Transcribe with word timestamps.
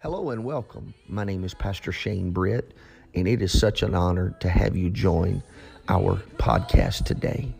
Hello 0.00 0.30
and 0.30 0.44
welcome. 0.44 0.94
My 1.08 1.24
name 1.24 1.42
is 1.42 1.54
Pastor 1.54 1.90
Shane 1.90 2.30
Britt, 2.30 2.72
and 3.16 3.26
it 3.26 3.42
is 3.42 3.58
such 3.58 3.82
an 3.82 3.96
honor 3.96 4.32
to 4.38 4.48
have 4.48 4.76
you 4.76 4.90
join 4.90 5.42
our 5.88 6.22
podcast 6.36 7.04
today. 7.04 7.52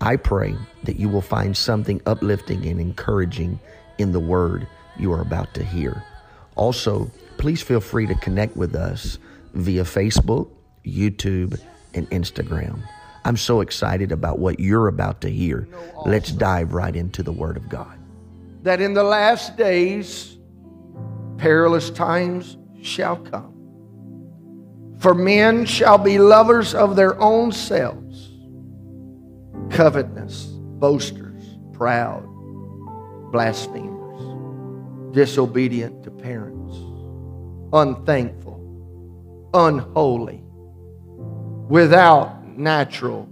I 0.00 0.14
pray 0.14 0.54
that 0.84 1.00
you 1.00 1.08
will 1.08 1.20
find 1.20 1.56
something 1.56 2.00
uplifting 2.06 2.64
and 2.66 2.80
encouraging 2.80 3.58
in 3.98 4.12
the 4.12 4.20
word 4.20 4.68
you 4.98 5.12
are 5.12 5.20
about 5.20 5.52
to 5.54 5.64
hear. 5.64 6.04
Also, 6.54 7.10
please 7.38 7.60
feel 7.60 7.80
free 7.80 8.06
to 8.06 8.14
connect 8.14 8.56
with 8.56 8.76
us 8.76 9.18
via 9.54 9.82
Facebook, 9.82 10.48
YouTube, 10.86 11.60
and 11.94 12.08
Instagram. 12.10 12.80
I'm 13.24 13.36
so 13.36 13.62
excited 13.62 14.12
about 14.12 14.38
what 14.38 14.60
you're 14.60 14.86
about 14.86 15.20
to 15.22 15.28
hear. 15.28 15.66
Let's 16.06 16.30
dive 16.30 16.72
right 16.72 16.94
into 16.94 17.24
the 17.24 17.32
Word 17.32 17.56
of 17.56 17.68
God. 17.68 17.98
that 18.62 18.80
in 18.80 18.94
the 18.94 19.02
last 19.02 19.56
days 19.56 20.36
perilous 21.40 21.88
times 21.88 22.58
shall 22.82 23.16
come. 23.16 23.54
For 24.98 25.14
men 25.14 25.64
shall 25.64 25.96
be 25.96 26.18
lovers 26.18 26.74
of 26.74 26.96
their 26.96 27.18
own 27.18 27.50
selves, 27.50 28.28
covetous, 29.70 30.44
boasters, 30.44 31.42
proud, 31.72 32.22
blasphemers, 33.32 35.14
disobedient 35.14 36.04
to 36.04 36.10
parents, 36.10 36.76
unthankful, 37.72 38.60
unholy, 39.54 40.42
without 41.70 42.46
natural 42.58 43.26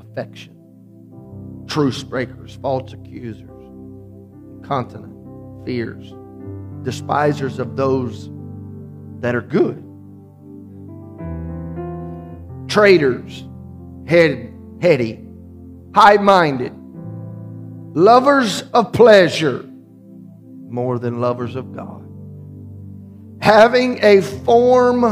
affection, 0.00 0.56
truce 1.68 2.02
breakers, 2.02 2.58
false 2.60 2.92
accusers 2.92 3.46
continent, 4.62 5.66
fears, 5.66 6.12
despisers 6.82 7.58
of 7.58 7.76
those 7.76 8.30
that 9.20 9.34
are 9.34 9.42
good, 9.42 9.84
traitors, 12.68 13.44
head, 14.06 14.52
heady, 14.80 15.24
high 15.94 16.16
minded, 16.16 16.72
lovers 17.94 18.62
of 18.72 18.92
pleasure 18.92 19.64
more 20.68 20.98
than 20.98 21.20
lovers 21.20 21.56
of 21.56 21.74
God, 21.74 22.06
having 23.42 24.02
a 24.02 24.22
form 24.22 25.04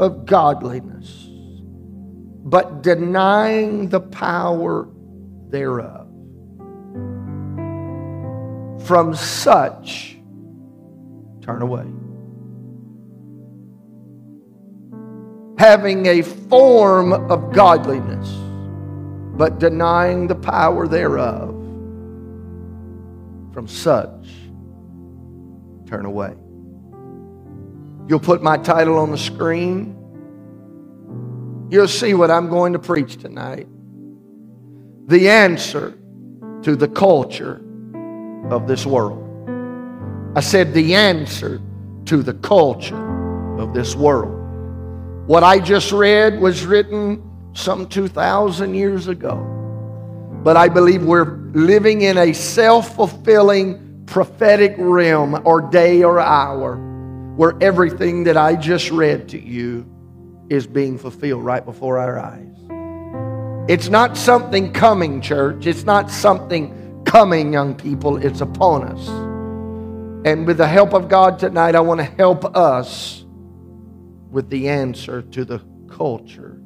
of 0.00 0.26
godliness, 0.26 1.28
but 2.44 2.82
denying 2.82 3.88
the 3.88 4.00
power 4.00 4.88
thereof. 5.48 6.08
From 8.86 9.14
such 9.14 10.19
turn 11.50 11.62
away. 11.62 11.84
Having 15.58 16.06
a 16.06 16.22
form 16.22 17.12
of 17.12 17.52
godliness, 17.52 18.28
but 19.36 19.58
denying 19.58 20.26
the 20.26 20.34
power 20.34 20.86
thereof, 20.86 21.48
from 23.52 23.66
such 23.66 24.28
turn 25.86 26.06
away. 26.06 26.34
You'll 28.08 28.20
put 28.20 28.42
my 28.42 28.56
title 28.56 28.98
on 28.98 29.10
the 29.10 29.18
screen. 29.18 29.96
You'll 31.70 31.88
see 31.88 32.14
what 32.14 32.30
I'm 32.30 32.48
going 32.48 32.72
to 32.74 32.78
preach 32.78 33.16
tonight. 33.16 33.66
The 35.06 35.28
answer 35.28 35.98
to 36.62 36.76
the 36.76 36.88
culture 36.88 37.60
of 38.50 38.66
this 38.66 38.86
world. 38.86 39.29
I 40.36 40.40
said 40.40 40.72
the 40.74 40.94
answer 40.94 41.60
to 42.06 42.22
the 42.22 42.34
culture 42.34 43.58
of 43.58 43.74
this 43.74 43.96
world. 43.96 44.36
What 45.26 45.42
I 45.42 45.58
just 45.58 45.92
read 45.92 46.40
was 46.40 46.64
written 46.64 47.22
some 47.52 47.88
2,000 47.88 48.74
years 48.74 49.08
ago. 49.08 49.36
But 50.42 50.56
I 50.56 50.68
believe 50.68 51.04
we're 51.04 51.36
living 51.52 52.02
in 52.02 52.16
a 52.16 52.32
self 52.32 52.94
fulfilling 52.94 54.04
prophetic 54.06 54.74
realm 54.78 55.40
or 55.44 55.60
day 55.60 56.02
or 56.02 56.18
hour 56.18 56.76
where 57.36 57.54
everything 57.60 58.24
that 58.24 58.36
I 58.36 58.56
just 58.56 58.90
read 58.90 59.28
to 59.30 59.40
you 59.40 59.86
is 60.48 60.66
being 60.66 60.98
fulfilled 60.98 61.44
right 61.44 61.64
before 61.64 61.98
our 61.98 62.18
eyes. 62.18 62.46
It's 63.68 63.88
not 63.88 64.16
something 64.16 64.72
coming, 64.72 65.20
church. 65.20 65.66
It's 65.66 65.84
not 65.84 66.10
something 66.10 67.02
coming, 67.04 67.52
young 67.52 67.74
people, 67.74 68.16
it's 68.16 68.40
upon 68.40 68.84
us. 68.84 69.29
And 70.24 70.46
with 70.46 70.58
the 70.58 70.68
help 70.68 70.92
of 70.92 71.08
God 71.08 71.38
tonight, 71.38 71.74
I 71.74 71.80
want 71.80 72.00
to 72.00 72.04
help 72.04 72.56
us 72.56 73.24
with 74.30 74.50
the 74.50 74.68
answer 74.68 75.22
to 75.22 75.44
the 75.44 75.60
culture 75.90 76.60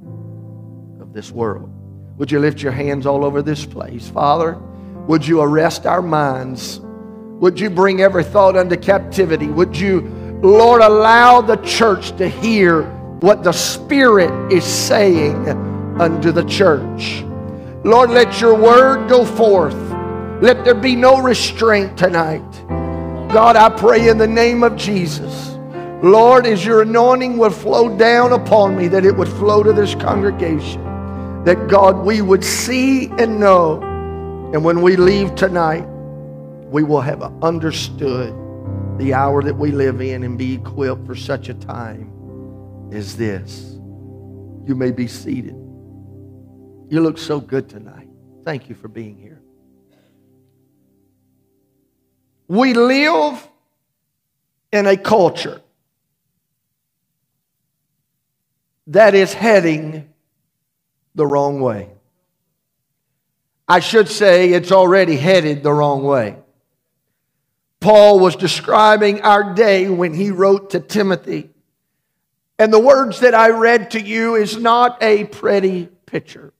of 1.01 1.13
this 1.13 1.31
world. 1.31 1.71
Would 2.19 2.31
you 2.31 2.41
lift 2.41 2.63
your 2.63 2.73
hands 2.73 3.07
all 3.07 3.25
over 3.25 3.43
this 3.43 3.65
place? 3.65 4.09
Father, 4.09 4.55
would 5.07 5.27
you 5.27 5.41
arrest 5.41 5.87
our 5.87 6.03
minds? 6.03 6.81
Would 7.41 7.61
you 7.61 7.71
bring 7.71 8.01
every 8.01 8.25
thought 8.25 8.57
under 8.57 8.77
captivity? 8.77 9.47
Would 9.47 9.77
you, 9.77 10.01
Lord, 10.43 10.81
allow 10.81 11.41
the 11.41 11.57
church 11.57 12.17
to 12.17 12.29
hear 12.29 12.83
what 13.21 13.43
the 13.45 13.53
Spirit 13.53 14.53
is 14.53 14.65
saying 14.65 15.49
unto 16.01 16.33
the 16.33 16.45
church? 16.45 17.23
Lord, 17.85 18.11
let 18.11 18.41
your 18.41 18.55
word 18.55 19.09
go 19.09 19.25
forth. 19.25 19.75
Let 20.43 20.65
there 20.65 20.75
be 20.75 20.97
no 20.97 21.21
restraint 21.21 21.97
tonight. 21.97 22.43
God, 23.35 23.57
I 23.57 23.69
pray 23.69 24.09
in 24.09 24.17
the 24.17 24.29
name 24.29 24.63
of 24.63 24.77
Jesus. 24.77 25.57
Lord, 26.05 26.47
as 26.47 26.65
your 26.65 26.83
anointing 26.83 27.37
would 27.39 27.53
flow 27.53 27.99
down 27.99 28.33
upon 28.33 28.77
me, 28.77 28.87
that 28.87 29.05
it 29.05 29.17
would 29.17 29.27
flow 29.27 29.65
to 29.65 29.73
this 29.73 29.97
congregation. 29.97 30.81
That 31.43 31.67
God, 31.67 32.07
we 32.07 32.23
would 32.23 32.45
see 32.45 33.09
and 33.19 33.41
know. 33.41 33.83
And 34.55 34.65
when 34.65 34.83
we 34.83 34.95
leave 34.95 35.35
tonight, 35.35 35.85
we 36.71 36.85
will 36.85 37.01
have 37.01 37.25
understood 37.43 38.33
the 38.99 39.13
hour 39.13 39.43
that 39.43 39.57
we 39.57 39.73
live 39.73 40.01
in 40.01 40.23
and 40.23 40.39
be 40.39 40.55
equipped 40.55 41.05
for 41.05 41.17
such 41.17 41.49
a 41.49 41.55
time 41.55 42.13
as 42.93 43.17
this. 43.17 43.73
You 44.65 44.77
may 44.77 44.93
be 44.93 45.09
seated. 45.09 45.57
You 46.89 47.01
look 47.01 47.19
so 47.19 47.41
good 47.41 47.69
tonight. 47.69 48.09
Thank 48.45 48.69
you 48.69 48.77
for 48.77 48.87
being 48.87 49.19
here. 49.19 49.43
We 52.49 52.75
live 52.75 53.47
in 54.73 54.87
a 54.87 54.97
culture 54.97 55.61
that 58.89 59.15
is 59.15 59.33
heading 59.33 60.13
the 61.15 61.27
wrong 61.27 61.61
way. 61.61 61.91
I 63.67 63.81
should 63.81 64.09
say 64.09 64.51
it's 64.51 64.73
already 64.73 65.17
headed 65.17 65.63
the 65.63 65.73
wrong 65.73 66.05
way. 66.05 66.37
Paul 67.81 68.19
was 68.19 68.37
describing 68.37 69.23
our 69.23 69.55
day 69.55 69.89
when 69.89 70.13
he 70.15 70.31
wrote 70.31 70.71
to 70.71 70.81
Timothy. 70.81 71.51
And 72.59 72.73
the 72.73 72.81
words 72.81 73.21
that 73.21 73.35
I 73.35 73.51
read 73.51 73.93
to 73.93 74.01
you 74.01 74.37
is 74.37 74.57
not 74.57 75.03
a 75.03 75.25
pretty 75.25 75.89
picture. 76.07 76.53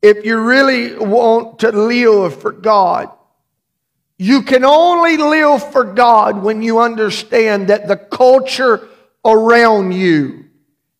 If 0.00 0.24
you 0.24 0.38
really 0.40 0.96
want 0.96 1.60
to 1.60 1.72
live 1.72 2.40
for 2.40 2.52
God, 2.52 3.10
you 4.18 4.42
can 4.42 4.64
only 4.64 5.16
live 5.16 5.70
for 5.72 5.84
God 5.84 6.42
when 6.42 6.60
you 6.60 6.80
understand 6.80 7.68
that 7.68 7.88
the 7.88 7.96
culture 7.96 8.88
around 9.24 9.92
you 9.92 10.44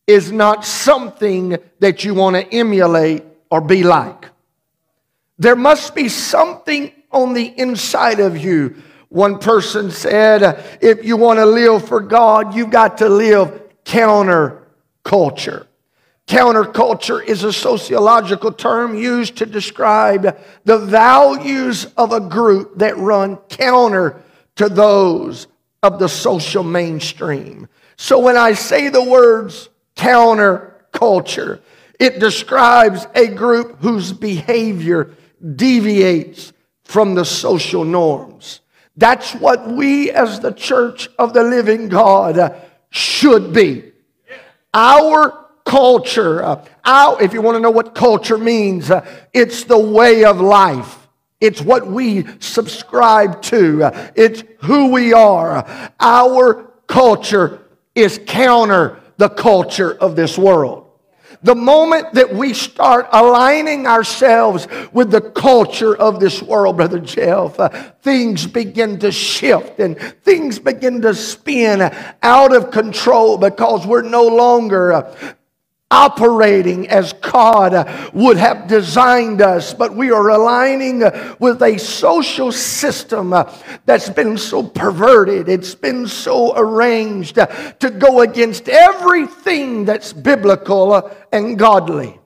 is 0.06 0.32
not 0.32 0.64
something 0.64 1.58
that 1.80 2.04
you 2.04 2.14
want 2.14 2.36
to 2.36 2.54
emulate 2.54 3.22
or 3.50 3.60
be 3.60 3.82
like. 3.82 4.26
There 5.38 5.56
must 5.56 5.94
be 5.94 6.08
something 6.08 6.92
on 7.12 7.34
the 7.34 7.46
inside 7.58 8.20
of 8.20 8.36
you. 8.38 8.82
One 9.08 9.38
person 9.38 9.90
said, 9.90 10.78
if 10.80 11.04
you 11.04 11.16
want 11.16 11.38
to 11.38 11.46
live 11.46 11.86
for 11.86 12.00
God, 12.00 12.54
you've 12.54 12.70
got 12.70 12.98
to 12.98 13.08
live 13.08 13.62
counter 13.84 14.66
culture. 15.04 15.67
Counterculture 16.28 17.24
is 17.24 17.42
a 17.42 17.54
sociological 17.54 18.52
term 18.52 18.94
used 18.94 19.38
to 19.38 19.46
describe 19.46 20.38
the 20.64 20.76
values 20.76 21.86
of 21.96 22.12
a 22.12 22.20
group 22.20 22.76
that 22.76 22.98
run 22.98 23.38
counter 23.48 24.22
to 24.56 24.68
those 24.68 25.46
of 25.82 25.98
the 25.98 26.06
social 26.06 26.62
mainstream. 26.62 27.66
So 27.96 28.18
when 28.18 28.36
I 28.36 28.52
say 28.52 28.90
the 28.90 29.02
words 29.02 29.70
counterculture, 29.96 31.60
it 31.98 32.20
describes 32.20 33.06
a 33.14 33.28
group 33.28 33.78
whose 33.80 34.12
behavior 34.12 35.14
deviates 35.56 36.52
from 36.84 37.14
the 37.14 37.24
social 37.24 37.84
norms. 37.84 38.60
That's 38.98 39.34
what 39.34 39.66
we 39.66 40.10
as 40.10 40.40
the 40.40 40.52
church 40.52 41.08
of 41.18 41.32
the 41.32 41.42
living 41.42 41.88
God 41.88 42.54
should 42.90 43.54
be. 43.54 43.92
Our 44.74 45.47
culture. 45.68 46.42
Uh, 46.42 46.64
our, 46.84 47.22
if 47.22 47.34
you 47.34 47.42
want 47.42 47.56
to 47.56 47.60
know 47.60 47.70
what 47.70 47.94
culture 47.94 48.38
means, 48.38 48.90
uh, 48.90 49.06
it's 49.34 49.64
the 49.64 49.78
way 49.78 50.24
of 50.24 50.40
life. 50.40 51.06
It's 51.40 51.60
what 51.60 51.86
we 51.86 52.26
subscribe 52.40 53.42
to. 53.42 53.90
It's 54.16 54.42
who 54.62 54.90
we 54.90 55.12
are. 55.12 55.92
Our 56.00 56.72
culture 56.88 57.62
is 57.94 58.18
counter 58.26 59.00
the 59.18 59.28
culture 59.28 59.92
of 59.92 60.16
this 60.16 60.38
world. 60.38 60.88
The 61.42 61.54
moment 61.54 62.14
that 62.14 62.34
we 62.34 62.52
start 62.52 63.06
aligning 63.12 63.86
ourselves 63.86 64.66
with 64.92 65.12
the 65.12 65.20
culture 65.20 65.94
of 65.94 66.18
this 66.18 66.42
world, 66.42 66.76
Brother 66.76 66.98
Jeff, 66.98 67.60
uh, 67.60 67.68
things 68.02 68.44
begin 68.44 68.98
to 68.98 69.12
shift 69.12 69.78
and 69.78 69.96
things 70.24 70.58
begin 70.58 71.00
to 71.02 71.14
spin 71.14 71.94
out 72.22 72.56
of 72.56 72.72
control 72.72 73.38
because 73.38 73.86
we're 73.86 74.02
no 74.02 74.26
longer 74.26 74.92
uh, 74.92 75.34
operating 75.90 76.86
as 76.88 77.14
God 77.14 78.12
would 78.12 78.36
have 78.36 78.68
designed 78.68 79.40
us, 79.40 79.72
but 79.72 79.94
we 79.94 80.10
are 80.10 80.28
aligning 80.28 81.00
with 81.38 81.62
a 81.62 81.78
social 81.78 82.52
system 82.52 83.34
that's 83.86 84.10
been 84.10 84.36
so 84.36 84.62
perverted, 84.62 85.48
it's 85.48 85.74
been 85.74 86.06
so 86.06 86.56
arranged 86.56 87.36
to 87.36 87.90
go 87.98 88.20
against 88.20 88.68
everything 88.68 89.86
that's 89.86 90.12
biblical 90.12 91.10
and 91.32 91.58
godly. 91.58 92.18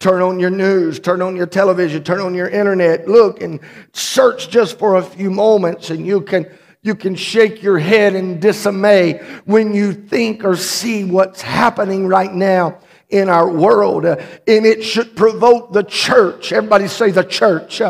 Turn 0.00 0.22
on 0.22 0.38
your 0.38 0.50
news, 0.50 1.00
turn 1.00 1.22
on 1.22 1.34
your 1.34 1.46
television, 1.46 2.04
turn 2.04 2.20
on 2.20 2.34
your 2.34 2.48
internet, 2.48 3.08
look 3.08 3.42
and 3.42 3.60
search 3.92 4.48
just 4.48 4.78
for 4.78 4.96
a 4.96 5.02
few 5.02 5.30
moments, 5.30 5.90
and 5.90 6.06
you 6.06 6.20
can 6.20 6.46
you 6.82 6.94
can 6.94 7.16
shake 7.16 7.60
your 7.60 7.78
head 7.78 8.14
in 8.14 8.38
dismay 8.38 9.18
when 9.44 9.74
you 9.74 9.92
think 9.92 10.44
or 10.44 10.56
see 10.56 11.04
what's 11.04 11.42
happening 11.42 12.06
right 12.06 12.32
now 12.32 12.78
in 13.08 13.28
our 13.28 13.48
world. 13.48 14.04
Uh, 14.04 14.16
and 14.46 14.66
it 14.66 14.82
should 14.82 15.16
provoke 15.16 15.72
the 15.72 15.82
church. 15.82 16.52
Everybody 16.52 16.88
say 16.88 17.10
the 17.10 17.24
church. 17.24 17.80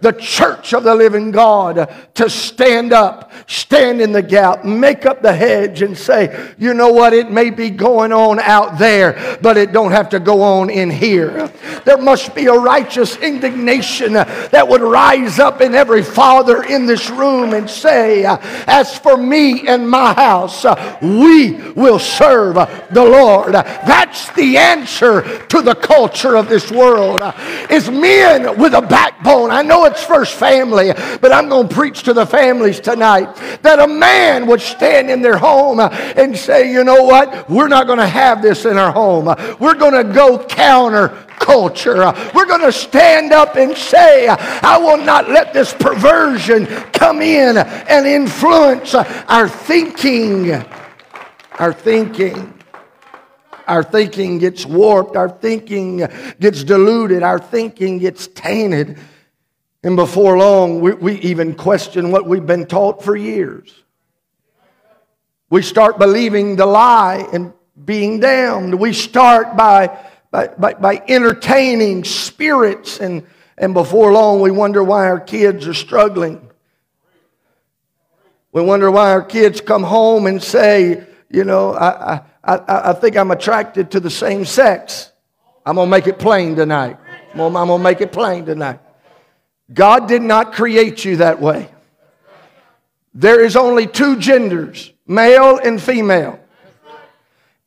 The 0.00 0.12
church 0.12 0.72
of 0.74 0.84
the 0.84 0.94
living 0.94 1.30
God 1.30 1.92
to 2.14 2.30
stand 2.30 2.92
up, 2.92 3.32
stand 3.46 4.00
in 4.00 4.12
the 4.12 4.22
gap, 4.22 4.64
make 4.64 5.06
up 5.06 5.22
the 5.22 5.32
hedge 5.32 5.82
and 5.82 5.96
say, 5.96 6.52
you 6.58 6.74
know 6.74 6.92
what, 6.92 7.12
it 7.12 7.30
may 7.30 7.50
be 7.50 7.70
going 7.70 8.12
on 8.12 8.38
out 8.40 8.78
there, 8.78 9.38
but 9.40 9.56
it 9.56 9.72
don't 9.72 9.92
have 9.92 10.10
to 10.10 10.20
go 10.20 10.42
on 10.42 10.70
in 10.70 10.90
here. 10.90 11.48
There 11.84 11.98
must 11.98 12.34
be 12.34 12.46
a 12.46 12.54
righteous 12.54 13.16
indignation 13.16 14.12
that 14.14 14.66
would 14.68 14.82
rise 14.82 15.38
up 15.38 15.60
in 15.60 15.74
every 15.74 16.02
father 16.02 16.62
in 16.62 16.86
this 16.86 17.10
room 17.10 17.54
and 17.54 17.68
say, 17.68 18.24
as 18.24 18.98
for 18.98 19.16
me 19.16 19.66
and 19.66 19.88
my 19.88 20.12
house, 20.12 20.64
we 21.00 21.52
will 21.72 21.98
serve 21.98 22.54
the 22.90 23.04
Lord. 23.04 23.54
That's 23.54 24.30
the 24.32 24.56
answer 24.56 25.46
to 25.48 25.62
the 25.62 25.74
culture 25.74 26.36
of 26.36 26.48
this 26.48 26.70
world. 26.70 27.22
Is 27.70 27.90
men 27.90 28.58
with 28.58 28.74
a 28.74 28.82
backbone. 28.82 29.50
I 29.50 29.62
know 29.62 29.84
it's 29.94 30.04
first 30.04 30.34
family, 30.34 30.92
but 31.20 31.32
I'm 31.32 31.48
going 31.48 31.68
to 31.68 31.74
preach 31.74 32.02
to 32.04 32.12
the 32.12 32.26
families 32.26 32.80
tonight 32.80 33.34
that 33.62 33.78
a 33.78 33.86
man 33.86 34.46
would 34.46 34.60
stand 34.60 35.08
in 35.10 35.22
their 35.22 35.36
home 35.36 35.80
and 35.80 36.36
say, 36.36 36.72
you 36.72 36.84
know 36.84 37.04
what? 37.04 37.48
We're 37.48 37.68
not 37.68 37.86
going 37.86 38.00
to 38.00 38.06
have 38.06 38.42
this 38.42 38.64
in 38.64 38.76
our 38.76 38.92
home. 38.92 39.26
We're 39.60 39.74
going 39.74 40.06
to 40.06 40.12
go 40.12 40.44
counter 40.44 41.08
culture. 41.38 42.12
We're 42.34 42.46
going 42.46 42.62
to 42.62 42.72
stand 42.72 43.32
up 43.32 43.56
and 43.56 43.76
say, 43.76 44.26
I 44.28 44.78
will 44.78 44.98
not 44.98 45.28
let 45.28 45.52
this 45.52 45.72
perversion 45.72 46.66
come 46.92 47.22
in 47.22 47.56
and 47.56 48.06
influence 48.06 48.94
our 48.94 49.48
thinking. 49.48 50.52
Our 51.58 51.72
thinking. 51.72 52.52
Our 53.66 53.82
thinking 53.82 54.38
gets 54.38 54.66
warped. 54.66 55.16
Our 55.16 55.28
thinking 55.28 56.06
gets 56.40 56.64
diluted. 56.64 57.22
Our 57.22 57.38
thinking 57.38 57.98
gets 57.98 58.26
tainted. 58.26 58.98
And 59.84 59.96
before 59.96 60.38
long, 60.38 60.80
we, 60.80 60.94
we 60.94 61.14
even 61.16 61.54
question 61.54 62.10
what 62.10 62.26
we've 62.26 62.46
been 62.46 62.64
taught 62.64 63.04
for 63.04 63.14
years. 63.14 63.82
We 65.50 65.60
start 65.60 65.98
believing 65.98 66.56
the 66.56 66.64
lie 66.64 67.28
and 67.34 67.52
being 67.84 68.18
damned. 68.18 68.74
We 68.80 68.94
start 68.94 69.58
by, 69.58 69.96
by, 70.30 70.48
by, 70.48 70.72
by 70.72 71.02
entertaining 71.06 72.04
spirits, 72.04 72.98
and, 72.98 73.26
and 73.58 73.74
before 73.74 74.10
long, 74.10 74.40
we 74.40 74.50
wonder 74.50 74.82
why 74.82 75.06
our 75.06 75.20
kids 75.20 75.66
are 75.68 75.74
struggling. 75.74 76.50
We 78.52 78.62
wonder 78.62 78.90
why 78.90 79.12
our 79.12 79.22
kids 79.22 79.60
come 79.60 79.82
home 79.82 80.26
and 80.26 80.42
say, 80.42 81.06
you 81.28 81.44
know, 81.44 81.74
I, 81.74 82.22
I, 82.42 82.60
I 82.68 82.92
think 82.94 83.18
I'm 83.18 83.32
attracted 83.32 83.90
to 83.90 84.00
the 84.00 84.10
same 84.10 84.46
sex. 84.46 85.12
I'm 85.66 85.74
going 85.74 85.88
to 85.88 85.90
make 85.90 86.06
it 86.06 86.18
plain 86.18 86.56
tonight. 86.56 86.96
I'm 87.32 87.52
going 87.52 87.68
to 87.68 87.78
make 87.78 88.00
it 88.00 88.12
plain 88.12 88.46
tonight. 88.46 88.80
God 89.72 90.08
did 90.08 90.22
not 90.22 90.52
create 90.52 91.04
you 91.04 91.16
that 91.16 91.40
way. 91.40 91.68
There 93.14 93.42
is 93.44 93.56
only 93.56 93.86
two 93.86 94.16
genders, 94.18 94.92
male 95.06 95.58
and 95.58 95.80
female. 95.80 96.40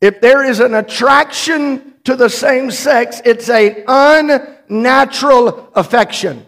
If 0.01 0.21
there 0.21 0.43
is 0.43 0.59
an 0.59 0.75
attraction 0.75 1.95
to 2.03 2.15
the 2.15 2.29
same 2.29 2.69
sex, 2.69 3.21
it's 3.25 3.49
a 3.49 3.83
unnatural 3.87 5.69
affection. 5.73 6.45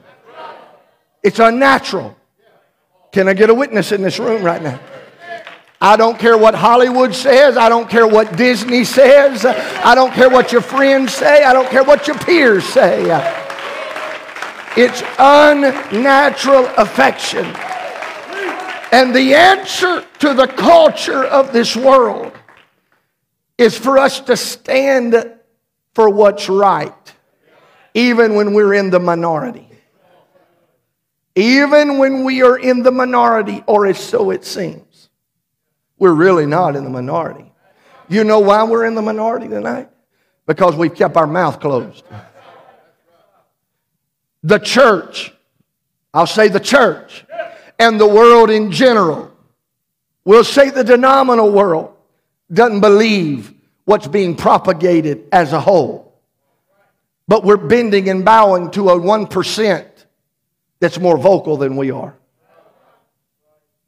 It's 1.23 1.39
unnatural. 1.39 2.15
Can 3.11 3.27
I 3.27 3.33
get 3.33 3.49
a 3.49 3.53
witness 3.53 3.91
in 3.91 4.01
this 4.01 4.19
room 4.19 4.43
right 4.43 4.61
now? 4.61 4.79
I 5.81 5.95
don't 5.95 6.19
care 6.19 6.37
what 6.37 6.55
Hollywood 6.55 7.15
says. 7.15 7.57
I 7.57 7.69
don't 7.69 7.89
care 7.89 8.05
what 8.05 8.35
Disney 8.35 8.83
says. 8.83 9.45
I 9.45 9.95
don't 9.95 10.13
care 10.13 10.29
what 10.29 10.51
your 10.51 10.61
friends 10.61 11.13
say. 11.13 11.43
I 11.43 11.53
don't 11.53 11.69
care 11.69 11.85
what 11.85 12.05
your 12.05 12.17
peers 12.17 12.65
say. 12.65 13.05
It's 14.77 15.01
unnatural 15.17 16.67
affection. 16.77 17.45
And 18.91 19.15
the 19.15 19.33
answer 19.33 20.05
to 20.19 20.33
the 20.33 20.47
culture 20.47 21.23
of 21.23 21.51
this 21.53 21.75
world 21.75 22.33
is 23.57 23.77
for 23.77 23.97
us 23.97 24.19
to 24.21 24.37
stand 24.37 25.33
for 25.93 26.09
what's 26.09 26.49
right, 26.49 27.13
even 27.93 28.35
when 28.35 28.53
we're 28.53 28.73
in 28.73 28.89
the 28.89 28.99
minority. 28.99 29.67
Even 31.35 31.97
when 31.97 32.23
we 32.23 32.41
are 32.41 32.57
in 32.57 32.83
the 32.83 32.91
minority, 32.91 33.63
or 33.67 33.85
if 33.85 33.97
so 33.97 34.29
it 34.31 34.45
seems. 34.45 35.09
We're 35.97 36.13
really 36.13 36.45
not 36.45 36.75
in 36.75 36.83
the 36.83 36.89
minority. 36.89 37.51
You 38.07 38.23
know 38.23 38.39
why 38.39 38.63
we're 38.63 38.85
in 38.85 38.95
the 38.95 39.01
minority 39.01 39.47
tonight? 39.47 39.89
Because 40.47 40.75
we've 40.75 40.95
kept 40.95 41.15
our 41.15 41.27
mouth 41.27 41.59
closed 41.59 42.03
the 44.43 44.57
church, 44.57 45.33
I'll 46.13 46.27
say 46.27 46.47
the 46.47 46.59
church, 46.59 47.25
and 47.77 47.99
the 47.99 48.07
world 48.07 48.49
in 48.49 48.71
general, 48.71 49.31
we'll 50.25 50.43
say 50.43 50.69
the 50.69 50.83
denominational 50.83 51.51
world, 51.51 51.95
doesn't 52.51 52.81
believe 52.81 53.53
what's 53.85 54.07
being 54.07 54.35
propagated 54.35 55.27
as 55.31 55.53
a 55.53 55.59
whole. 55.59 56.13
But 57.27 57.43
we're 57.43 57.57
bending 57.57 58.09
and 58.09 58.25
bowing 58.25 58.71
to 58.71 58.89
a 58.89 58.99
1% 58.99 59.85
that's 60.79 60.99
more 60.99 61.17
vocal 61.17 61.57
than 61.57 61.75
we 61.75 61.91
are. 61.91 62.15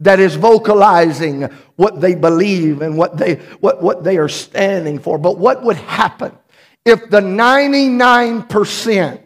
That 0.02 0.20
is 0.20 0.36
vocalizing 0.36 1.44
what 1.76 2.02
they 2.02 2.16
believe 2.16 2.82
and 2.82 2.98
what 2.98 3.18
they, 3.18 3.36
what, 3.60 3.82
what 3.82 4.04
they 4.04 4.18
are 4.18 4.30
standing 4.30 5.00
for. 5.00 5.18
But 5.18 5.38
what 5.38 5.64
would 5.64 5.78
happen 5.78 6.38
if 6.86 7.10
the 7.10 7.22
99% 7.22 9.22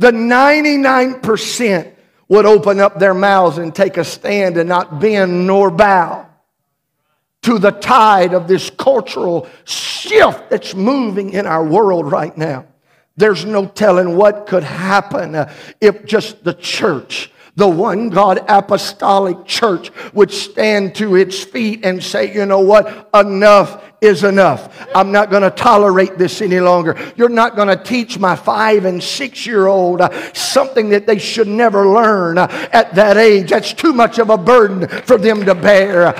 the 0.00 0.10
99% 0.10 1.92
would 2.28 2.46
open 2.46 2.80
up 2.80 2.98
their 2.98 3.12
mouths 3.12 3.58
and 3.58 3.74
take 3.74 3.98
a 3.98 4.04
stand 4.04 4.56
and 4.56 4.66
not 4.66 4.98
bend 4.98 5.46
nor 5.46 5.70
bow 5.70 6.26
to 7.42 7.58
the 7.58 7.70
tide 7.70 8.32
of 8.32 8.48
this 8.48 8.70
cultural 8.70 9.46
shift 9.64 10.48
that's 10.48 10.74
moving 10.74 11.34
in 11.34 11.46
our 11.46 11.62
world 11.62 12.10
right 12.10 12.34
now. 12.34 12.64
There's 13.18 13.44
no 13.44 13.66
telling 13.66 14.16
what 14.16 14.46
could 14.46 14.64
happen 14.64 15.36
if 15.82 16.06
just 16.06 16.44
the 16.44 16.54
church 16.54 17.30
the 17.56 17.68
one 17.68 18.08
God 18.08 18.42
apostolic 18.48 19.44
church 19.44 19.90
would 20.14 20.30
stand 20.30 20.94
to 20.94 21.16
its 21.16 21.42
feet 21.44 21.84
and 21.84 22.02
say, 22.02 22.32
you 22.32 22.46
know 22.46 22.60
what? 22.60 23.10
Enough 23.12 23.84
is 24.00 24.24
enough. 24.24 24.86
I'm 24.94 25.12
not 25.12 25.30
going 25.30 25.42
to 25.42 25.50
tolerate 25.50 26.16
this 26.16 26.40
any 26.40 26.60
longer. 26.60 26.96
You're 27.16 27.28
not 27.28 27.56
going 27.56 27.68
to 27.68 27.82
teach 27.82 28.18
my 28.18 28.34
five 28.34 28.84
and 28.84 29.02
six 29.02 29.46
year 29.46 29.66
old 29.66 30.00
uh, 30.00 30.32
something 30.32 30.90
that 30.90 31.06
they 31.06 31.18
should 31.18 31.48
never 31.48 31.86
learn 31.86 32.38
uh, 32.38 32.68
at 32.72 32.94
that 32.94 33.16
age. 33.16 33.50
That's 33.50 33.72
too 33.72 33.92
much 33.92 34.18
of 34.18 34.30
a 34.30 34.38
burden 34.38 34.88
for 34.88 35.18
them 35.18 35.44
to 35.44 35.54
bear. 35.54 36.14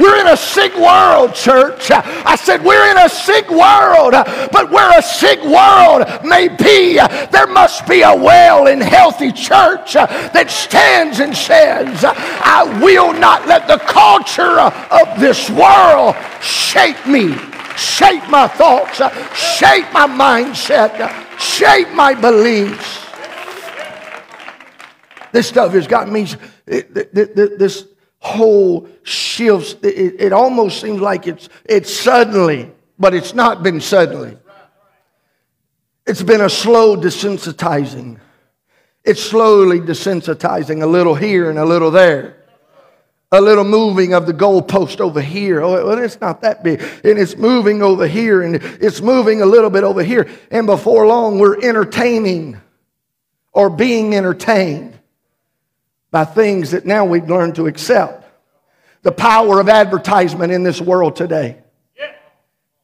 We're 0.00 0.18
in 0.18 0.28
a 0.28 0.36
sick 0.36 0.74
world, 0.76 1.34
church. 1.34 1.90
I 1.90 2.34
said, 2.34 2.64
We're 2.64 2.90
in 2.90 2.96
a 2.96 3.08
sick 3.08 3.50
world, 3.50 4.12
but 4.50 4.70
where 4.70 4.98
a 4.98 5.02
sick 5.02 5.44
world 5.44 6.24
may 6.24 6.48
be, 6.48 6.94
there 7.30 7.46
must 7.46 7.86
be 7.86 8.00
a 8.00 8.14
well 8.16 8.68
and 8.68 8.82
healthy 8.82 9.30
church 9.30 9.92
that 9.92 10.50
stands 10.50 11.20
and 11.20 11.36
says, 11.36 12.02
I 12.02 12.80
will 12.82 13.12
not 13.12 13.46
let 13.46 13.68
the 13.68 13.76
culture 13.76 14.58
of 14.60 15.20
this 15.20 15.50
world 15.50 16.16
shape 16.40 17.06
me. 17.06 17.36
shape 17.76 18.28
my 18.30 18.48
thoughts, 18.48 18.96
shape 19.36 19.86
my 19.92 20.06
mindset, 20.06 20.96
shape 21.38 21.90
my 21.90 22.14
beliefs. 22.14 23.06
This 25.32 25.46
stuff 25.48 25.72
has 25.72 25.86
got 25.86 26.08
me, 26.08 26.26
this 26.66 27.86
whole 28.20 28.88
shifts. 29.02 29.74
It, 29.82 30.32
almost 30.32 30.80
seems 30.80 31.00
like 31.00 31.26
it's, 31.26 31.48
it's 31.64 31.92
suddenly, 31.92 32.70
but 32.98 33.14
it's 33.14 33.34
not 33.34 33.62
been 33.62 33.80
suddenly. 33.80 34.36
It's 36.06 36.22
been 36.22 36.40
a 36.40 36.50
slow 36.50 36.96
desensitizing. 36.96 38.18
It's 39.04 39.22
slowly 39.22 39.80
desensitizing 39.80 40.82
a 40.82 40.86
little 40.86 41.14
here 41.14 41.50
and 41.50 41.58
a 41.58 41.64
little 41.64 41.90
there. 41.90 42.36
A 43.32 43.40
little 43.40 43.64
moving 43.64 44.12
of 44.12 44.26
the 44.26 44.34
goalpost 44.34 45.00
over 45.00 45.20
here. 45.20 45.62
Oh, 45.62 45.86
well, 45.86 45.98
it's 45.98 46.20
not 46.20 46.40
that 46.42 46.64
big. 46.64 46.80
And 47.04 47.16
it's 47.18 47.36
moving 47.36 47.80
over 47.80 48.06
here 48.06 48.42
and 48.42 48.56
it's 48.56 49.00
moving 49.00 49.40
a 49.40 49.46
little 49.46 49.70
bit 49.70 49.84
over 49.84 50.02
here. 50.02 50.28
And 50.50 50.66
before 50.66 51.06
long, 51.06 51.38
we're 51.38 51.60
entertaining 51.60 52.60
or 53.52 53.70
being 53.70 54.16
entertained 54.16 54.99
by 56.10 56.24
things 56.24 56.72
that 56.72 56.86
now 56.86 57.04
we've 57.04 57.28
learned 57.28 57.56
to 57.56 57.66
accept. 57.66 58.26
The 59.02 59.12
power 59.12 59.60
of 59.60 59.68
advertisement 59.68 60.52
in 60.52 60.62
this 60.62 60.80
world 60.80 61.16
today. 61.16 61.58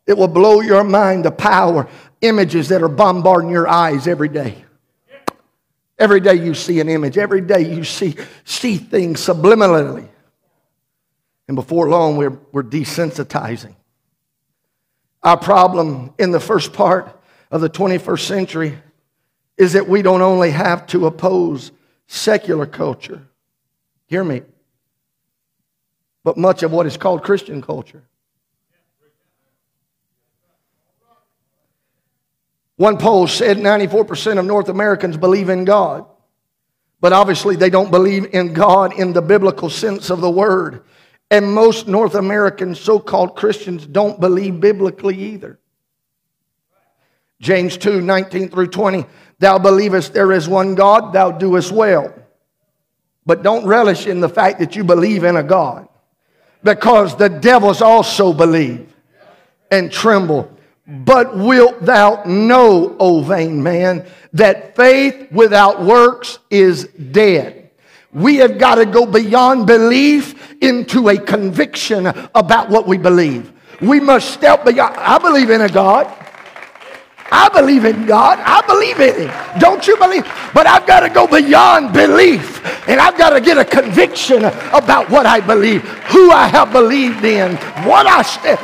It 0.07 0.17
will 0.17 0.29
blow 0.29 0.61
your 0.61 0.85
mind 0.85 1.25
the 1.25 1.33
power, 1.33 1.89
images 2.21 2.69
that 2.69 2.83
are 2.83 2.89
bombarding 2.89 3.51
your 3.51 3.67
eyes 3.67 4.07
every 4.07 4.29
day. 4.29 4.65
Every 5.99 6.21
day 6.21 6.35
you 6.35 6.55
see 6.55 6.79
an 6.81 6.89
image, 6.89 7.19
every 7.19 7.41
day 7.41 7.75
you 7.75 7.83
see, 7.83 8.17
see 8.45 8.77
things 8.77 9.21
subliminally. 9.21 10.09
And 11.49 11.55
before 11.55 11.89
long, 11.89 12.17
we're, 12.17 12.39
we're 12.53 12.63
desensitizing. 12.63 13.75
Our 15.23 15.37
problem 15.37 16.13
in 16.19 16.31
the 16.31 16.41
first 16.41 16.73
part 16.73 17.19
of 17.51 17.61
the 17.61 17.71
21st 17.71 18.21
century 18.21 18.79
is 19.57 19.73
that 19.73 19.89
we 19.89 20.03
don't 20.03 20.23
only 20.23 20.51
have 20.51 20.87
to 20.89 21.07
oppose 21.07 21.73
secular 22.07 22.67
culture, 22.67 23.23
hear 24.07 24.25
me, 24.25 24.43
but 26.25 26.37
much 26.37 26.63
of 26.63 26.73
what 26.73 26.87
is 26.87 26.97
called 26.97 27.23
Christian 27.23 27.63
culture. 27.63 28.03
One 32.77 32.99
poll 32.99 33.27
said 33.27 33.57
94% 33.57 34.39
of 34.39 34.45
North 34.45 34.69
Americans 34.69 35.17
believe 35.17 35.49
in 35.49 35.65
God, 35.65 36.05
but 37.01 37.13
obviously 37.13 37.57
they 37.57 37.71
don't 37.71 37.91
believe 37.91 38.35
in 38.35 38.53
God 38.53 38.99
in 38.99 39.13
the 39.13 39.23
biblical 39.23 39.71
sense 39.71 40.11
of 40.11 40.21
the 40.21 40.31
word. 40.31 40.85
And 41.31 41.53
most 41.53 41.89
North 41.89 42.15
American 42.15 42.75
so 42.75 42.99
called 42.99 43.35
Christians 43.35 43.87
don't 43.87 44.21
believe 44.21 44.61
biblically 44.61 45.17
either. 45.17 45.59
James 47.41 47.77
2 47.77 48.01
19 48.01 48.49
through 48.49 48.69
20. 48.69 49.05
Thou 49.39 49.59
believest 49.59 50.15
there 50.15 50.33
is 50.33 50.49
one 50.49 50.75
God, 50.75 51.13
thou 51.13 51.31
doest 51.31 51.73
well. 51.73 52.13
But 53.27 53.43
don't 53.43 53.67
relish 53.67 54.07
in 54.07 54.21
the 54.21 54.29
fact 54.29 54.61
that 54.61 54.77
you 54.77 54.85
believe 54.85 55.25
in 55.25 55.37
a 55.37 55.43
God, 55.43 55.89
because 56.63 57.17
the 57.17 57.29
devils 57.29 57.83
also 57.83 58.33
believe 58.33 58.95
and 59.71 59.91
tremble. 59.91 60.51
But 60.87 61.37
wilt 61.37 61.85
thou 61.85 62.23
know, 62.25 62.97
O 63.01 63.21
vain 63.21 63.61
man, 63.61 64.07
that 64.33 64.77
faith 64.77 65.31
without 65.33 65.83
works 65.83 66.39
is 66.49 66.85
dead? 66.85 67.71
We 68.13 68.37
have 68.37 68.57
got 68.57 68.77
to 68.77 68.87
go 68.87 69.05
beyond 69.05 69.67
belief 69.67 70.55
into 70.63 71.09
a 71.09 71.19
conviction 71.19 72.07
about 72.35 72.71
what 72.71 72.87
we 72.87 72.97
believe. 72.97 73.53
We 73.83 74.01
must 74.01 74.31
step 74.31 74.65
beyond. 74.65 74.97
I 74.97 75.19
believe 75.19 75.51
in 75.51 75.61
a 75.61 75.69
God. 75.69 76.07
I 77.31 77.49
believe 77.49 77.85
in 77.85 78.07
God. 78.07 78.39
I 78.41 78.61
believe 78.67 79.01
in 79.01 79.29
Him. 79.29 79.61
Don't 79.61 79.87
you 79.87 79.97
believe? 79.97 80.25
But 80.55 80.67
I've 80.67 80.87
got 80.87 81.01
to 81.01 81.09
go 81.09 81.27
beyond 81.27 81.93
belief 81.93 82.65
and 82.89 83.01
I've 83.01 83.19
got 83.19 83.31
to 83.31 83.41
get 83.41 83.59
a 83.59 83.65
conviction 83.65 84.45
about 84.45 85.11
what 85.11 85.27
I 85.27 85.41
believe, 85.41 85.83
who 85.83 86.31
I 86.31 86.47
have 86.47 86.73
believed 86.73 87.25
in, 87.25 87.57
what 87.87 88.07
I 88.07 88.23
stand. 88.23 88.61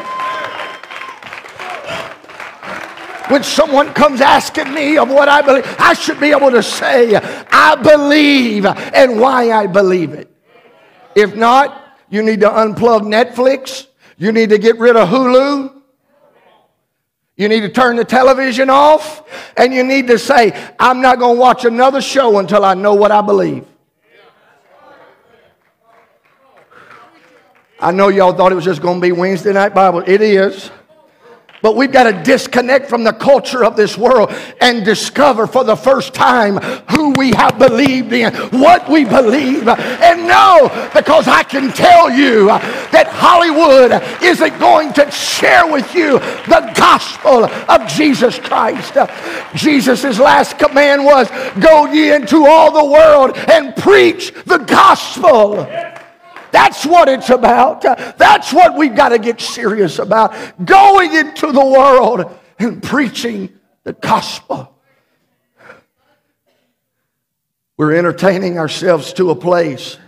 When 3.30 3.42
someone 3.42 3.94
comes 3.94 4.20
asking 4.20 4.74
me 4.74 4.98
of 4.98 5.08
what 5.08 5.28
I 5.28 5.42
believe, 5.42 5.64
I 5.78 5.94
should 5.94 6.20
be 6.20 6.30
able 6.32 6.50
to 6.50 6.62
say, 6.62 7.16
I 7.16 7.76
believe 7.76 8.66
and 8.66 9.18
why 9.18 9.50
I 9.50 9.66
believe 9.66 10.12
it. 10.12 10.30
If 11.14 11.34
not, 11.34 11.98
you 12.10 12.22
need 12.22 12.40
to 12.40 12.48
unplug 12.48 13.02
Netflix. 13.02 13.86
You 14.18 14.32
need 14.32 14.50
to 14.50 14.58
get 14.58 14.78
rid 14.78 14.96
of 14.96 15.08
Hulu. 15.08 15.81
You 17.36 17.48
need 17.48 17.60
to 17.60 17.68
turn 17.68 17.96
the 17.96 18.04
television 18.04 18.68
off. 18.70 19.22
And 19.56 19.72
you 19.72 19.84
need 19.84 20.06
to 20.08 20.18
say, 20.18 20.52
I'm 20.78 21.00
not 21.00 21.18
going 21.18 21.36
to 21.36 21.40
watch 21.40 21.64
another 21.64 22.00
show 22.00 22.38
until 22.38 22.64
I 22.64 22.74
know 22.74 22.94
what 22.94 23.10
I 23.10 23.22
believe. 23.22 23.66
I 27.80 27.90
know 27.90 28.08
y'all 28.08 28.32
thought 28.32 28.52
it 28.52 28.54
was 28.54 28.64
just 28.64 28.80
going 28.80 29.00
to 29.00 29.02
be 29.02 29.10
Wednesday 29.10 29.52
night 29.52 29.74
Bible. 29.74 30.04
It 30.06 30.22
is. 30.22 30.70
But 31.62 31.76
we've 31.76 31.92
got 31.92 32.04
to 32.04 32.22
disconnect 32.24 32.88
from 32.88 33.04
the 33.04 33.12
culture 33.12 33.64
of 33.64 33.76
this 33.76 33.96
world 33.96 34.30
and 34.60 34.84
discover 34.84 35.46
for 35.46 35.64
the 35.64 35.76
first 35.76 36.12
time 36.12 36.56
who 36.90 37.12
we 37.12 37.30
have 37.30 37.58
believed 37.58 38.12
in, 38.12 38.34
what 38.50 38.88
we 38.88 39.04
believe. 39.04 39.68
And 39.68 40.26
know, 40.26 40.90
because 40.94 41.28
I 41.28 41.42
can 41.42 41.72
tell 41.72 42.10
you 42.10 42.46
that 42.46 43.06
Hollywood 43.08 43.92
isn't 44.22 44.58
going 44.58 44.92
to 44.94 45.10
share 45.10 45.70
with 45.70 45.94
you 45.94 46.18
the 46.48 46.72
gospel 46.74 47.44
of 47.44 47.86
Jesus 47.88 48.38
Christ. 48.38 48.96
Jesus' 49.54 50.18
last 50.18 50.58
command 50.58 51.04
was 51.04 51.28
go 51.60 51.86
ye 51.92 52.12
into 52.12 52.46
all 52.46 52.72
the 52.72 52.84
world 52.84 53.36
and 53.50 53.76
preach 53.76 54.32
the 54.44 54.58
gospel. 54.58 55.66
That's 56.52 56.86
what 56.86 57.08
it's 57.08 57.30
about. 57.30 57.82
That's 57.82 58.52
what 58.52 58.76
we've 58.76 58.94
got 58.94 59.08
to 59.08 59.18
get 59.18 59.40
serious 59.40 59.98
about. 59.98 60.34
Going 60.64 61.14
into 61.14 61.50
the 61.50 61.64
world 61.64 62.30
and 62.58 62.82
preaching 62.82 63.58
the 63.84 63.94
gospel. 63.94 64.68
We're 67.76 67.96
entertaining 67.96 68.58
ourselves 68.58 69.12
to 69.14 69.30
a 69.30 69.34
place, 69.34 69.98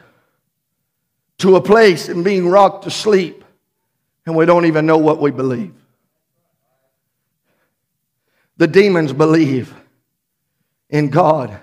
to 1.38 1.56
a 1.56 1.60
place 1.60 2.08
and 2.08 2.22
being 2.22 2.48
rocked 2.48 2.84
to 2.84 2.90
sleep, 2.90 3.44
and 4.26 4.36
we 4.36 4.46
don't 4.46 4.66
even 4.66 4.86
know 4.86 4.98
what 4.98 5.20
we 5.20 5.30
believe. 5.30 5.74
The 8.58 8.68
demons 8.68 9.12
believe 9.12 9.74
in 10.90 11.08
God 11.08 11.58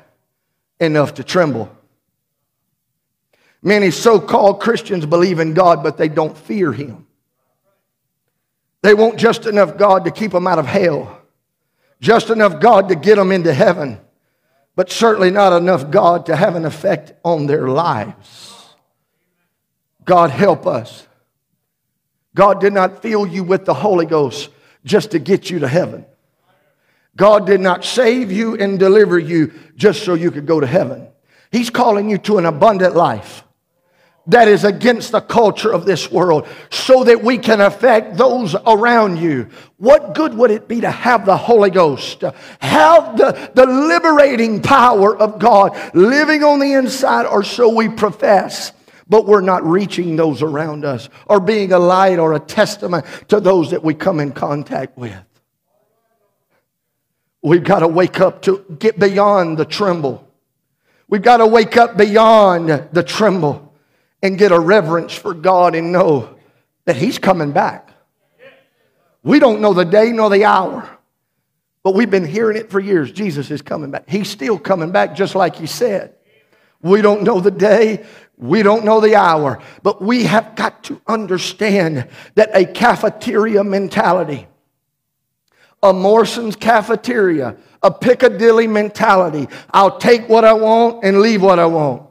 enough 0.80 1.14
to 1.14 1.24
tremble. 1.24 1.74
Many 3.64 3.92
so 3.92 4.20
called 4.20 4.60
Christians 4.60 5.06
believe 5.06 5.40
in 5.40 5.54
God, 5.54 5.84
but 5.84 5.98
they 5.98 6.10
don't 6.10 6.38
fear 6.38 6.72
Him. 6.72 7.06
They 8.82 8.94
want 8.94 9.20
just 9.20 9.46
enough 9.46 9.78
God 9.78 10.06
to 10.06 10.12
keep 10.12 10.32
them 10.32 10.48
out 10.48 10.58
of 10.58 10.66
hell, 10.66 11.22
just 12.00 12.32
enough 12.32 12.60
God 12.60 12.90
to 12.90 12.96
get 12.96 13.18
them 13.18 13.32
into 13.32 13.54
heaven, 13.54 14.00
but 14.76 14.90
certainly 14.90 15.30
not 15.30 15.54
enough 15.54 15.92
God 15.92 16.26
to 16.26 16.36
have 16.36 16.56
an 16.56 16.66
effect 16.66 17.14
on 17.24 17.46
their 17.46 17.68
lives. 17.68 18.74
God 20.04 20.32
help 20.32 20.66
us. 20.66 21.08
God 22.34 22.60
did 22.60 22.74
not 22.74 23.04
fill 23.04 23.28
you 23.28 23.44
with 23.44 23.66
the 23.66 23.74
Holy 23.76 24.08
Ghost 24.08 24.50
just 24.84 25.12
to 25.12 25.20
get 25.20 25.52
you 25.52 25.60
to 25.60 25.68
heaven. 25.68 26.06
God 27.16 27.46
did 27.46 27.62
not 27.62 27.86
save 27.86 28.32
you 28.32 28.56
and 28.56 28.80
deliver 28.80 29.20
you 29.20 29.54
just 29.76 30.04
so 30.04 30.16
you 30.16 30.32
could 30.32 30.48
go 30.48 30.60
to 30.60 30.66
heaven. 30.66 31.08
He's 31.52 31.70
calling 31.70 32.10
you 32.10 32.18
to 32.20 32.40
an 32.40 32.46
abundant 32.46 32.96
life 32.96 33.44
that 34.28 34.48
is 34.48 34.64
against 34.64 35.12
the 35.12 35.22
culture 35.22 35.74
of 35.74 35.86
this 35.86 36.12
world 36.12 36.48
so 36.70 37.04
that 37.04 37.24
we 37.24 37.38
can 37.38 37.60
affect 37.60 38.18
those 38.18 38.56
around 38.68 39.18
you. 39.18 39.50
What 39.78 40.14
good 40.14 40.36
would 40.36 40.52
it 40.52 40.68
be 40.68 40.82
to 40.82 40.92
have 40.92 41.26
the 41.26 41.38
Holy 41.38 41.72
Ghost, 41.72 42.24
have 42.60 43.18
the, 43.18 43.52
the 43.56 43.66
liberating 43.66 44.62
power 44.62 45.18
of 45.18 45.40
God 45.40 45.76
living 45.96 46.44
on 46.44 46.60
the 46.60 46.74
inside, 46.74 47.26
or 47.26 47.44
so 47.44 47.70
we 47.70 47.90
profess? 47.90 48.74
But 49.10 49.26
we're 49.26 49.42
not 49.42 49.66
reaching 49.66 50.16
those 50.16 50.42
around 50.42 50.86
us 50.86 51.10
or 51.26 51.40
being 51.40 51.74
a 51.74 51.80
light 51.80 52.20
or 52.20 52.34
a 52.34 52.40
testament 52.40 53.06
to 53.30 53.40
those 53.40 53.72
that 53.72 53.84
we 53.84 53.94
come 53.94 54.20
in 54.20 54.32
contact 54.32 54.98
with. 54.98 55.18
We've 57.42 57.64
got 57.64 57.80
to 57.80 57.88
wake 57.88 58.22
up 58.22 58.44
to 58.44 58.64
get 58.78 59.00
beyond 59.00 59.58
the 59.58 59.66
tremble. 59.66 60.26
We've 61.10 61.24
got 61.24 61.38
to 61.38 61.48
wake 61.48 61.76
up 61.76 61.98
beyond 61.98 62.70
the 62.70 63.04
tremble 63.04 63.71
and 64.22 64.38
get 64.38 64.52
a 64.52 64.60
reverence 64.60 65.14
for 65.14 65.34
God 65.34 65.76
and 65.76 65.92
know 65.92 66.38
that 66.86 66.96
He's 66.96 67.20
coming 67.20 67.52
back. 67.52 67.90
We 69.24 69.40
don't 69.40 69.62
know 69.62 69.74
the 69.74 69.86
day 69.86 70.12
nor 70.12 70.30
the 70.30 70.46
hour, 70.46 70.90
but 71.84 71.94
we've 71.94 72.10
been 72.10 72.26
hearing 72.26 72.58
it 72.58 72.72
for 72.72 72.80
years. 72.80 73.12
Jesus 73.12 73.52
is 73.52 73.62
coming 73.62 73.92
back. 73.92 74.10
He's 74.10 74.30
still 74.30 74.58
coming 74.58 74.92
back, 74.92 75.16
just 75.16 75.36
like 75.36 75.56
He 75.56 75.68
said. 75.68 76.16
We 76.82 77.02
don't 77.02 77.22
know 77.22 77.40
the 77.40 77.52
day, 77.52 78.04
We 78.42 78.64
don't 78.64 78.84
know 78.84 79.00
the 79.00 79.16
hour, 79.16 79.62
but 79.84 80.02
we 80.02 80.24
have 80.24 80.56
got 80.56 80.84
to 80.86 81.00
understand 81.06 82.08
that 82.34 82.50
a 82.56 82.66
cafeteria 82.66 83.64
mentality, 83.64 84.48
a 85.84 85.94
Morrison's 85.94 86.56
cafeteria, 86.56 87.56
a 87.84 87.92
Piccadilly 87.92 88.66
mentality. 88.66 89.48
I'll 89.70 90.00
take 90.00 90.28
what 90.28 90.44
I 90.44 90.54
want 90.54 91.04
and 91.04 91.22
leave 91.22 91.44
what 91.44 91.60
I 91.60 91.68
want. 91.68 92.10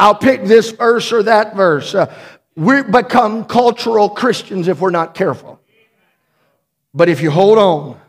I'll 0.00 0.14
pick 0.14 0.44
this 0.44 0.70
verse 0.70 1.12
or 1.12 1.22
that 1.24 1.54
verse. 1.54 1.94
Uh, 1.94 2.10
we 2.56 2.82
become 2.82 3.44
cultural 3.44 4.08
Christians 4.08 4.66
if 4.66 4.80
we're 4.80 4.90
not 4.90 5.14
careful. 5.14 5.60
But 6.94 7.10
if 7.10 7.20
you 7.20 7.30
hold 7.30 7.58
on, 7.58 8.00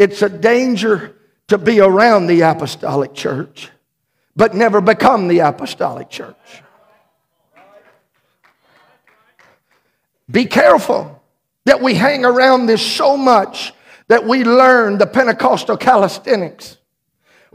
it's 0.00 0.22
a 0.22 0.28
danger 0.28 1.16
to 1.46 1.58
be 1.58 1.78
around 1.78 2.26
the 2.26 2.40
apostolic 2.40 3.14
church, 3.14 3.70
but 4.34 4.52
never 4.52 4.80
become 4.80 5.28
the 5.28 5.38
apostolic 5.38 6.10
church. 6.10 6.36
Be 10.28 10.46
careful 10.46 11.22
that 11.66 11.80
we 11.80 11.94
hang 11.94 12.24
around 12.24 12.66
this 12.66 12.84
so 12.84 13.16
much 13.16 13.72
that 14.08 14.24
we 14.24 14.42
learn 14.42 14.98
the 14.98 15.06
Pentecostal 15.06 15.76
calisthenics. 15.76 16.78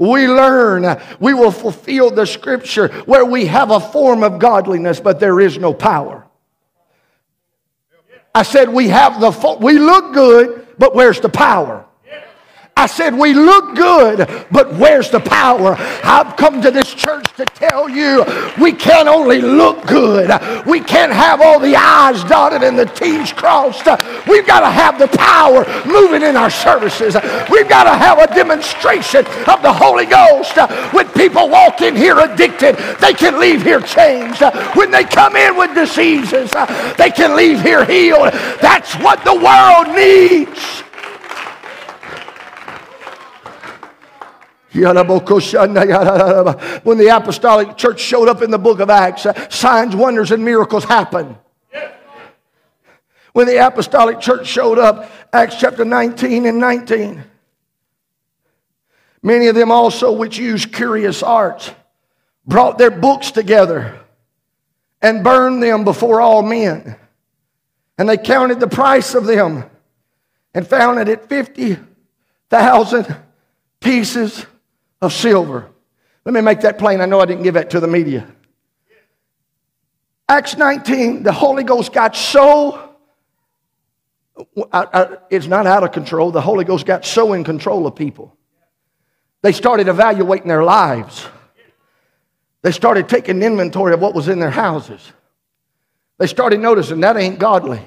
We 0.01 0.27
learn, 0.27 0.99
we 1.19 1.35
will 1.35 1.51
fulfill 1.51 2.09
the 2.09 2.25
scripture 2.25 2.87
where 3.05 3.23
we 3.23 3.45
have 3.45 3.69
a 3.69 3.79
form 3.79 4.23
of 4.23 4.39
godliness, 4.39 4.99
but 4.99 5.19
there 5.19 5.39
is 5.39 5.59
no 5.59 5.75
power. 5.75 6.25
I 8.33 8.41
said 8.41 8.69
we 8.69 8.87
have 8.87 9.21
the, 9.21 9.57
we 9.61 9.77
look 9.77 10.15
good, 10.15 10.69
but 10.79 10.95
where's 10.95 11.19
the 11.19 11.29
power? 11.29 11.85
I 12.81 12.87
said, 12.87 13.13
We 13.13 13.35
look 13.35 13.75
good, 13.75 14.27
but 14.49 14.73
where's 14.73 15.11
the 15.11 15.19
power? 15.19 15.75
I've 16.03 16.35
come 16.35 16.63
to 16.63 16.71
this 16.71 16.91
church 16.91 17.27
to 17.37 17.45
tell 17.45 17.87
you 17.87 18.25
we 18.59 18.71
can't 18.71 19.07
only 19.07 19.39
look 19.39 19.85
good, 19.85 20.31
we 20.65 20.79
can't 20.79 21.11
have 21.11 21.41
all 21.41 21.59
the 21.59 21.75
I's 21.75 22.23
dotted 22.23 22.63
and 22.63 22.79
the 22.79 22.87
T's 22.87 23.31
crossed. 23.33 23.85
We've 24.27 24.47
got 24.47 24.61
to 24.61 24.71
have 24.71 24.97
the 24.97 25.09
power 25.09 25.63
moving 25.85 26.23
in 26.23 26.35
our 26.35 26.49
services. 26.49 27.13
We've 27.51 27.69
got 27.69 27.83
to 27.83 27.93
have 27.93 28.17
a 28.17 28.33
demonstration 28.33 29.27
of 29.27 29.61
the 29.61 29.71
Holy 29.71 30.07
Ghost. 30.07 30.57
When 30.91 31.07
people 31.09 31.49
walk 31.49 31.81
in 31.81 31.95
here 31.95 32.17
addicted, 32.17 32.77
they 32.99 33.13
can 33.13 33.39
leave 33.39 33.61
here 33.61 33.81
changed. 33.81 34.41
When 34.73 34.89
they 34.89 35.03
come 35.03 35.35
in 35.35 35.55
with 35.55 35.75
diseases, 35.75 36.49
they 36.97 37.11
can 37.11 37.35
leave 37.35 37.61
here 37.61 37.85
healed. 37.85 38.33
That's 38.59 38.95
what 38.95 39.23
the 39.23 39.35
world 39.35 39.95
needs. 39.95 40.81
When 46.83 46.97
the 46.97 47.07
apostolic 47.15 47.77
church 47.77 47.99
showed 47.99 48.29
up 48.29 48.41
in 48.41 48.51
the 48.51 48.57
book 48.57 48.79
of 48.79 48.89
Acts, 48.89 49.25
uh, 49.25 49.49
signs, 49.49 49.95
wonders, 49.95 50.31
and 50.31 50.45
miracles 50.45 50.85
happened. 50.85 51.35
When 53.33 53.47
the 53.47 53.65
apostolic 53.65 54.19
church 54.19 54.47
showed 54.47 54.77
up, 54.79 55.09
Acts 55.33 55.55
chapter 55.57 55.85
19 55.85 56.45
and 56.45 56.59
19. 56.59 57.23
Many 59.23 59.47
of 59.47 59.55
them 59.55 59.71
also, 59.71 60.11
which 60.11 60.37
used 60.37 60.73
curious 60.73 61.21
arts, 61.21 61.71
brought 62.45 62.77
their 62.77 62.91
books 62.91 63.31
together 63.31 63.99
and 65.01 65.23
burned 65.23 65.61
them 65.61 65.83
before 65.83 66.21
all 66.21 66.41
men. 66.41 66.95
And 67.97 68.09
they 68.09 68.17
counted 68.17 68.59
the 68.59 68.67
price 68.67 69.13
of 69.15 69.25
them 69.25 69.69
and 70.53 70.67
found 70.67 70.99
it 70.99 71.07
at 71.07 71.29
50,000 71.29 73.15
pieces 73.79 74.45
of 75.01 75.13
silver. 75.13 75.69
Let 76.25 76.33
me 76.33 76.41
make 76.41 76.61
that 76.61 76.77
plain. 76.77 77.01
I 77.01 77.05
know 77.05 77.19
I 77.19 77.25
didn't 77.25 77.43
give 77.43 77.55
that 77.55 77.71
to 77.71 77.79
the 77.79 77.87
media. 77.87 78.27
Acts 80.29 80.55
19, 80.55 81.23
the 81.23 81.31
Holy 81.31 81.63
Ghost 81.63 81.91
got 81.91 82.15
so, 82.15 82.95
I, 84.71 84.87
I, 84.93 85.17
it's 85.29 85.47
not 85.47 85.67
out 85.67 85.83
of 85.83 85.91
control. 85.91 86.31
The 86.31 86.41
Holy 86.41 86.63
Ghost 86.63 86.85
got 86.85 87.03
so 87.03 87.33
in 87.33 87.43
control 87.43 87.85
of 87.85 87.95
people. 87.95 88.37
They 89.41 89.51
started 89.51 89.87
evaluating 89.87 90.47
their 90.47 90.63
lives. 90.63 91.27
They 92.61 92.71
started 92.71 93.09
taking 93.09 93.41
inventory 93.41 93.93
of 93.93 93.99
what 93.99 94.13
was 94.13 94.27
in 94.27 94.39
their 94.39 94.51
houses. 94.51 95.11
They 96.19 96.27
started 96.27 96.59
noticing 96.59 96.99
that 97.01 97.17
ain't 97.17 97.39
godly. 97.39 97.81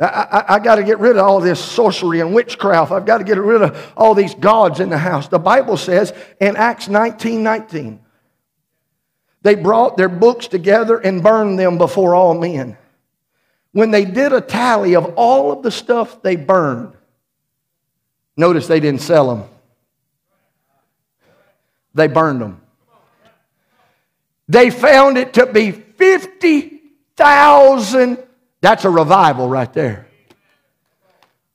I, 0.00 0.06
I, 0.06 0.54
I 0.54 0.58
got 0.58 0.76
to 0.76 0.82
get 0.82 0.98
rid 0.98 1.16
of 1.16 1.24
all 1.24 1.40
this 1.40 1.62
sorcery 1.62 2.20
and 2.20 2.34
witchcraft. 2.34 2.90
I've 2.90 3.04
got 3.04 3.18
to 3.18 3.24
get 3.24 3.36
rid 3.36 3.62
of 3.62 3.92
all 3.96 4.14
these 4.14 4.34
gods 4.34 4.80
in 4.80 4.88
the 4.88 4.98
house. 4.98 5.28
The 5.28 5.38
Bible 5.38 5.76
says 5.76 6.12
in 6.40 6.56
Acts 6.56 6.88
19 6.88 7.42
19, 7.42 8.00
they 9.42 9.54
brought 9.54 9.96
their 9.96 10.08
books 10.08 10.48
together 10.48 10.98
and 10.98 11.22
burned 11.22 11.58
them 11.58 11.78
before 11.78 12.14
all 12.14 12.34
men. 12.34 12.76
When 13.72 13.90
they 13.90 14.04
did 14.04 14.32
a 14.32 14.40
tally 14.40 14.96
of 14.96 15.14
all 15.16 15.52
of 15.52 15.62
the 15.62 15.70
stuff 15.70 16.22
they 16.22 16.36
burned, 16.36 16.94
notice 18.36 18.66
they 18.66 18.80
didn't 18.80 19.02
sell 19.02 19.34
them, 19.34 19.44
they 21.94 22.08
burned 22.08 22.40
them. 22.40 22.62
They 24.48 24.70
found 24.70 25.18
it 25.18 25.34
to 25.34 25.46
be 25.46 25.70
50,000 25.70 28.18
that's 28.60 28.84
a 28.84 28.90
revival 28.90 29.48
right 29.48 29.72
there. 29.72 30.06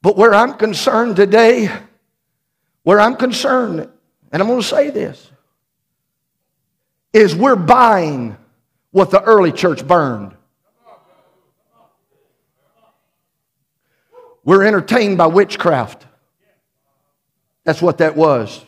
But 0.02 0.18
where 0.18 0.34
I'm 0.34 0.54
concerned 0.54 1.16
today, 1.16 1.70
where 2.84 3.00
I'm 3.00 3.16
concerned, 3.16 3.90
and 4.32 4.42
I'm 4.42 4.48
going 4.48 4.62
to 4.62 4.68
say 4.68 4.90
this, 4.90 5.32
is 7.14 7.36
we're 7.36 7.56
buying 7.56 8.38
what 8.92 9.10
the 9.10 9.22
early 9.22 9.52
church 9.52 9.86
burned. 9.88 10.36
We're 14.44 14.64
entertained 14.64 15.18
by 15.18 15.28
witchcraft. 15.28 16.06
That's 17.64 17.82
what 17.82 17.98
that 17.98 18.16
was. 18.16 18.64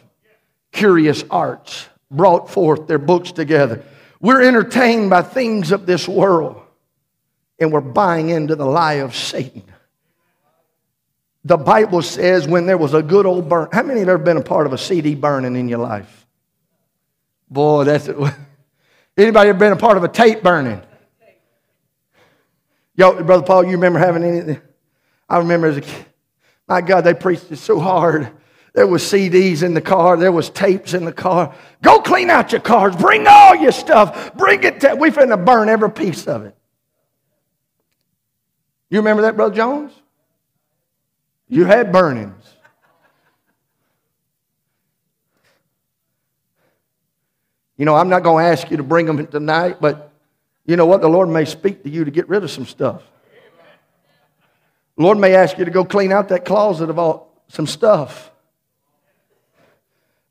Curious 0.71 1.23
arts 1.29 1.87
brought 2.09 2.49
forth 2.49 2.87
their 2.87 2.97
books 2.97 3.31
together. 3.31 3.83
We're 4.19 4.41
entertained 4.41 5.11
by 5.11 5.21
things 5.21 5.71
of 5.71 5.85
this 5.85 6.07
world 6.07 6.61
and 7.59 7.71
we're 7.71 7.81
buying 7.81 8.29
into 8.29 8.55
the 8.55 8.65
lie 8.65 8.95
of 8.95 9.15
Satan. 9.15 9.63
The 11.43 11.57
Bible 11.57 12.01
says 12.01 12.47
when 12.47 12.65
there 12.65 12.77
was 12.77 12.93
a 12.93 13.01
good 13.01 13.25
old 13.25 13.47
burn. 13.47 13.69
How 13.71 13.83
many 13.83 14.01
have 14.01 14.09
ever 14.09 14.23
been 14.23 14.37
a 14.37 14.43
part 14.43 14.65
of 14.65 14.73
a 14.73 14.77
CD 14.77 15.15
burning 15.15 15.55
in 15.55 15.69
your 15.69 15.79
life? 15.79 16.25
Boy, 17.49 17.85
that's 17.85 18.07
it. 18.07 18.17
Anybody 19.17 19.49
ever 19.49 19.57
been 19.57 19.71
a 19.71 19.77
part 19.77 19.97
of 19.97 20.03
a 20.03 20.09
tape 20.09 20.43
burning? 20.43 20.81
Yo, 22.95 23.23
Brother 23.23 23.43
Paul, 23.43 23.63
you 23.63 23.71
remember 23.71 23.99
having 23.99 24.23
anything? 24.23 24.61
I 25.29 25.37
remember 25.37 25.67
as 25.67 25.77
a 25.77 25.81
kid. 25.81 26.05
My 26.67 26.81
God, 26.81 27.01
they 27.01 27.13
preached 27.13 27.51
it 27.51 27.57
so 27.57 27.79
hard. 27.79 28.29
There 28.73 28.87
was 28.87 29.03
CDs 29.03 29.63
in 29.63 29.73
the 29.73 29.81
car. 29.81 30.17
There 30.17 30.31
was 30.31 30.49
tapes 30.49 30.93
in 30.93 31.05
the 31.05 31.13
car. 31.13 31.55
Go 31.81 32.01
clean 32.01 32.29
out 32.29 32.51
your 32.51 32.61
cars. 32.61 32.95
Bring 32.95 33.25
all 33.25 33.55
your 33.55 33.71
stuff. 33.71 34.35
Bring 34.35 34.63
it. 34.63 34.81
To, 34.81 34.95
we 34.95 35.11
finna 35.11 35.43
burn 35.43 35.69
every 35.69 35.91
piece 35.91 36.27
of 36.27 36.43
it. 36.45 36.56
You 38.89 38.99
remember 38.99 39.23
that, 39.23 39.35
Brother 39.35 39.55
Jones? 39.55 39.91
You 41.49 41.65
had 41.65 41.91
burnings. 41.91 42.43
You 47.77 47.85
know, 47.85 47.95
I'm 47.95 48.09
not 48.09 48.23
going 48.23 48.43
to 48.43 48.51
ask 48.51 48.71
you 48.71 48.77
to 48.77 48.83
bring 48.83 49.05
them 49.05 49.27
tonight, 49.27 49.77
but 49.79 50.11
you 50.65 50.75
know 50.75 50.85
what? 50.85 51.01
The 51.01 51.07
Lord 51.07 51.29
may 51.29 51.45
speak 51.45 51.83
to 51.83 51.89
you 51.89 52.05
to 52.05 52.11
get 52.11 52.27
rid 52.27 52.43
of 52.43 52.49
some 52.49 52.65
stuff. 52.65 53.03
The 54.97 55.03
Lord 55.03 55.19
may 55.19 55.35
ask 55.35 55.57
you 55.57 55.65
to 55.65 55.71
go 55.71 55.85
clean 55.85 56.11
out 56.11 56.29
that 56.29 56.43
closet 56.43 56.89
of 56.89 56.97
all, 56.97 57.31
some 57.49 57.67
stuff. 57.67 58.31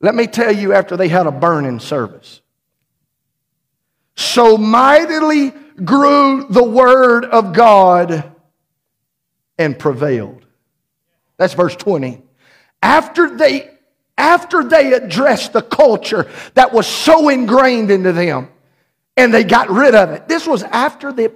Let 0.01 0.15
me 0.15 0.27
tell 0.27 0.53
you, 0.53 0.73
after 0.73 0.97
they 0.97 1.09
had 1.09 1.27
a 1.27 1.31
burning 1.31 1.79
service, 1.79 2.41
so 4.17 4.59
mightily 4.59 5.51
grew 5.85 6.47
the 6.49 6.65
word 6.65 7.25
of 7.27 7.53
God 7.53 8.36
and 9.59 9.79
prevailed. 9.79 10.45
That's 11.37 11.55
verse 11.55 11.77
20. 11.77 12.23
After 12.83 13.37
they 13.37 13.71
after 14.19 14.65
they 14.65 14.95
addressed 14.95 15.53
the 15.53 15.63
culture 15.63 16.31
that 16.55 16.73
was 16.73 16.87
so 16.87 17.29
ingrained 17.29 17.91
into 17.91 18.13
them 18.13 18.49
and 19.17 19.33
they 19.33 19.45
got 19.45 19.71
rid 19.71 19.95
of 19.95 20.11
it. 20.11 20.29
This 20.29 20.47
was 20.47 20.63
after 20.63 21.13
the 21.13 21.31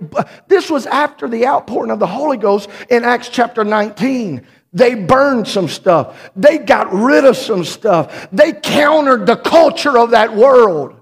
this 0.48 0.70
was 0.70 0.86
after 0.86 1.28
the 1.28 1.46
outpouring 1.46 1.90
of 1.90 1.98
the 1.98 2.06
Holy 2.06 2.36
Ghost 2.36 2.68
in 2.88 3.04
Acts 3.04 3.28
chapter 3.28 3.64
19. 3.64 4.46
They 4.72 4.94
burned 4.94 5.48
some 5.48 5.68
stuff. 5.68 6.30
They 6.36 6.58
got 6.58 6.92
rid 6.92 7.24
of 7.24 7.36
some 7.36 7.64
stuff. 7.64 8.28
They 8.30 8.52
countered 8.52 9.26
the 9.26 9.36
culture 9.36 9.98
of 9.98 10.10
that 10.10 10.34
world. 10.34 11.00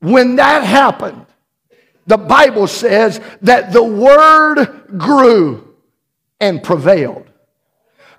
When 0.00 0.36
that 0.36 0.64
happened, 0.64 1.26
the 2.08 2.16
Bible 2.16 2.66
says 2.66 3.20
that 3.42 3.72
the 3.72 3.84
word 3.84 4.98
grew 4.98 5.76
and 6.40 6.62
prevailed. 6.62 7.30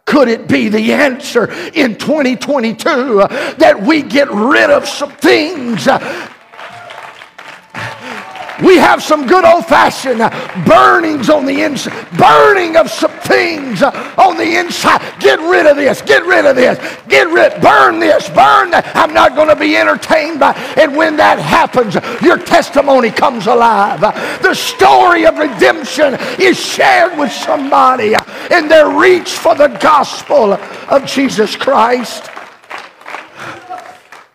Could 0.05 0.27
it 0.27 0.47
be 0.47 0.69
the 0.69 0.93
answer 0.93 1.51
in 1.73 1.95
2022 1.95 3.17
that 3.57 3.81
we 3.81 4.03
get 4.03 4.31
rid 4.31 4.69
of 4.69 4.87
some 4.87 5.11
things 5.11 5.87
we 8.63 8.77
have 8.77 9.01
some 9.01 9.25
good 9.27 9.45
old 9.45 9.65
fashioned 9.65 10.19
burnings 10.65 11.29
on 11.29 11.45
the 11.45 11.61
inside, 11.63 11.93
burning 12.17 12.75
of 12.75 12.89
some 12.89 13.11
things 13.19 13.81
on 13.81 14.37
the 14.37 14.57
inside. 14.57 15.01
Get 15.19 15.39
rid 15.39 15.65
of 15.65 15.77
this, 15.77 16.01
get 16.01 16.25
rid 16.25 16.45
of 16.45 16.55
this, 16.55 16.77
get 17.07 17.27
rid, 17.29 17.61
burn 17.61 17.99
this, 17.99 18.27
burn 18.29 18.71
that. 18.71 18.91
I'm 18.95 19.13
not 19.13 19.35
going 19.35 19.49
to 19.49 19.55
be 19.55 19.77
entertained 19.77 20.39
by. 20.39 20.53
And 20.77 20.95
when 20.95 21.15
that 21.17 21.39
happens, 21.39 21.95
your 22.21 22.37
testimony 22.37 23.11
comes 23.11 23.47
alive. 23.47 24.01
The 24.41 24.53
story 24.53 25.25
of 25.25 25.37
redemption 25.37 26.17
is 26.39 26.59
shared 26.59 27.17
with 27.17 27.31
somebody 27.31 28.15
in 28.51 28.67
their 28.67 28.89
reach 28.89 29.31
for 29.31 29.55
the 29.55 29.67
gospel 29.67 30.53
of 30.53 31.05
Jesus 31.05 31.55
Christ. 31.55 32.29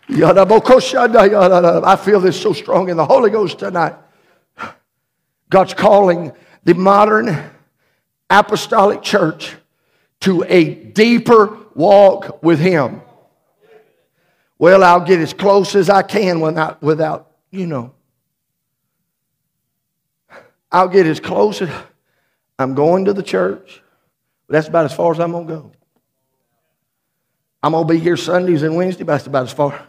I 0.06 1.96
feel 1.96 2.20
this 2.20 2.40
so 2.40 2.52
strong 2.52 2.88
in 2.88 2.96
the 2.96 3.06
Holy 3.06 3.30
Ghost 3.30 3.58
tonight. 3.58 3.94
God's 5.54 5.72
calling 5.72 6.32
the 6.64 6.74
modern 6.74 7.48
apostolic 8.28 9.02
church 9.02 9.54
to 10.18 10.44
a 10.48 10.74
deeper 10.74 11.56
walk 11.76 12.42
with 12.42 12.58
Him. 12.58 13.02
Well, 14.58 14.82
I'll 14.82 15.04
get 15.04 15.20
as 15.20 15.32
close 15.32 15.76
as 15.76 15.88
I 15.88 16.02
can 16.02 16.40
without, 16.40 16.82
without 16.82 17.30
you 17.52 17.68
know. 17.68 17.94
I'll 20.72 20.88
get 20.88 21.06
as 21.06 21.20
close 21.20 21.62
as 21.62 21.70
I'm 22.58 22.74
going 22.74 23.04
to 23.04 23.12
the 23.12 23.22
church. 23.22 23.80
That's 24.48 24.66
about 24.66 24.86
as 24.86 24.92
far 24.92 25.12
as 25.12 25.20
I'm 25.20 25.30
going 25.30 25.46
to 25.46 25.52
go. 25.52 25.72
I'm 27.62 27.70
going 27.70 27.86
to 27.86 27.94
be 27.94 28.00
here 28.00 28.16
Sundays 28.16 28.64
and 28.64 28.74
Wednesdays, 28.74 29.06
but 29.06 29.12
that's 29.12 29.28
about 29.28 29.44
as 29.44 29.52
far. 29.52 29.86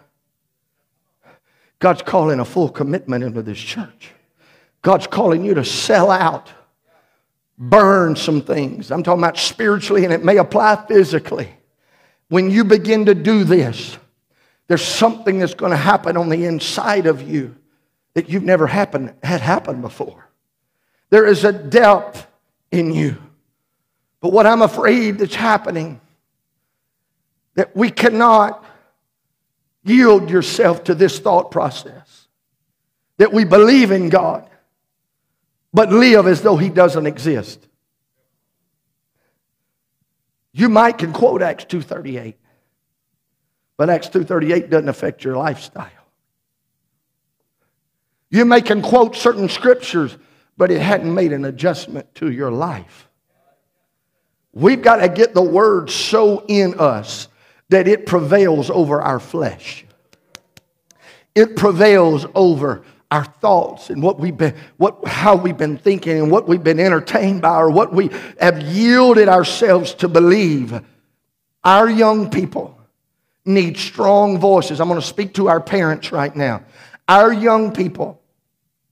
God's 1.79 2.03
calling 2.03 2.39
a 2.39 2.45
full 2.45 2.69
commitment 2.69 3.23
into 3.23 3.41
this 3.41 3.57
church. 3.57 4.11
God's 4.85 5.07
calling 5.07 5.43
you 5.43 5.55
to 5.55 5.65
sell 5.65 6.11
out, 6.11 6.51
burn 7.57 8.15
some 8.15 8.43
things. 8.43 8.91
I'm 8.91 9.01
talking 9.01 9.23
about 9.23 9.39
spiritually, 9.39 10.03
and 10.03 10.13
it 10.13 10.23
may 10.23 10.37
apply 10.37 10.85
physically. 10.87 11.49
When 12.29 12.51
you 12.51 12.63
begin 12.63 13.07
to 13.07 13.15
do 13.15 13.43
this, 13.45 13.97
there's 14.67 14.83
something 14.83 15.39
that's 15.39 15.55
going 15.55 15.71
to 15.71 15.75
happen 15.75 16.17
on 16.17 16.29
the 16.29 16.45
inside 16.45 17.07
of 17.07 17.27
you 17.27 17.55
that 18.13 18.29
you've 18.29 18.43
never 18.43 18.67
happened, 18.67 19.15
had 19.23 19.41
happened 19.41 19.81
before. 19.81 20.29
There 21.09 21.25
is 21.25 21.45
a 21.45 21.51
depth 21.51 22.27
in 22.69 22.93
you. 22.93 23.17
But 24.21 24.33
what 24.33 24.45
I'm 24.45 24.61
afraid 24.61 25.17
that's 25.17 25.33
happening, 25.33 25.99
that 27.55 27.75
we 27.75 27.89
cannot 27.89 28.63
yield 29.83 30.29
yourself 30.29 30.83
to 30.83 30.93
this 30.93 31.17
thought 31.17 31.49
process. 31.49 32.27
That 33.17 33.33
we 33.33 33.45
believe 33.45 33.89
in 33.89 34.09
God, 34.09 34.47
but 35.75 35.91
live 35.91 36.25
as 36.25 36.41
though 36.41 36.55
he 36.55 36.69
doesn't 36.69 37.05
exist. 37.05 37.67
You 40.53 40.69
might 40.69 40.97
can 40.97 41.11
quote 41.11 41.41
Acts 41.41 41.65
2:38. 41.65 42.37
But 43.75 43.89
Acts 43.89 44.07
2:38 44.07 44.69
doesn't 44.69 44.87
affect 44.87 45.25
your 45.25 45.35
lifestyle. 45.35 45.89
You 48.29 48.45
may 48.45 48.61
can 48.61 48.81
quote 48.81 49.17
certain 49.17 49.49
scriptures, 49.49 50.17
but 50.55 50.71
it 50.71 50.79
hadn't 50.79 51.13
made 51.13 51.33
an 51.33 51.43
adjustment 51.43 52.15
to 52.15 52.31
your 52.31 52.51
life. 52.51 53.09
We've 54.53 54.81
got 54.81 54.97
to 54.97 55.09
get 55.09 55.33
the 55.33 55.41
word 55.41 55.89
so 55.89 56.45
in 56.47 56.79
us 56.79 57.27
that 57.67 57.89
it 57.89 58.05
prevails 58.05 58.69
over 58.69 59.01
our 59.01 59.19
flesh. 59.19 59.85
It 61.35 61.57
prevails 61.57 62.25
over 62.33 62.85
our 63.11 63.23
thoughts 63.25 63.89
and 63.89 64.01
what 64.01 64.19
we've 64.19 64.35
been, 64.35 64.55
what, 64.77 65.07
how 65.07 65.35
we've 65.35 65.57
been 65.57 65.77
thinking 65.77 66.17
and 66.17 66.31
what 66.31 66.47
we've 66.47 66.63
been 66.63 66.79
entertained 66.79 67.41
by 67.41 67.55
or 67.55 67.69
what 67.69 67.93
we 67.93 68.09
have 68.39 68.61
yielded 68.61 69.29
ourselves 69.29 69.93
to 69.95 70.07
believe. 70.07 70.81
Our 71.63 71.89
young 71.89 72.29
people 72.29 72.77
need 73.45 73.77
strong 73.77 74.39
voices. 74.39 74.81
I'm 74.81 74.87
going 74.87 74.99
to 74.99 75.05
speak 75.05 75.35
to 75.35 75.47
our 75.49 75.61
parents 75.61 76.11
right 76.11 76.35
now. 76.35 76.63
Our 77.07 77.31
young 77.31 77.71
people 77.71 78.21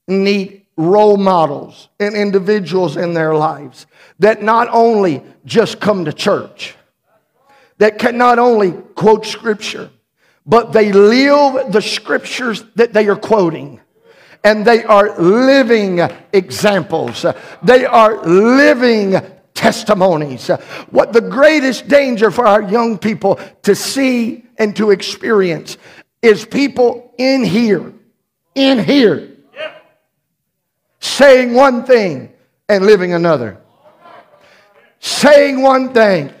need 0.06 0.62
role 0.76 1.16
models 1.16 1.88
and 1.98 2.14
individuals 2.14 2.96
in 2.96 3.14
their 3.14 3.34
lives 3.34 3.86
that 4.18 4.42
not 4.42 4.68
only 4.70 5.22
just 5.44 5.80
come 5.80 6.04
to 6.04 6.12
church, 6.12 6.74
that 7.78 7.98
can 7.98 8.16
not 8.16 8.38
only 8.38 8.72
quote 8.72 9.26
scripture, 9.26 9.90
but 10.46 10.72
they 10.72 10.92
live 10.92 11.72
the 11.72 11.82
scriptures 11.82 12.64
that 12.76 12.92
they 12.92 13.08
are 13.08 13.16
quoting 13.16 13.80
and 14.44 14.64
they 14.64 14.84
are 14.84 15.18
living 15.18 16.00
examples. 16.32 17.24
They 17.62 17.86
are 17.86 18.22
living 18.24 19.16
testimonies. 19.54 20.48
What 20.90 21.12
the 21.12 21.22
greatest 21.22 21.88
danger 21.88 22.30
for 22.30 22.46
our 22.46 22.62
young 22.62 22.98
people 22.98 23.40
to 23.62 23.74
see 23.74 24.44
and 24.58 24.76
to 24.76 24.90
experience 24.90 25.78
is 26.20 26.44
people 26.44 27.14
in 27.18 27.42
here, 27.42 27.92
in 28.54 28.78
here, 28.78 29.30
saying 31.00 31.54
one 31.54 31.84
thing 31.84 32.32
and 32.68 32.86
living 32.86 33.12
another. 33.14 33.58
Saying 35.00 35.60
one 35.60 35.92
thing, 35.92 36.32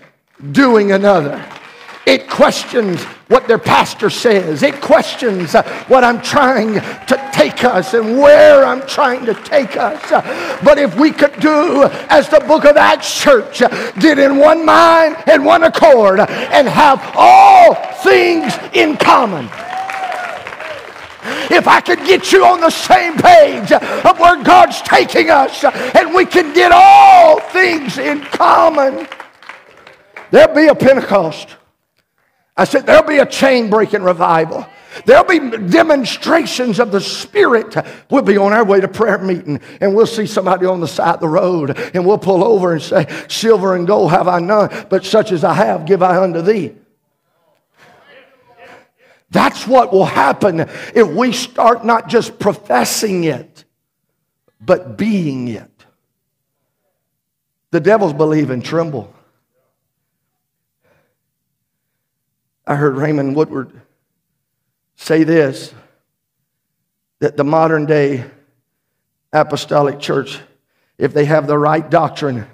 doing 0.52 0.92
another. 0.92 1.44
It 2.06 2.28
questions 2.28 3.02
what 3.28 3.48
their 3.48 3.58
pastor 3.58 4.10
says. 4.10 4.62
It 4.62 4.80
questions 4.82 5.54
uh, 5.54 5.62
what 5.88 6.04
I'm 6.04 6.20
trying 6.20 6.74
to 6.74 7.30
take 7.32 7.64
us 7.64 7.94
and 7.94 8.18
where 8.18 8.64
I'm 8.64 8.86
trying 8.86 9.24
to 9.24 9.34
take 9.34 9.76
us. 9.76 10.10
But 10.62 10.78
if 10.78 10.96
we 10.96 11.10
could 11.10 11.38
do 11.40 11.84
as 12.10 12.28
the 12.28 12.40
book 12.40 12.66
of 12.66 12.76
Acts 12.76 13.20
church, 13.20 13.62
did 13.98 14.18
in 14.18 14.36
one 14.36 14.66
mind 14.66 15.16
and 15.26 15.44
one 15.46 15.64
accord 15.64 16.20
and 16.20 16.68
have 16.68 17.00
all 17.14 17.74
things 18.02 18.52
in 18.74 18.96
common. 18.98 19.48
If 21.50 21.66
I 21.66 21.80
could 21.80 22.00
get 22.00 22.32
you 22.32 22.44
on 22.44 22.60
the 22.60 22.70
same 22.70 23.16
page 23.16 23.72
of 23.72 24.18
where 24.18 24.42
God's 24.42 24.82
taking 24.82 25.30
us 25.30 25.64
and 25.64 26.14
we 26.14 26.26
can 26.26 26.52
get 26.52 26.70
all 26.70 27.40
things 27.40 27.96
in 27.96 28.20
common, 28.20 29.08
there'll 30.30 30.54
be 30.54 30.66
a 30.66 30.74
Pentecost. 30.74 31.56
I 32.56 32.64
said, 32.64 32.86
there'll 32.86 33.06
be 33.06 33.18
a 33.18 33.26
chain 33.26 33.68
breaking 33.68 34.02
revival. 34.02 34.66
There'll 35.06 35.24
be 35.24 35.40
demonstrations 35.68 36.78
of 36.78 36.92
the 36.92 37.00
Spirit. 37.00 37.76
We'll 38.10 38.22
be 38.22 38.36
on 38.36 38.52
our 38.52 38.64
way 38.64 38.80
to 38.80 38.86
prayer 38.86 39.18
meeting 39.18 39.60
and 39.80 39.94
we'll 39.94 40.06
see 40.06 40.26
somebody 40.26 40.66
on 40.66 40.80
the 40.80 40.86
side 40.86 41.14
of 41.14 41.20
the 41.20 41.28
road 41.28 41.76
and 41.94 42.06
we'll 42.06 42.18
pull 42.18 42.44
over 42.44 42.72
and 42.72 42.80
say, 42.80 43.06
Silver 43.28 43.74
and 43.74 43.86
gold 43.86 44.12
have 44.12 44.28
I 44.28 44.38
none, 44.38 44.86
but 44.88 45.04
such 45.04 45.32
as 45.32 45.42
I 45.42 45.54
have 45.54 45.84
give 45.84 46.02
I 46.02 46.22
unto 46.22 46.42
thee. 46.42 46.76
That's 49.30 49.66
what 49.66 49.92
will 49.92 50.04
happen 50.04 50.60
if 50.60 51.08
we 51.08 51.32
start 51.32 51.84
not 51.84 52.08
just 52.08 52.38
professing 52.38 53.24
it, 53.24 53.64
but 54.60 54.96
being 54.96 55.48
it. 55.48 55.70
The 57.72 57.80
devils 57.80 58.12
believe 58.12 58.50
and 58.50 58.64
tremble. 58.64 59.12
I 62.66 62.76
heard 62.76 62.96
Raymond 62.96 63.36
Woodward 63.36 63.80
say 64.96 65.24
this 65.24 65.74
that 67.20 67.36
the 67.36 67.44
modern 67.44 67.86
day 67.86 68.24
apostolic 69.32 69.98
church, 69.98 70.40
if 70.98 71.12
they 71.12 71.24
have 71.24 71.46
the 71.46 71.58
right 71.58 71.88
doctrine 71.88 72.46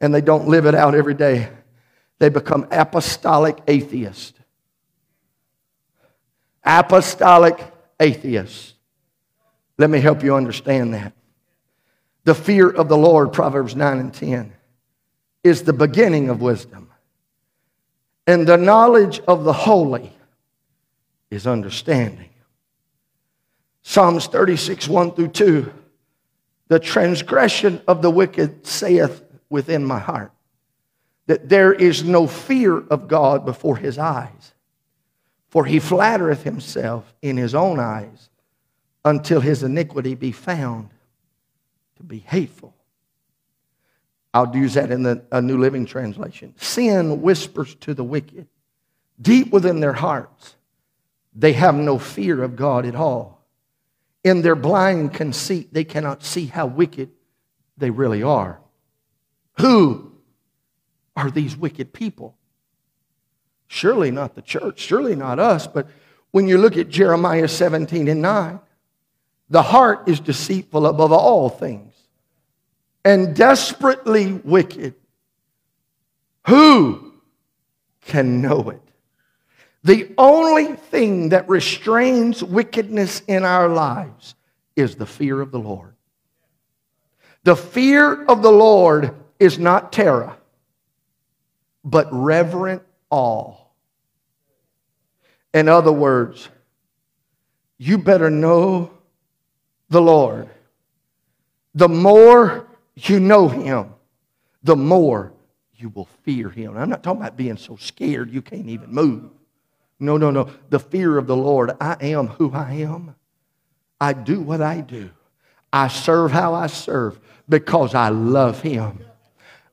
and 0.00 0.14
they 0.14 0.20
don't 0.20 0.48
live 0.48 0.66
it 0.66 0.74
out 0.74 0.94
every 0.94 1.14
day, 1.14 1.48
they 2.18 2.28
become 2.28 2.66
apostolic 2.70 3.58
atheists. 3.66 4.38
Apostolic 6.64 7.60
atheists. 8.00 8.74
Let 9.78 9.90
me 9.90 10.00
help 10.00 10.22
you 10.22 10.34
understand 10.34 10.94
that. 10.94 11.12
The 12.24 12.34
fear 12.34 12.68
of 12.68 12.88
the 12.88 12.96
Lord, 12.96 13.32
Proverbs 13.32 13.74
9 13.74 13.98
and 13.98 14.12
10, 14.12 14.52
is 15.44 15.62
the 15.62 15.72
beginning 15.72 16.28
of 16.28 16.42
wisdom. 16.42 16.87
And 18.28 18.46
the 18.46 18.58
knowledge 18.58 19.20
of 19.26 19.44
the 19.44 19.54
holy 19.54 20.12
is 21.30 21.46
understanding. 21.46 22.28
Psalms 23.80 24.26
36, 24.26 24.86
1 24.86 25.12
through 25.12 25.28
2. 25.28 25.72
The 26.68 26.78
transgression 26.78 27.80
of 27.88 28.02
the 28.02 28.10
wicked 28.10 28.66
saith 28.66 29.24
within 29.48 29.82
my 29.82 29.98
heart 29.98 30.30
that 31.26 31.48
there 31.48 31.72
is 31.72 32.04
no 32.04 32.26
fear 32.26 32.78
of 32.78 33.08
God 33.08 33.46
before 33.46 33.78
his 33.78 33.96
eyes. 33.96 34.52
For 35.48 35.64
he 35.64 35.78
flattereth 35.78 36.42
himself 36.42 37.14
in 37.22 37.38
his 37.38 37.54
own 37.54 37.80
eyes 37.80 38.28
until 39.06 39.40
his 39.40 39.62
iniquity 39.62 40.14
be 40.14 40.32
found 40.32 40.90
to 41.96 42.02
be 42.02 42.18
hateful. 42.18 42.74
I'll 44.34 44.54
use 44.54 44.74
that 44.74 44.90
in 44.90 45.02
the 45.02 45.24
a 45.32 45.40
New 45.40 45.58
Living 45.58 45.86
Translation. 45.86 46.54
Sin 46.58 47.22
whispers 47.22 47.74
to 47.76 47.94
the 47.94 48.04
wicked 48.04 48.46
deep 49.20 49.50
within 49.52 49.80
their 49.80 49.94
hearts. 49.94 50.54
They 51.34 51.52
have 51.54 51.74
no 51.74 51.98
fear 51.98 52.42
of 52.42 52.56
God 52.56 52.86
at 52.86 52.94
all. 52.94 53.44
In 54.24 54.42
their 54.42 54.54
blind 54.54 55.14
conceit, 55.14 55.72
they 55.72 55.84
cannot 55.84 56.22
see 56.22 56.46
how 56.46 56.66
wicked 56.66 57.10
they 57.76 57.90
really 57.90 58.22
are. 58.22 58.60
Who 59.58 60.12
are 61.16 61.30
these 61.30 61.56
wicked 61.56 61.92
people? 61.92 62.36
Surely 63.68 64.10
not 64.10 64.34
the 64.34 64.42
church, 64.42 64.80
surely 64.80 65.14
not 65.14 65.38
us, 65.38 65.66
but 65.66 65.88
when 66.30 66.48
you 66.48 66.58
look 66.58 66.76
at 66.76 66.88
Jeremiah 66.88 67.48
17 67.48 68.08
and 68.08 68.22
9, 68.22 68.60
the 69.50 69.62
heart 69.62 70.08
is 70.08 70.20
deceitful 70.20 70.86
above 70.86 71.12
all 71.12 71.48
things 71.48 71.87
and 73.04 73.34
desperately 73.34 74.32
wicked. 74.44 74.94
Who 76.46 77.12
can 78.02 78.40
know 78.40 78.70
it? 78.70 78.82
The 79.84 80.12
only 80.18 80.74
thing 80.74 81.30
that 81.30 81.48
restrains 81.48 82.42
wickedness 82.42 83.22
in 83.26 83.44
our 83.44 83.68
lives 83.68 84.34
is 84.76 84.96
the 84.96 85.06
fear 85.06 85.40
of 85.40 85.50
the 85.50 85.58
Lord. 85.58 85.94
The 87.44 87.56
fear 87.56 88.24
of 88.24 88.42
the 88.42 88.52
Lord 88.52 89.14
is 89.38 89.58
not 89.58 89.92
terror, 89.92 90.36
but 91.84 92.08
reverent 92.10 92.82
awe. 93.10 93.56
In 95.54 95.68
other 95.68 95.92
words, 95.92 96.48
you 97.78 97.96
better 97.96 98.28
know 98.28 98.90
the 99.88 100.02
Lord. 100.02 100.48
The 101.74 101.88
more 101.88 102.67
you 103.06 103.20
know 103.20 103.48
Him, 103.48 103.94
the 104.62 104.76
more 104.76 105.32
you 105.76 105.90
will 105.90 106.08
fear 106.22 106.48
Him. 106.48 106.76
I'm 106.76 106.88
not 106.88 107.02
talking 107.02 107.20
about 107.20 107.36
being 107.36 107.56
so 107.56 107.76
scared 107.76 108.30
you 108.30 108.40
can't 108.42 108.68
even 108.68 108.90
move. 108.90 109.30
No, 110.00 110.16
no, 110.16 110.30
no. 110.30 110.50
The 110.70 110.78
fear 110.78 111.18
of 111.18 111.26
the 111.26 111.36
Lord. 111.36 111.72
I 111.80 111.96
am 112.00 112.28
who 112.28 112.52
I 112.52 112.72
am. 112.74 113.14
I 114.00 114.12
do 114.12 114.40
what 114.40 114.62
I 114.62 114.80
do. 114.80 115.10
I 115.72 115.88
serve 115.88 116.30
how 116.30 116.54
I 116.54 116.68
serve 116.68 117.20
because 117.48 117.94
I 117.94 118.08
love 118.08 118.62
Him. 118.62 119.00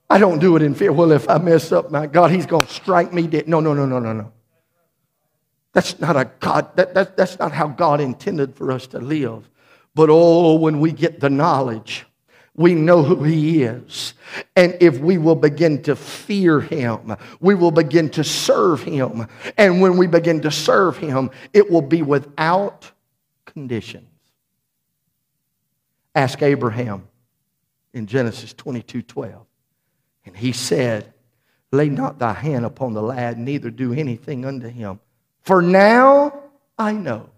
I 0.10 0.18
don't 0.18 0.40
do 0.40 0.56
it 0.56 0.62
in 0.62 0.76
fear. 0.76 0.92
Well, 0.92 1.12
if 1.12 1.30
I 1.30 1.38
mess 1.38 1.72
up, 1.72 1.92
my 1.92 2.08
God, 2.08 2.32
He's 2.32 2.46
going 2.46 2.66
to 2.66 2.74
strike 2.74 3.14
me 3.14 3.28
dead. 3.28 3.48
No, 3.48 3.60
no, 3.60 3.74
no, 3.74 3.86
no, 3.86 4.00
no, 4.00 4.14
no. 4.14 4.32
That's 5.74 6.00
not 6.00 6.16
a 6.16 6.30
God. 6.40 6.76
That, 6.78 6.94
that, 6.94 7.18
that's 7.18 7.38
not 7.38 7.52
how 7.52 7.68
God 7.68 8.00
intended 8.02 8.56
for 8.56 8.72
us 8.72 8.88
to 8.88 9.00
live. 9.00 9.50
But 9.94 10.10
oh, 10.10 10.56
when 10.56 10.80
we 10.80 10.92
get 10.92 11.20
the 11.20 11.30
knowledge, 11.30 12.06
we 12.56 12.74
know 12.74 13.04
who 13.04 13.24
He 13.24 13.64
is. 13.64 14.14
And 14.56 14.78
if 14.80 15.00
we 15.00 15.18
will 15.18 15.36
begin 15.36 15.84
to 15.84 15.96
fear 15.96 16.62
Him, 16.62 17.16
we 17.40 17.56
will 17.56 17.72
begin 17.72 18.10
to 18.12 18.24
serve 18.24 18.84
Him. 18.84 19.28
And 19.58 19.82
when 19.82 19.98
we 19.98 20.08
begin 20.08 20.42
to 20.42 20.52
serve 20.52 20.98
Him, 20.98 21.32
it 21.54 21.70
will 21.70 21.82
be 21.82 22.02
without 22.02 22.92
conditions. 23.46 24.08
Ask 26.14 26.42
Abraham 26.42 27.08
in 27.94 28.08
Genesis 28.08 28.54
22 28.54 29.02
12. 29.02 29.46
And 30.26 30.36
he 30.36 30.52
said, 30.52 31.14
Lay 31.72 31.90
not 31.90 32.20
thy 32.20 32.34
hand 32.34 32.66
upon 32.66 32.94
the 32.94 33.02
lad, 33.02 33.38
neither 33.38 33.70
do 33.70 33.94
anything 33.94 34.46
unto 34.46 34.68
him. 34.68 35.00
For 35.42 35.62
now 35.62 36.40
I 36.78 36.94
know 36.94 37.30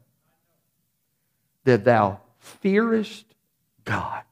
that 1.63 1.83
thou 1.85 2.21
fearest 2.39 3.25
God, 3.83 4.23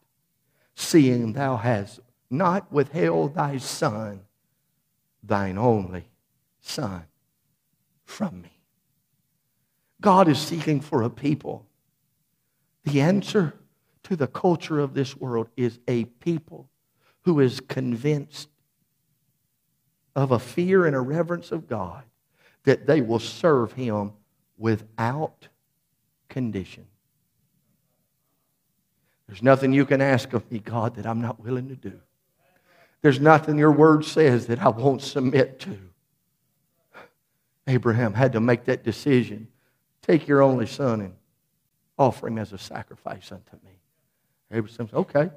seeing 0.75 1.33
thou 1.33 1.57
hast 1.57 1.99
not 2.29 2.71
withheld 2.71 3.35
thy 3.35 3.57
son, 3.57 4.21
thine 5.23 5.57
only 5.57 6.05
son, 6.59 7.03
from 8.03 8.41
me. 8.41 8.51
God 10.01 10.27
is 10.27 10.39
seeking 10.39 10.81
for 10.81 11.01
a 11.01 11.09
people. 11.09 11.65
The 12.83 13.01
answer 13.01 13.55
to 14.03 14.15
the 14.15 14.27
culture 14.27 14.79
of 14.79 14.93
this 14.93 15.15
world 15.15 15.47
is 15.57 15.79
a 15.87 16.05
people 16.05 16.69
who 17.23 17.39
is 17.39 17.59
convinced 17.59 18.49
of 20.15 20.31
a 20.31 20.39
fear 20.39 20.85
and 20.85 20.95
a 20.95 21.01
reverence 21.01 21.51
of 21.51 21.67
God 21.67 22.03
that 22.63 22.85
they 22.85 23.01
will 23.01 23.19
serve 23.19 23.73
Him 23.73 24.13
without 24.57 25.47
condition. 26.29 26.85
There's 29.27 29.41
nothing 29.41 29.73
you 29.73 29.85
can 29.85 30.01
ask 30.01 30.33
of 30.33 30.49
me, 30.51 30.59
God, 30.59 30.95
that 30.95 31.05
I'm 31.05 31.21
not 31.21 31.39
willing 31.39 31.69
to 31.69 31.75
do. 31.75 31.99
There's 33.01 33.19
nothing 33.19 33.57
your 33.57 33.71
word 33.71 34.05
says 34.05 34.47
that 34.47 34.61
I 34.61 34.69
won't 34.69 35.01
submit 35.01 35.59
to. 35.61 35.77
Abraham 37.67 38.13
had 38.13 38.33
to 38.33 38.39
make 38.39 38.65
that 38.65 38.83
decision. 38.83 39.47
Take 40.01 40.27
your 40.27 40.41
only 40.41 40.67
son 40.67 41.01
and 41.01 41.13
offer 41.97 42.27
him 42.27 42.37
as 42.37 42.53
a 42.53 42.57
sacrifice 42.57 43.31
unto 43.31 43.55
me. 43.65 43.79
Abraham 44.51 44.87
said, 44.87 44.93
okay. 44.93 45.31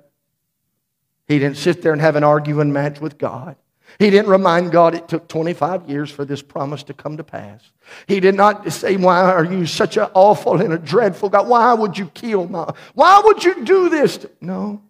He 1.27 1.39
didn't 1.39 1.57
sit 1.57 1.83
there 1.83 1.93
and 1.93 2.01
have 2.01 2.17
an 2.17 2.25
arguing 2.25 2.73
match 2.73 3.01
with 3.01 3.19
God. 3.19 3.57
He 3.99 4.11
didn't 4.11 4.31
remind 4.31 4.71
God 4.71 4.95
it 4.95 5.09
took 5.09 5.29
25 5.29 5.89
years 5.89 6.11
for 6.11 6.25
this 6.25 6.43
promise 6.43 6.83
to 6.85 6.95
come 6.95 7.17
to 7.17 7.25
pass. 7.25 7.73
He 8.07 8.21
did 8.21 8.35
not 8.35 8.71
say, 8.73 8.97
Why 8.97 9.21
are 9.21 9.45
you 9.45 9.67
such 9.67 9.97
an 9.97 10.09
awful 10.15 10.61
and 10.61 10.73
a 10.73 10.79
dreadful 10.79 11.31
God? 11.31 11.49
Why 11.49 11.73
would 11.75 11.99
you 11.99 12.07
kill 12.07 12.47
my? 12.49 12.73
Why 12.95 13.21
would 13.25 13.43
you 13.43 13.65
do 13.65 13.89
this? 13.89 14.25
No. 14.41 14.83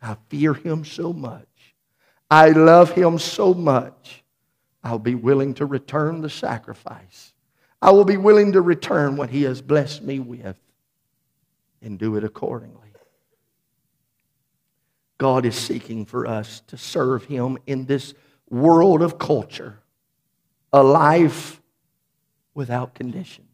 I 0.00 0.16
fear 0.28 0.54
him 0.54 0.84
so 0.84 1.12
much. 1.12 1.46
I 2.30 2.50
love 2.50 2.92
him 2.92 3.18
so 3.18 3.54
much. 3.54 4.24
I'll 4.84 4.98
be 4.98 5.14
willing 5.14 5.54
to 5.54 5.66
return 5.66 6.20
the 6.20 6.30
sacrifice. 6.30 7.32
I 7.82 7.90
will 7.90 8.04
be 8.04 8.16
willing 8.16 8.52
to 8.52 8.60
return 8.60 9.16
what 9.16 9.30
he 9.30 9.42
has 9.42 9.60
blessed 9.60 10.02
me 10.02 10.18
with 10.20 10.56
and 11.82 11.98
do 11.98 12.16
it 12.16 12.24
accordingly. 12.24 12.85
God 15.18 15.46
is 15.46 15.54
seeking 15.54 16.04
for 16.04 16.26
us 16.26 16.60
to 16.66 16.76
serve 16.76 17.24
Him 17.24 17.58
in 17.66 17.86
this 17.86 18.14
world 18.50 19.02
of 19.02 19.18
culture, 19.18 19.78
a 20.72 20.82
life 20.82 21.60
without 22.54 22.94
conditions. 22.94 23.48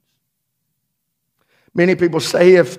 Many 1.75 1.95
people 1.95 2.21
say, 2.21 2.57
if 2.57 2.79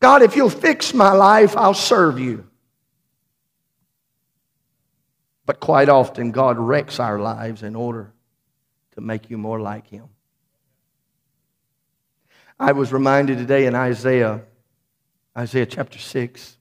God, 0.00 0.22
if 0.22 0.36
you'll 0.36 0.50
fix 0.50 0.92
my 0.92 1.12
life, 1.12 1.56
I'll 1.56 1.74
serve 1.74 2.18
you. 2.18 2.46
But 5.44 5.60
quite 5.60 5.88
often, 5.88 6.32
God 6.32 6.58
wrecks 6.58 6.98
our 6.98 7.18
lives 7.18 7.62
in 7.62 7.76
order 7.76 8.12
to 8.92 9.00
make 9.00 9.30
you 9.30 9.38
more 9.38 9.60
like 9.60 9.86
Him. 9.86 10.08
I 12.58 12.72
was 12.72 12.92
reminded 12.92 13.38
today 13.38 13.66
in 13.66 13.74
Isaiah, 13.74 14.42
Isaiah 15.36 15.66
chapter 15.66 15.98
6, 15.98 16.56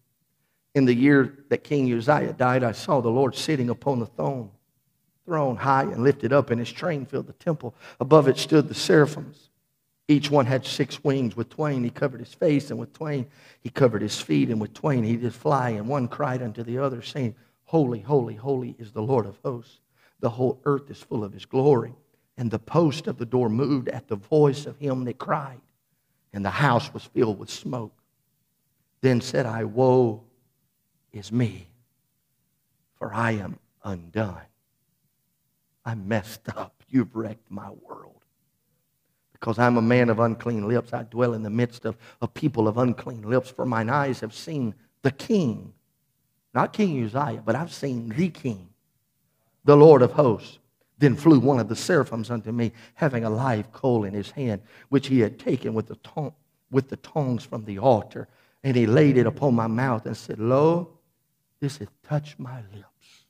in 0.76 0.84
the 0.84 0.94
year 0.94 1.46
that 1.50 1.64
King 1.64 1.92
Uzziah 1.92 2.34
died, 2.34 2.64
I 2.64 2.74
saw 2.74 3.00
the 3.00 3.10
Lord 3.10 3.34
sitting 3.34 3.70
upon 3.70 4.00
the 4.00 4.06
throne, 4.06 4.52
throne 5.26 5.56
high 5.56 5.84
and 5.84 6.04
lifted 6.04 6.34
up, 6.34 6.52
and 6.52 6.60
his 6.60 6.72
train 6.72 7.06
filled 7.06 7.28
the 7.28 7.34
temple. 7.34 7.74
Above 8.02 8.28
it 8.28 8.38
stood 8.38 8.68
the 8.68 8.76
seraphims. 8.76 9.50
Each 10.10 10.30
one 10.30 10.46
had 10.46 10.66
six 10.66 11.04
wings. 11.04 11.36
With 11.36 11.50
twain 11.50 11.84
he 11.84 11.90
covered 11.90 12.20
his 12.20 12.34
face, 12.34 12.70
and 12.70 12.80
with 12.80 12.94
twain 12.94 13.26
he 13.62 13.70
covered 13.70 14.02
his 14.02 14.20
feet, 14.20 14.50
and 14.50 14.60
with 14.60 14.74
twain 14.74 15.04
he 15.04 15.16
did 15.16 15.34
fly. 15.34 15.70
And 15.70 15.88
one 15.88 16.10
cried 16.10 16.44
unto 16.44 16.62
the 16.62 16.78
other, 16.78 17.02
saying, 17.02 17.36
Holy, 17.64 18.02
holy, 18.02 18.36
holy 18.36 18.76
is 18.78 18.92
the 18.92 19.02
Lord 19.02 19.26
of 19.26 19.40
hosts. 19.44 19.80
The 20.20 20.30
whole 20.30 20.60
earth 20.66 20.92
is 20.92 21.02
full 21.02 21.24
of 21.24 21.34
his 21.34 21.46
glory. 21.46 21.96
And 22.38 22.52
the 22.52 22.60
post 22.60 23.08
of 23.08 23.18
the 23.18 23.26
door 23.26 23.48
moved 23.48 23.88
at 23.88 24.10
the 24.10 24.18
voice 24.18 24.66
of 24.66 24.78
him 24.78 25.06
that 25.06 25.18
cried, 25.18 25.62
and 26.34 26.44
the 26.44 26.50
house 26.50 26.94
was 26.94 27.06
filled 27.06 27.40
with 27.40 27.50
smoke. 27.50 27.94
Then 29.00 29.22
said 29.22 29.46
I, 29.46 29.64
Woe 29.64 30.26
is 31.15 31.32
me, 31.32 31.67
for 32.95 33.13
I 33.13 33.32
am 33.32 33.58
undone. 33.84 34.41
I'm 35.86 36.08
messed 36.08 36.49
up. 36.56 36.84
You've 36.89 37.15
wrecked 37.15 37.49
my 37.49 37.69
world. 37.69 38.12
Because 39.34 39.60
I'm 39.60 39.78
a 39.78 39.82
man 39.82 40.10
of 40.10 40.19
unclean 40.19 40.67
lips. 40.67 40.93
I 40.93 41.04
dwell 41.04 41.34
in 41.34 41.43
the 41.43 41.49
midst 41.49 41.86
of 41.86 41.97
a 42.21 42.28
people 42.28 42.67
of 42.67 42.78
unclean 42.78 43.21
lips, 43.21 43.49
for 43.49 43.65
mine 43.65 43.89
eyes 43.89 44.19
have 44.21 44.34
seen 44.34 44.73
the 45.04 45.12
King. 45.12 45.73
Not 46.54 46.73
King 46.73 47.04
Uzziah, 47.04 47.43
but 47.45 47.56
I've 47.56 47.73
seen 47.73 48.10
the 48.10 48.30
King, 48.30 48.69
the 49.65 49.78
Lord 49.78 50.01
of 50.01 50.13
hosts. 50.13 50.60
Then 50.97 51.15
flew 51.15 51.39
one 51.39 51.60
of 51.60 51.67
the 51.67 51.75
seraphims 51.75 52.32
unto 52.32 52.51
me, 52.54 52.71
having 52.93 53.25
a 53.25 53.30
live 53.30 53.71
coal 53.73 54.06
in 54.06 54.13
his 54.13 54.32
hand, 54.32 54.62
which 54.89 55.08
he 55.08 55.19
had 55.19 55.38
taken 55.38 55.73
with 55.73 55.88
the, 55.88 55.97
tong- 55.97 56.34
with 56.71 56.88
the 56.89 56.95
tongs 56.97 57.43
from 57.43 57.65
the 57.65 57.78
altar. 57.78 58.30
And 58.63 58.75
he 58.75 58.88
laid 58.88 59.17
it 59.17 59.28
upon 59.28 59.54
my 59.54 59.67
mouth 59.67 60.06
and 60.06 60.15
said, 60.15 60.39
Lo, 60.39 60.95
this 61.65 61.78
hath 61.78 62.01
touched 62.04 62.38
my 62.38 62.62
lips. 62.75 63.25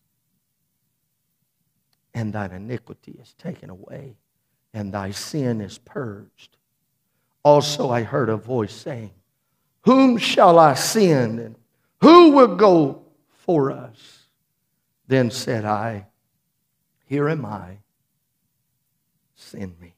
And 2.13 2.33
thine 2.33 2.51
iniquity 2.51 3.17
is 3.21 3.33
taken 3.35 3.69
away, 3.69 4.17
and 4.73 4.93
thy 4.93 5.11
sin 5.11 5.61
is 5.61 5.77
purged. 5.77 6.57
Also, 7.43 7.89
I 7.89 8.03
heard 8.03 8.27
a 8.27 8.35
voice 8.35 8.73
saying, 8.73 9.11
Whom 9.85 10.17
shall 10.17 10.59
I 10.59 10.73
send? 10.73 11.39
And 11.39 11.55
who 12.01 12.31
will 12.31 12.57
go 12.57 13.03
for 13.45 13.71
us? 13.71 14.25
Then 15.07 15.31
said 15.31 15.63
I, 15.63 16.07
Here 17.05 17.29
am 17.29 17.45
I, 17.45 17.77
send 19.35 19.79
me. 19.79 19.95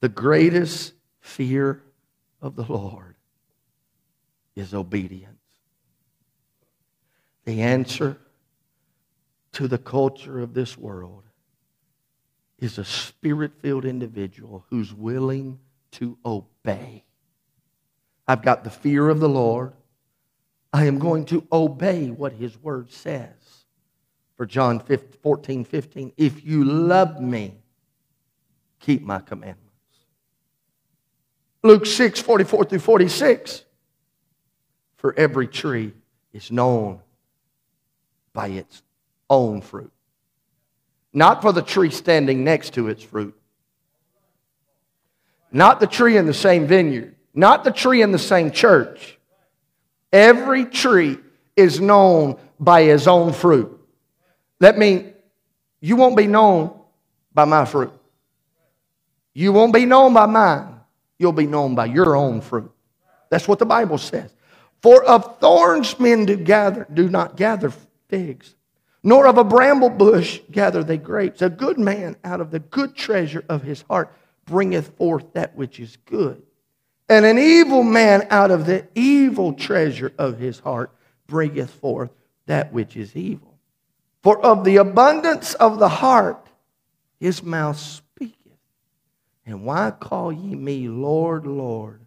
The 0.00 0.08
greatest 0.08 0.94
fear 1.20 1.84
of 2.42 2.56
the 2.56 2.64
Lord 2.64 3.14
is 4.56 4.74
obedience. 4.74 5.39
The 7.50 7.62
answer 7.62 8.16
to 9.54 9.66
the 9.66 9.76
culture 9.76 10.38
of 10.38 10.54
this 10.54 10.78
world 10.78 11.24
is 12.60 12.78
a 12.78 12.84
spirit 12.84 13.60
filled 13.60 13.84
individual 13.84 14.64
who's 14.70 14.94
willing 14.94 15.58
to 15.90 16.16
obey. 16.24 17.02
I've 18.28 18.42
got 18.42 18.62
the 18.62 18.70
fear 18.70 19.08
of 19.08 19.18
the 19.18 19.28
Lord. 19.28 19.72
I 20.72 20.84
am 20.84 21.00
going 21.00 21.24
to 21.24 21.44
obey 21.50 22.12
what 22.12 22.34
his 22.34 22.56
word 22.56 22.92
says. 22.92 23.34
For 24.36 24.46
John 24.46 24.80
14, 25.20 25.64
15, 25.64 26.12
if 26.16 26.44
you 26.44 26.62
love 26.62 27.20
me, 27.20 27.56
keep 28.78 29.02
my 29.02 29.18
commandments. 29.18 29.66
Luke 31.64 31.84
6, 31.84 32.20
44 32.20 32.64
through 32.66 32.78
46, 32.78 33.64
for 34.94 35.18
every 35.18 35.48
tree 35.48 35.94
is 36.32 36.52
known 36.52 37.00
by 38.32 38.48
its 38.48 38.82
own 39.28 39.60
fruit. 39.60 39.92
Not 41.12 41.42
for 41.42 41.52
the 41.52 41.62
tree 41.62 41.90
standing 41.90 42.44
next 42.44 42.74
to 42.74 42.88
its 42.88 43.02
fruit. 43.02 43.34
Not 45.52 45.80
the 45.80 45.86
tree 45.86 46.16
in 46.16 46.26
the 46.26 46.34
same 46.34 46.66
vineyard. 46.66 47.16
Not 47.34 47.64
the 47.64 47.72
tree 47.72 48.02
in 48.02 48.12
the 48.12 48.18
same 48.18 48.50
church. 48.50 49.18
Every 50.12 50.64
tree 50.64 51.18
is 51.56 51.80
known 51.80 52.38
by 52.58 52.82
his 52.82 53.08
own 53.08 53.32
fruit. 53.32 53.76
That 54.60 54.78
means 54.78 55.12
you 55.80 55.96
won't 55.96 56.16
be 56.16 56.26
known 56.26 56.78
by 57.32 57.44
my 57.44 57.64
fruit. 57.64 57.92
You 59.32 59.52
won't 59.52 59.72
be 59.72 59.86
known 59.86 60.12
by 60.12 60.26
mine. 60.26 60.80
You'll 61.18 61.32
be 61.32 61.46
known 61.46 61.74
by 61.74 61.86
your 61.86 62.16
own 62.16 62.40
fruit. 62.40 62.70
That's 63.30 63.46
what 63.46 63.58
the 63.58 63.66
Bible 63.66 63.98
says. 63.98 64.34
For 64.82 65.04
of 65.04 65.38
thorns 65.38 65.98
men 66.00 66.24
do 66.24 66.36
gather, 66.36 66.86
do 66.92 67.08
not 67.08 67.36
gather 67.36 67.72
figs, 68.10 68.54
nor 69.02 69.26
of 69.26 69.38
a 69.38 69.44
bramble 69.44 69.88
bush 69.88 70.40
gather 70.50 70.84
they 70.84 70.98
grapes. 70.98 71.40
A 71.40 71.48
good 71.48 71.78
man 71.78 72.16
out 72.22 72.40
of 72.40 72.50
the 72.50 72.58
good 72.58 72.94
treasure 72.94 73.44
of 73.48 73.62
his 73.62 73.82
heart 73.82 74.12
bringeth 74.44 74.96
forth 74.96 75.32
that 75.32 75.56
which 75.56 75.80
is 75.80 75.96
good. 76.04 76.42
And 77.08 77.24
an 77.24 77.38
evil 77.38 77.82
man 77.82 78.26
out 78.30 78.50
of 78.50 78.66
the 78.66 78.86
evil 78.94 79.54
treasure 79.54 80.12
of 80.18 80.38
his 80.38 80.58
heart 80.58 80.92
bringeth 81.26 81.70
forth 81.70 82.10
that 82.46 82.72
which 82.72 82.96
is 82.96 83.16
evil. 83.16 83.58
For 84.22 84.40
of 84.44 84.64
the 84.64 84.76
abundance 84.76 85.54
of 85.54 85.78
the 85.78 85.88
heart 85.88 86.46
his 87.18 87.42
mouth 87.42 87.78
speaketh. 87.78 88.36
And 89.46 89.64
why 89.64 89.90
call 89.90 90.32
ye 90.32 90.54
me 90.54 90.88
Lord, 90.88 91.46
Lord, 91.46 92.00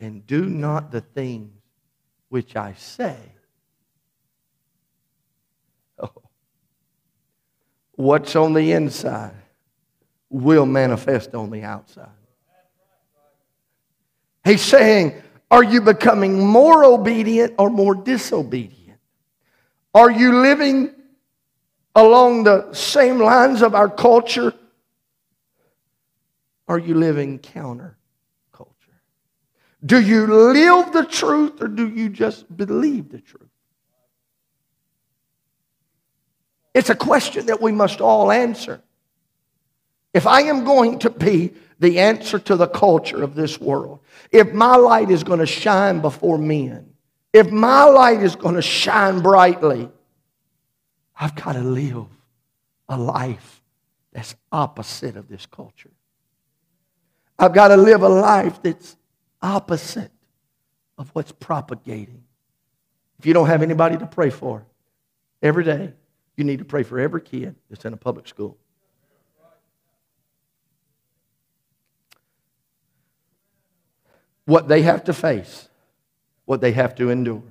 and 0.00 0.26
do 0.26 0.46
not 0.46 0.90
the 0.90 1.00
things 1.00 1.52
which 2.28 2.56
I 2.56 2.74
say? 2.74 3.16
Oh. 5.98 6.10
What's 7.98 8.36
on 8.36 8.52
the 8.52 8.70
inside 8.70 9.34
will 10.30 10.66
manifest 10.66 11.34
on 11.34 11.50
the 11.50 11.64
outside. 11.64 12.06
He's 14.44 14.62
saying, 14.62 15.20
Are 15.50 15.64
you 15.64 15.80
becoming 15.80 16.38
more 16.38 16.84
obedient 16.84 17.54
or 17.58 17.70
more 17.70 17.96
disobedient? 17.96 19.00
Are 19.92 20.12
you 20.12 20.40
living 20.40 20.94
along 21.96 22.44
the 22.44 22.72
same 22.72 23.18
lines 23.18 23.62
of 23.62 23.74
our 23.74 23.88
culture? 23.88 24.54
Are 26.68 26.78
you 26.78 26.94
living 26.94 27.40
counter 27.40 27.98
culture? 28.52 29.00
Do 29.84 30.00
you 30.00 30.28
live 30.28 30.92
the 30.92 31.04
truth 31.04 31.60
or 31.60 31.66
do 31.66 31.88
you 31.88 32.10
just 32.10 32.56
believe 32.56 33.10
the 33.10 33.20
truth? 33.20 33.47
It's 36.78 36.90
a 36.90 36.94
question 36.94 37.46
that 37.46 37.60
we 37.60 37.72
must 37.72 38.00
all 38.00 38.30
answer. 38.30 38.80
If 40.14 40.28
I 40.28 40.42
am 40.42 40.62
going 40.62 41.00
to 41.00 41.10
be 41.10 41.54
the 41.80 41.98
answer 41.98 42.38
to 42.38 42.54
the 42.54 42.68
culture 42.68 43.20
of 43.20 43.34
this 43.34 43.60
world, 43.60 43.98
if 44.30 44.52
my 44.52 44.76
light 44.76 45.10
is 45.10 45.24
going 45.24 45.40
to 45.40 45.46
shine 45.46 46.00
before 46.00 46.38
men, 46.38 46.94
if 47.32 47.50
my 47.50 47.82
light 47.82 48.22
is 48.22 48.36
going 48.36 48.54
to 48.54 48.62
shine 48.62 49.22
brightly, 49.22 49.90
I've 51.18 51.34
got 51.34 51.54
to 51.54 51.62
live 51.62 52.06
a 52.88 52.96
life 52.96 53.60
that's 54.12 54.36
opposite 54.52 55.16
of 55.16 55.28
this 55.28 55.46
culture. 55.46 55.90
I've 57.40 57.54
got 57.54 57.68
to 57.68 57.76
live 57.76 58.02
a 58.02 58.08
life 58.08 58.62
that's 58.62 58.96
opposite 59.42 60.12
of 60.96 61.10
what's 61.12 61.32
propagating. 61.32 62.22
If 63.18 63.26
you 63.26 63.34
don't 63.34 63.48
have 63.48 63.62
anybody 63.62 63.96
to 63.96 64.06
pray 64.06 64.30
for 64.30 64.64
every 65.42 65.64
day, 65.64 65.94
you 66.38 66.44
need 66.44 66.60
to 66.60 66.64
pray 66.64 66.82
for 66.82 66.98
every 66.98 67.20
kid 67.20 67.56
that's 67.68 67.84
in 67.84 67.92
a 67.92 67.96
public 67.96 68.28
school. 68.28 68.56
what 74.48 74.66
they 74.66 74.80
have 74.80 75.04
to 75.04 75.12
face, 75.12 75.68
what 76.46 76.62
they 76.62 76.72
have 76.72 76.94
to 76.94 77.10
endure 77.10 77.42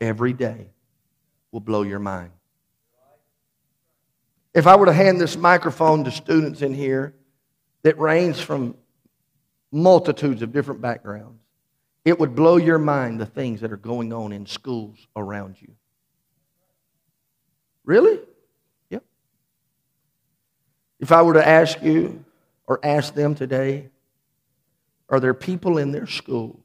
every 0.00 0.32
day 0.32 0.70
will 1.52 1.60
blow 1.60 1.82
your 1.82 1.98
mind. 1.98 2.30
If 4.54 4.66
I 4.66 4.76
were 4.76 4.86
to 4.86 4.94
hand 4.94 5.20
this 5.20 5.36
microphone 5.36 6.04
to 6.04 6.10
students 6.10 6.62
in 6.62 6.72
here 6.72 7.14
that 7.82 7.98
range 7.98 8.42
from 8.42 8.76
multitudes 9.70 10.40
of 10.40 10.54
different 10.54 10.80
backgrounds, 10.80 11.42
it 12.06 12.18
would 12.18 12.34
blow 12.34 12.56
your 12.56 12.78
mind 12.78 13.20
the 13.20 13.26
things 13.26 13.60
that 13.60 13.70
are 13.70 13.76
going 13.76 14.10
on 14.10 14.32
in 14.32 14.46
schools 14.46 15.06
around 15.16 15.60
you. 15.60 15.74
Really? 17.84 18.20
Yep. 18.90 19.02
If 21.00 21.12
I 21.12 21.22
were 21.22 21.34
to 21.34 21.46
ask 21.46 21.82
you 21.82 22.24
or 22.66 22.78
ask 22.84 23.14
them 23.14 23.34
today, 23.34 23.88
are 25.08 25.20
there 25.20 25.34
people 25.34 25.78
in 25.78 25.90
their 25.90 26.06
schools 26.06 26.62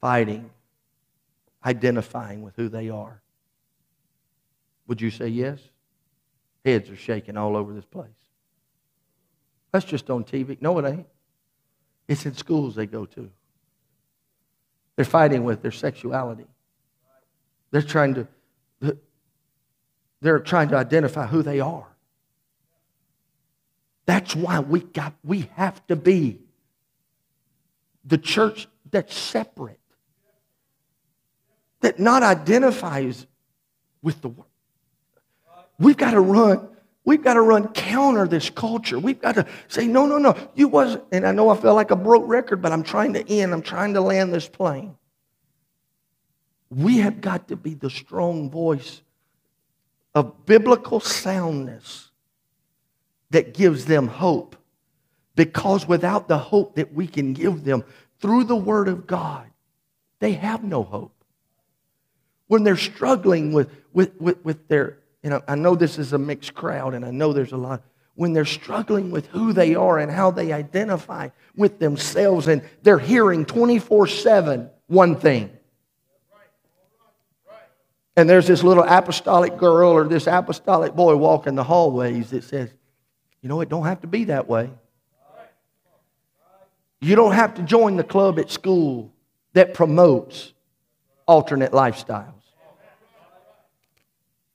fighting, 0.00 0.50
identifying 1.64 2.42
with 2.42 2.56
who 2.56 2.68
they 2.68 2.88
are? 2.88 3.22
Would 4.88 5.00
you 5.00 5.10
say 5.10 5.28
yes? 5.28 5.60
Heads 6.64 6.90
are 6.90 6.96
shaking 6.96 7.36
all 7.36 7.56
over 7.56 7.72
this 7.72 7.84
place. 7.84 8.08
That's 9.72 9.84
just 9.84 10.10
on 10.10 10.24
TV. 10.24 10.60
No, 10.60 10.78
it 10.78 10.84
ain't. 10.84 11.06
It's 12.08 12.26
in 12.26 12.34
schools 12.34 12.74
they 12.74 12.86
go 12.86 13.06
to. 13.06 13.30
They're 14.96 15.04
fighting 15.04 15.44
with 15.44 15.62
their 15.62 15.70
sexuality. 15.70 16.46
They're 17.70 17.82
trying 17.82 18.14
to 18.14 18.26
they're 20.20 20.38
trying 20.38 20.68
to 20.68 20.76
identify 20.76 21.26
who 21.26 21.42
they 21.42 21.60
are. 21.60 21.86
That's 24.06 24.34
why 24.34 24.60
we 24.60 24.80
got 24.80 25.14
we 25.22 25.48
have 25.54 25.86
to 25.86 25.96
be 25.96 26.40
the 28.04 28.18
church 28.18 28.66
that's 28.90 29.16
separate, 29.16 29.78
that 31.80 31.98
not 31.98 32.22
identifies 32.22 33.26
with 34.02 34.20
the 34.20 34.28
world. 34.28 34.46
We've 35.78 35.96
got 35.96 36.12
to 36.12 36.20
run. 36.20 36.68
We've 37.04 37.22
got 37.22 37.34
to 37.34 37.40
run 37.40 37.68
counter 37.68 38.26
this 38.26 38.50
culture. 38.50 38.98
We've 38.98 39.20
got 39.20 39.36
to 39.36 39.46
say, 39.68 39.86
no, 39.86 40.06
no, 40.06 40.18
no. 40.18 40.36
You 40.54 40.68
wasn't. 40.68 41.04
And 41.12 41.26
I 41.26 41.32
know 41.32 41.48
I 41.48 41.56
feel 41.56 41.74
like 41.74 41.90
a 41.90 41.96
broke 41.96 42.24
record, 42.26 42.60
but 42.60 42.72
I'm 42.72 42.82
trying 42.82 43.14
to 43.14 43.26
end. 43.28 43.52
I'm 43.52 43.62
trying 43.62 43.94
to 43.94 44.00
land 44.00 44.34
this 44.34 44.48
plane. 44.48 44.96
We 46.68 46.98
have 46.98 47.20
got 47.20 47.48
to 47.48 47.56
be 47.56 47.74
the 47.74 47.90
strong 47.90 48.50
voice 48.50 49.02
of 50.14 50.46
biblical 50.46 51.00
soundness 51.00 52.10
that 53.30 53.54
gives 53.54 53.84
them 53.84 54.08
hope 54.08 54.56
because 55.36 55.86
without 55.86 56.28
the 56.28 56.38
hope 56.38 56.74
that 56.74 56.92
we 56.92 57.06
can 57.06 57.32
give 57.32 57.64
them 57.64 57.84
through 58.20 58.44
the 58.44 58.56
Word 58.56 58.88
of 58.88 59.06
God, 59.06 59.46
they 60.18 60.32
have 60.32 60.64
no 60.64 60.82
hope. 60.82 61.14
When 62.48 62.64
they're 62.64 62.76
struggling 62.76 63.52
with, 63.52 63.70
with, 63.92 64.20
with, 64.20 64.44
with 64.44 64.68
their, 64.68 64.98
you 65.22 65.30
know, 65.30 65.40
I 65.46 65.54
know 65.54 65.74
this 65.76 65.98
is 65.98 66.12
a 66.12 66.18
mixed 66.18 66.54
crowd 66.54 66.94
and 66.94 67.04
I 67.04 67.10
know 67.10 67.32
there's 67.32 67.52
a 67.52 67.56
lot. 67.56 67.82
When 68.16 68.32
they're 68.32 68.44
struggling 68.44 69.10
with 69.10 69.28
who 69.28 69.52
they 69.52 69.74
are 69.76 69.98
and 69.98 70.10
how 70.10 70.30
they 70.30 70.52
identify 70.52 71.28
with 71.56 71.78
themselves 71.78 72.48
and 72.48 72.62
they're 72.82 72.98
hearing 72.98 73.46
24 73.46 74.08
7 74.08 74.68
one 74.88 75.14
thing. 75.14 75.50
And 78.20 78.28
there's 78.28 78.46
this 78.46 78.62
little 78.62 78.84
apostolic 78.86 79.56
girl 79.56 79.92
or 79.92 80.06
this 80.06 80.26
apostolic 80.26 80.94
boy 80.94 81.16
walking 81.16 81.54
the 81.54 81.64
hallways 81.64 82.28
that 82.32 82.44
says, 82.44 82.68
you 83.40 83.48
know, 83.48 83.62
it 83.62 83.70
don't 83.70 83.86
have 83.86 84.02
to 84.02 84.06
be 84.06 84.24
that 84.24 84.46
way. 84.46 84.68
You 87.00 87.16
don't 87.16 87.32
have 87.32 87.54
to 87.54 87.62
join 87.62 87.96
the 87.96 88.04
club 88.04 88.38
at 88.38 88.50
school 88.50 89.10
that 89.54 89.72
promotes 89.72 90.52
alternate 91.24 91.72
lifestyles. 91.72 92.34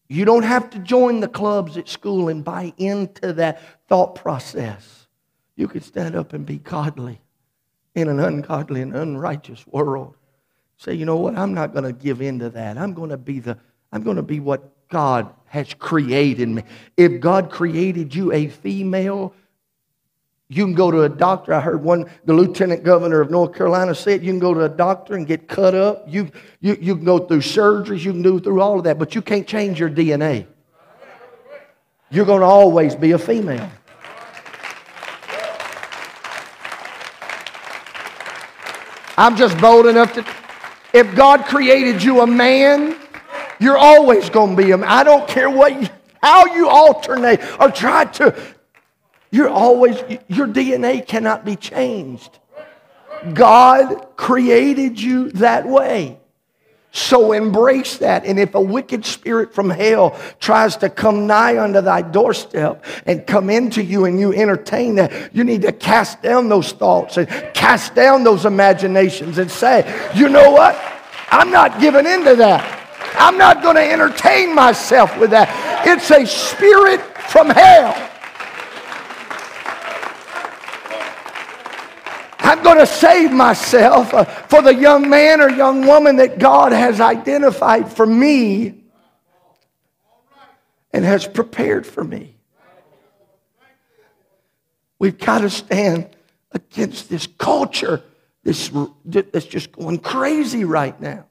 You 0.09 0.25
don't 0.25 0.43
have 0.43 0.69
to 0.69 0.77
join 0.77 1.19
the 1.19 1.27
clubs 1.27 1.75
at 1.75 1.89
school 1.89 2.29
and 2.29 2.43
buy 2.43 2.71
into 2.77 3.33
that 3.33 3.59
thought 3.89 4.13
process. 4.13 5.07
You 5.55 5.67
could 5.67 5.83
stand 5.83 6.15
up 6.15 6.33
and 6.33 6.45
be 6.45 6.59
godly 6.59 7.19
in 7.95 8.09
an 8.09 8.19
ungodly 8.19 8.83
and 8.83 8.95
unrighteous 8.95 9.65
world. 9.65 10.13
Say, 10.77 10.93
you 10.95 11.05
know 11.05 11.17
what? 11.17 11.37
I'm 11.37 11.53
not 11.53 11.73
going 11.73 11.85
to 11.85 11.93
give 11.93 12.21
in 12.21 12.39
to 12.39 12.49
that. 12.49 12.77
I'm 12.77 12.93
going 12.93 13.09
to 13.09 13.17
be 13.17 13.39
the 13.39 13.57
I'm 13.91 14.03
going 14.03 14.17
to 14.17 14.23
be 14.23 14.41
what 14.41 14.89
God 14.89 15.33
has 15.45 15.73
created 15.73 16.49
me. 16.49 16.63
If 16.97 17.21
God 17.21 17.49
created 17.49 18.13
you 18.13 18.33
a 18.33 18.47
female, 18.47 19.33
you 20.49 20.65
can 20.65 20.73
go 20.73 20.91
to 20.91 21.03
a 21.03 21.09
doctor. 21.09 21.53
I 21.53 21.61
heard 21.61 21.81
one, 21.81 22.09
the 22.25 22.33
lieutenant 22.33 22.83
governor 22.83 23.21
of 23.21 23.31
North 23.31 23.55
Carolina 23.55 23.95
said, 23.95 24.21
you 24.21 24.31
can 24.31 24.39
go 24.39 24.53
to 24.53 24.65
a 24.65 24.69
doctor 24.69 25.15
and 25.15 25.25
get 25.25 25.47
cut 25.47 25.73
up. 25.73 26.03
You, 26.07 26.29
you, 26.59 26.77
you 26.79 26.95
can 26.95 27.05
go 27.05 27.19
through 27.19 27.39
surgeries. 27.39 28.03
You 28.03 28.11
can 28.11 28.21
do 28.21 28.39
through 28.39 28.61
all 28.61 28.77
of 28.77 28.83
that, 28.83 28.99
but 28.99 29.15
you 29.15 29.21
can't 29.21 29.47
change 29.47 29.79
your 29.79 29.89
DNA. 29.89 30.45
You're 32.11 32.25
going 32.25 32.41
to 32.41 32.45
always 32.45 32.95
be 32.95 33.13
a 33.13 33.17
female. 33.17 33.71
I'm 39.17 39.37
just 39.37 39.57
bold 39.59 39.85
enough 39.85 40.13
to. 40.13 40.25
If 40.95 41.13
God 41.13 41.43
created 41.43 42.01
you 42.01 42.21
a 42.21 42.27
man, 42.27 42.95
you're 43.59 43.77
always 43.77 44.29
going 44.29 44.55
to 44.55 44.63
be 44.63 44.71
a 44.71 44.77
man. 44.77 44.87
I 44.89 45.03
don't 45.03 45.27
care 45.27 45.49
what, 45.49 45.91
how 46.23 46.45
you 46.45 46.69
alternate 46.69 47.41
or 47.59 47.69
try 47.69 48.05
to. 48.05 48.33
You're 49.29 49.49
always, 49.49 49.97
your 50.29 50.47
DNA 50.47 51.05
cannot 51.05 51.43
be 51.43 51.57
changed. 51.57 52.39
God 53.33 54.15
created 54.15 55.01
you 55.01 55.31
that 55.31 55.67
way. 55.67 56.17
So 56.95 57.33
embrace 57.33 57.97
that. 57.97 58.25
And 58.25 58.39
if 58.39 58.55
a 58.55 58.61
wicked 58.61 59.05
spirit 59.05 59.53
from 59.53 59.69
hell 59.69 60.17
tries 60.39 60.77
to 60.77 60.89
come 60.89 61.27
nigh 61.27 61.61
unto 61.61 61.81
thy 61.81 62.01
doorstep 62.01 62.85
and 63.05 63.27
come 63.27 63.49
into 63.49 63.83
you 63.83 64.05
and 64.05 64.17
you 64.17 64.31
entertain 64.33 64.95
that, 64.95 65.35
you 65.35 65.43
need 65.43 65.63
to 65.63 65.73
cast 65.73 66.21
down 66.21 66.47
those 66.47 66.71
thoughts 66.71 67.17
and 67.17 67.27
cast 67.53 67.95
down 67.95 68.23
those 68.23 68.45
imaginations 68.45 69.39
and 69.39 69.51
say, 69.51 69.83
you 70.15 70.29
know 70.29 70.51
what? 70.51 70.81
I'm 71.31 71.51
not 71.51 71.81
giving 71.81 72.05
in 72.05 72.23
to 72.23 72.35
that. 72.37 72.63
I'm 73.19 73.37
not 73.37 73.61
going 73.61 73.75
to 73.75 73.91
entertain 73.91 74.55
myself 74.55 75.19
with 75.19 75.31
that. 75.31 75.83
It's 75.85 76.09
a 76.11 76.25
spirit 76.25 77.01
from 77.29 77.49
hell. 77.49 77.91
I'm 82.45 82.61
going 82.61 82.77
to 82.77 82.85
save 82.85 83.31
myself 83.31 84.13
uh, 84.13 84.23
for 84.23 84.61
the 84.61 84.75
young 84.75 85.09
man 85.09 85.41
or 85.41 85.49
young 85.49 85.87
woman 85.87 86.17
that 86.17 86.37
God 86.37 86.73
has 86.73 87.01
identified 87.01 87.91
for 87.91 88.05
me 88.05 88.83
and 90.93 91.03
has 91.03 91.25
prepared 91.25 91.87
for 91.87 92.03
me. 92.03 92.35
We've 94.99 95.17
got 95.17 95.39
to 95.39 95.49
stand 95.49 96.07
against 96.51 97.09
this 97.09 97.25
culture 97.25 98.03
this, 98.43 98.71
that's 99.05 99.47
just 99.47 99.71
going 99.71 99.97
crazy 99.97 100.65
right 100.65 101.01
now. 101.01 101.25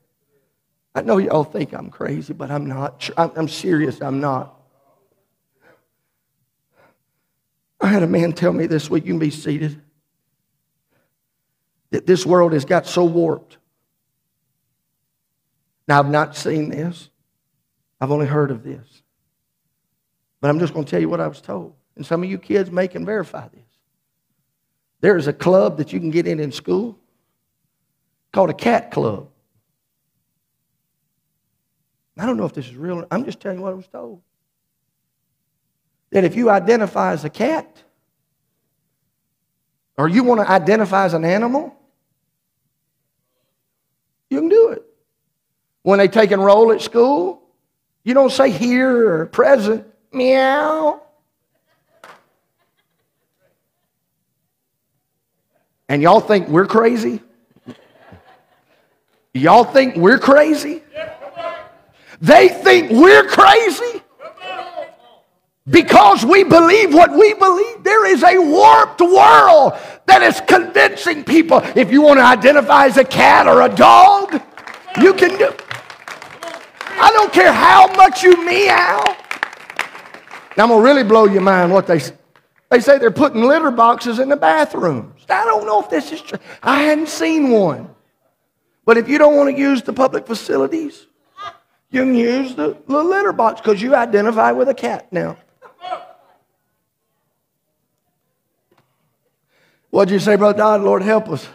I 0.97 1.03
know 1.03 1.19
y'all 1.19 1.45
think 1.45 1.73
I'm 1.73 1.91
crazy, 1.91 2.33
but 2.33 2.51
I'm 2.51 2.67
not. 2.67 3.09
I'm 3.17 3.47
serious, 3.47 4.03
I'm 4.03 4.21
not. 4.21 4.61
I 7.81 7.87
had 7.87 8.03
a 8.03 8.09
man 8.09 8.33
tell 8.33 8.53
me 8.53 8.67
this 8.67 8.91
week, 8.91 9.05
you 9.05 9.12
can 9.12 9.21
be 9.21 9.31
seated 9.31 9.81
that 11.95 12.07
this 12.07 12.27
world 12.27 12.55
has 12.55 12.65
got 12.65 12.89
so 12.89 13.05
warped. 13.05 13.57
Now, 15.87 16.01
I've 16.01 16.11
not 16.11 16.35
seen 16.35 16.69
this, 16.69 17.09
I've 18.01 18.11
only 18.11 18.27
heard 18.27 18.51
of 18.51 18.65
this. 18.65 19.03
But 20.41 20.51
I'm 20.51 20.59
just 20.59 20.75
going 20.75 20.85
to 20.85 20.91
tell 20.91 21.01
you 21.01 21.09
what 21.09 21.21
I 21.21 21.29
was 21.29 21.41
told. 21.41 21.75
And 21.95 22.05
some 22.05 22.25
of 22.25 22.29
you 22.29 22.37
kids 22.37 22.69
may 22.73 22.89
can 22.89 23.07
verify 23.07 23.47
this. 23.47 23.63
There 25.03 25.17
is 25.17 25.29
a 25.29 25.33
club 25.33 25.77
that 25.77 25.93
you 25.93 26.01
can 26.01 26.11
get 26.11 26.27
in 26.27 26.41
in 26.41 26.51
school 26.51 26.99
called 28.33 28.51
a 28.51 28.55
cat 28.55 28.91
club. 28.91 29.29
I 32.19 32.27
don't 32.27 32.37
know 32.37 32.45
if 32.45 32.55
this 32.55 32.67
is 32.67 32.75
real. 32.75 33.07
I'm 33.09 33.25
just 33.25 33.39
telling 33.39 33.59
you 33.59 33.63
what 33.63 33.71
I 33.71 33.77
was 33.77 33.87
told. 33.87 34.21
That 36.11 36.25
if 36.25 36.35
you 36.35 36.51
identify 36.51 37.13
as 37.13 37.25
a 37.25 37.31
cat, 37.31 37.85
or 39.97 40.09
you 40.09 40.25
want 40.25 40.41
to 40.41 40.51
identify 40.51 41.05
as 41.05 41.15
an 41.15 41.25
animal, 41.25 41.77
you 44.31 44.41
can 44.41 44.49
do 44.49 44.68
it. 44.70 44.83
When 45.83 45.99
they 45.99 46.09
take 46.09 46.31
and 46.31 46.45
roll 46.45 46.72
at 46.72 46.81
school, 46.81 47.43
you 48.05 48.14
don't 48.14 48.31
say 48.31 48.51
here 48.51 49.14
or 49.14 49.27
present, 49.27 49.87
meow. 50.12 51.03
And 55.89 56.03
y'all 56.03 56.20
think 56.20 56.49
we're 56.49 56.66
crazy? 56.66 57.20
Y'all 59.33 59.64
think 59.64 59.97
we're 59.97 60.18
crazy? 60.18 60.83
They 62.20 62.49
think 62.49 62.91
we're 62.91 63.27
crazy 63.27 64.04
because 65.71 66.25
we 66.25 66.45
believe 66.45 66.93
what 66.93 67.12
we 67.12 67.33
believe. 67.35 67.83
There 67.83 68.07
is 68.07 68.23
a 68.23 68.39
warped 68.39 69.01
world 69.01 69.73
that 70.07 70.23
is 70.23 70.41
convincing 70.47 71.25
people. 71.25 71.61
If 71.75 71.91
you 71.91 72.03
want 72.03 72.19
to 72.19 72.25
identify 72.25 72.87
as 72.87 72.97
a 72.97 73.05
cat 73.05 73.47
or 73.47 73.62
a 73.62 73.69
dog, 73.69 74.41
you 75.01 75.15
can 75.15 75.37
do. 75.39 75.51
I 76.97 77.11
don't 77.12 77.33
care 77.33 77.53
how 77.53 77.87
much 77.95 78.23
you 78.23 78.45
meow. 78.45 79.03
Now 80.57 80.65
I'm 80.65 80.69
gonna 80.69 80.83
really 80.83 81.03
blow 81.03 81.25
your 81.25 81.43
mind. 81.43 81.73
What 81.73 81.87
they 81.87 82.01
they 82.71 82.81
say 82.81 82.99
they're 82.99 83.11
putting 83.11 83.43
litter 83.43 83.71
boxes 83.71 84.19
in 84.19 84.29
the 84.29 84.37
bathrooms. 84.37 85.25
I 85.29 85.45
don't 85.45 85.67
know 85.67 85.81
if 85.81 85.91
this 85.91 86.12
is 86.12 86.21
true. 86.21 86.39
I 86.62 86.83
hadn't 86.83 87.09
seen 87.09 87.51
one. 87.51 87.91
But 88.85 88.99
if 88.99 89.09
you 89.09 89.17
don't 89.17 89.37
want 89.37 89.55
to 89.55 89.59
use 89.59 89.83
the 89.83 89.95
public 89.95 90.27
facilities, 90.27 91.07
you 91.91 92.03
can 92.03 92.15
use 92.15 92.55
the, 92.55 92.77
the 92.87 93.03
litter 93.03 93.33
box 93.33 93.61
because 93.61 93.81
you 93.81 93.95
identify 93.95 94.53
with 94.53 94.69
a 94.69 94.75
cat 94.75 95.11
now. 95.11 95.39
What'd 99.95 100.13
you 100.13 100.19
say, 100.19 100.35
Brother 100.35 100.59
Dodd? 100.59 100.81
Lord, 100.81 101.03
help 101.03 101.29
us. 101.29 101.49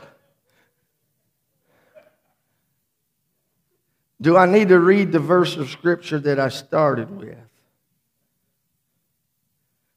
Do 4.21 4.37
I 4.37 4.45
need 4.45 4.69
to 4.69 4.79
read 4.79 5.11
the 5.11 5.19
verse 5.19 5.57
of 5.57 5.69
Scripture 5.69 6.19
that 6.19 6.39
I 6.39 6.47
started 6.47 7.11
with? 7.11 7.35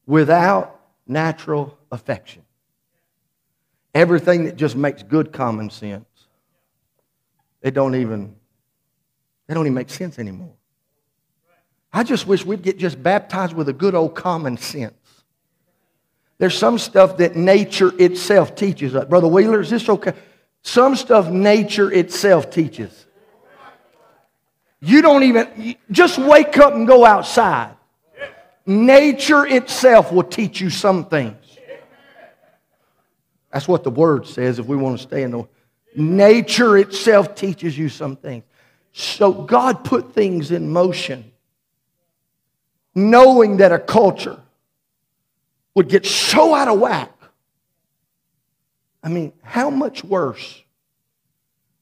Without 0.07 0.81
natural 1.07 1.79
affection. 1.93 2.43
Everything 3.95 4.47
that 4.47 4.57
just 4.57 4.75
makes 4.75 5.05
good 5.05 5.33
common 5.33 5.71
sense. 5.71 6.05
It 7.61 7.75
don't 7.75 7.95
even, 7.95 8.35
it 9.49 9.55
don't 9.55 9.67
even 9.67 9.75
make 9.75 9.89
sense 9.89 10.19
anymore. 10.19 10.55
I 11.93 12.03
just 12.03 12.27
wish 12.27 12.45
we'd 12.45 12.63
get 12.63 12.77
just 12.77 13.01
baptized 13.01 13.53
with 13.53 13.69
a 13.69 13.73
good 13.73 13.95
old 13.95 14.17
common 14.17 14.57
sense. 14.57 14.95
There's 16.43 16.59
some 16.59 16.77
stuff 16.77 17.19
that 17.19 17.37
nature 17.37 17.93
itself 18.01 18.57
teaches 18.57 18.97
us. 18.97 19.05
Brother 19.05 19.29
Wheeler, 19.29 19.61
is 19.61 19.71
this 19.71 19.89
okay? 19.89 20.13
Some 20.63 20.97
stuff 20.97 21.29
nature 21.29 21.93
itself 21.93 22.51
teaches. 22.51 23.07
You 24.81 25.03
don't 25.03 25.23
even, 25.23 25.77
just 25.93 26.19
wake 26.19 26.59
up 26.59 26.75
and 26.75 26.85
go 26.85 27.05
outside. 27.05 27.77
Nature 28.67 29.47
itself 29.47 30.11
will 30.11 30.25
teach 30.25 30.61
you 30.61 30.69
some 30.69 31.05
things. 31.05 31.37
That's 33.53 33.69
what 33.69 33.85
the 33.85 33.93
word 33.93 34.27
says 34.27 34.59
if 34.59 34.67
we 34.67 34.75
want 34.77 34.99
to 34.99 35.03
stay 35.05 35.23
in 35.23 35.31
the 35.31 35.47
nature 35.95 36.77
itself 36.77 37.37
teaches 37.37 37.79
you 37.79 37.89
some 37.89 38.17
things. 38.17 38.43
So 38.93 39.33
God 39.33 39.85
put 39.85 40.13
things 40.13 40.51
in 40.51 40.73
motion 40.73 41.31
knowing 42.97 43.59
that 43.59 43.71
a 43.71 43.79
culture 43.79 44.41
would 45.75 45.89
get 45.89 46.07
so 46.07 46.55
out 46.55 46.69
of 46.69 46.79
whack. 46.79 47.13
I 49.03 49.09
mean, 49.09 49.33
how 49.43 49.71
much 49.71 50.05
worse 50.05 50.63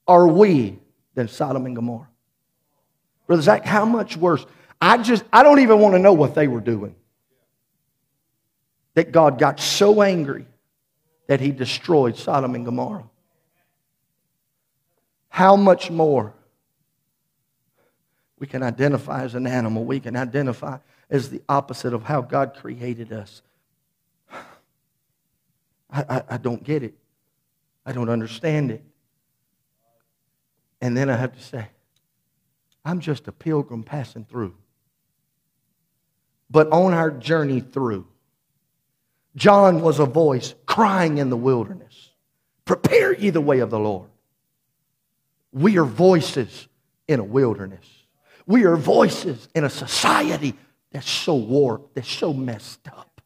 are 0.07 0.27
we 0.27 0.79
than 1.13 1.27
Sodom 1.27 1.65
and 1.65 1.75
Gomorrah? 1.75 2.07
Brother 3.27 3.41
Zach, 3.41 3.65
how 3.65 3.85
much 3.85 4.17
worse? 4.17 4.45
I 4.81 4.97
just, 4.97 5.23
I 5.31 5.43
don't 5.43 5.59
even 5.59 5.79
want 5.79 5.95
to 5.95 5.99
know 5.99 6.13
what 6.13 6.35
they 6.35 6.47
were 6.47 6.59
doing. 6.59 6.95
That 8.95 9.11
God 9.11 9.39
got 9.39 9.59
so 9.59 10.01
angry 10.01 10.45
that 11.27 11.39
he 11.39 11.51
destroyed 11.51 12.17
Sodom 12.17 12.55
and 12.55 12.65
Gomorrah. 12.65 13.07
How 15.29 15.55
much 15.55 15.89
more 15.89 16.33
we 18.37 18.47
can 18.47 18.63
identify 18.63 19.23
as 19.23 19.35
an 19.35 19.45
animal, 19.47 19.85
we 19.85 19.99
can 19.99 20.15
identify 20.15 20.79
as 21.09 21.29
the 21.29 21.41
opposite 21.47 21.93
of 21.93 22.03
how 22.03 22.21
God 22.21 22.55
created 22.59 23.13
us. 23.13 23.41
I, 25.91 26.05
I, 26.09 26.23
I 26.31 26.37
don't 26.37 26.63
get 26.63 26.83
it. 26.83 26.95
I 27.85 27.91
don't 27.91 28.09
understand 28.09 28.71
it. 28.71 28.83
And 30.81 30.95
then 30.97 31.09
I 31.09 31.15
have 31.15 31.33
to 31.35 31.43
say, 31.43 31.67
I'm 32.85 32.99
just 32.99 33.27
a 33.27 33.31
pilgrim 33.31 33.83
passing 33.83 34.25
through. 34.25 34.55
but 36.49 36.71
on 36.71 36.93
our 36.93 37.09
journey 37.11 37.61
through. 37.61 38.05
John 39.35 39.81
was 39.81 39.99
a 39.99 40.05
voice 40.05 40.55
crying 40.65 41.17
in 41.17 41.29
the 41.29 41.37
wilderness 41.37 42.09
Prepare 42.65 43.13
ye 43.13 43.31
the 43.31 43.41
way 43.41 43.59
of 43.59 43.69
the 43.69 43.79
Lord. 43.79 44.09
We 45.51 45.77
are 45.77 45.85
voices 45.85 46.67
in 47.07 47.19
a 47.19 47.23
wilderness. 47.23 47.85
We 48.45 48.65
are 48.65 48.77
voices 48.77 49.49
in 49.55 49.63
a 49.65 49.69
society 49.69 50.55
that's 50.91 51.09
so 51.09 51.35
warped, 51.35 51.95
that's 51.95 52.11
so 52.11 52.33
messed 52.33 52.87
up. 52.87 53.21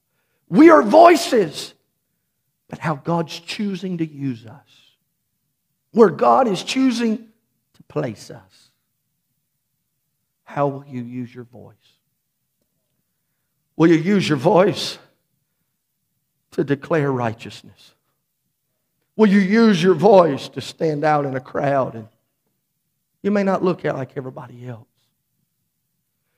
We 0.49 0.69
are 0.69 0.81
voices, 0.81 1.73
how 2.79 2.95
God's 2.95 3.39
choosing 3.39 3.97
to 3.99 4.05
use 4.05 4.45
us. 4.45 4.69
Where 5.91 6.09
God 6.09 6.47
is 6.47 6.63
choosing 6.63 7.17
to 7.17 7.83
place 7.87 8.29
us. 8.29 8.69
How 10.43 10.67
will 10.67 10.85
you 10.85 11.01
use 11.01 11.33
your 11.33 11.43
voice? 11.45 11.75
Will 13.75 13.89
you 13.89 13.97
use 13.97 14.27
your 14.27 14.37
voice 14.37 14.97
to 16.51 16.63
declare 16.63 17.11
righteousness? 17.11 17.93
Will 19.15 19.27
you 19.27 19.39
use 19.39 19.81
your 19.81 19.93
voice 19.93 20.49
to 20.49 20.61
stand 20.61 21.03
out 21.03 21.25
in 21.25 21.35
a 21.35 21.41
crowd? 21.41 21.95
And 21.95 22.07
you 23.21 23.31
may 23.31 23.43
not 23.43 23.63
look 23.63 23.83
like 23.83 24.17
everybody 24.17 24.67
else. 24.67 24.87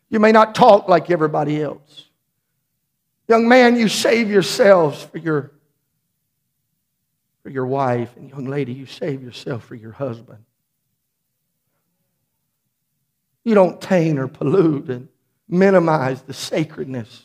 You 0.09 0.19
may 0.19 0.31
not 0.31 0.55
talk 0.55 0.87
like 0.87 1.11
everybody 1.11 1.61
else. 1.61 2.05
Young 3.27 3.47
man, 3.47 3.75
you 3.75 3.89
save 3.89 4.29
yourselves 4.29 5.03
for 5.03 5.17
your, 5.17 5.51
for 7.47 7.53
your 7.53 7.65
wife. 7.65 8.13
And 8.17 8.29
young 8.29 8.43
lady, 8.43 8.73
you 8.73 8.85
save 8.85 9.23
yourself 9.23 9.63
for 9.63 9.75
your 9.75 9.93
husband. 9.93 10.43
You 13.45 13.55
don't 13.55 13.79
taint 13.79 14.19
or 14.19 14.27
pollute 14.27 14.89
and 14.89 15.07
minimize 15.47 16.23
the 16.23 16.33
sacredness 16.33 17.23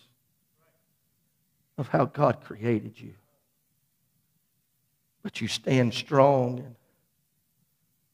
of 1.77 1.89
how 1.89 2.05
God 2.05 2.41
created 2.45 3.01
you. 3.01 3.15
But 5.25 5.41
you 5.41 5.49
stand 5.49 5.93
strong 5.93 6.61
and 6.61 6.77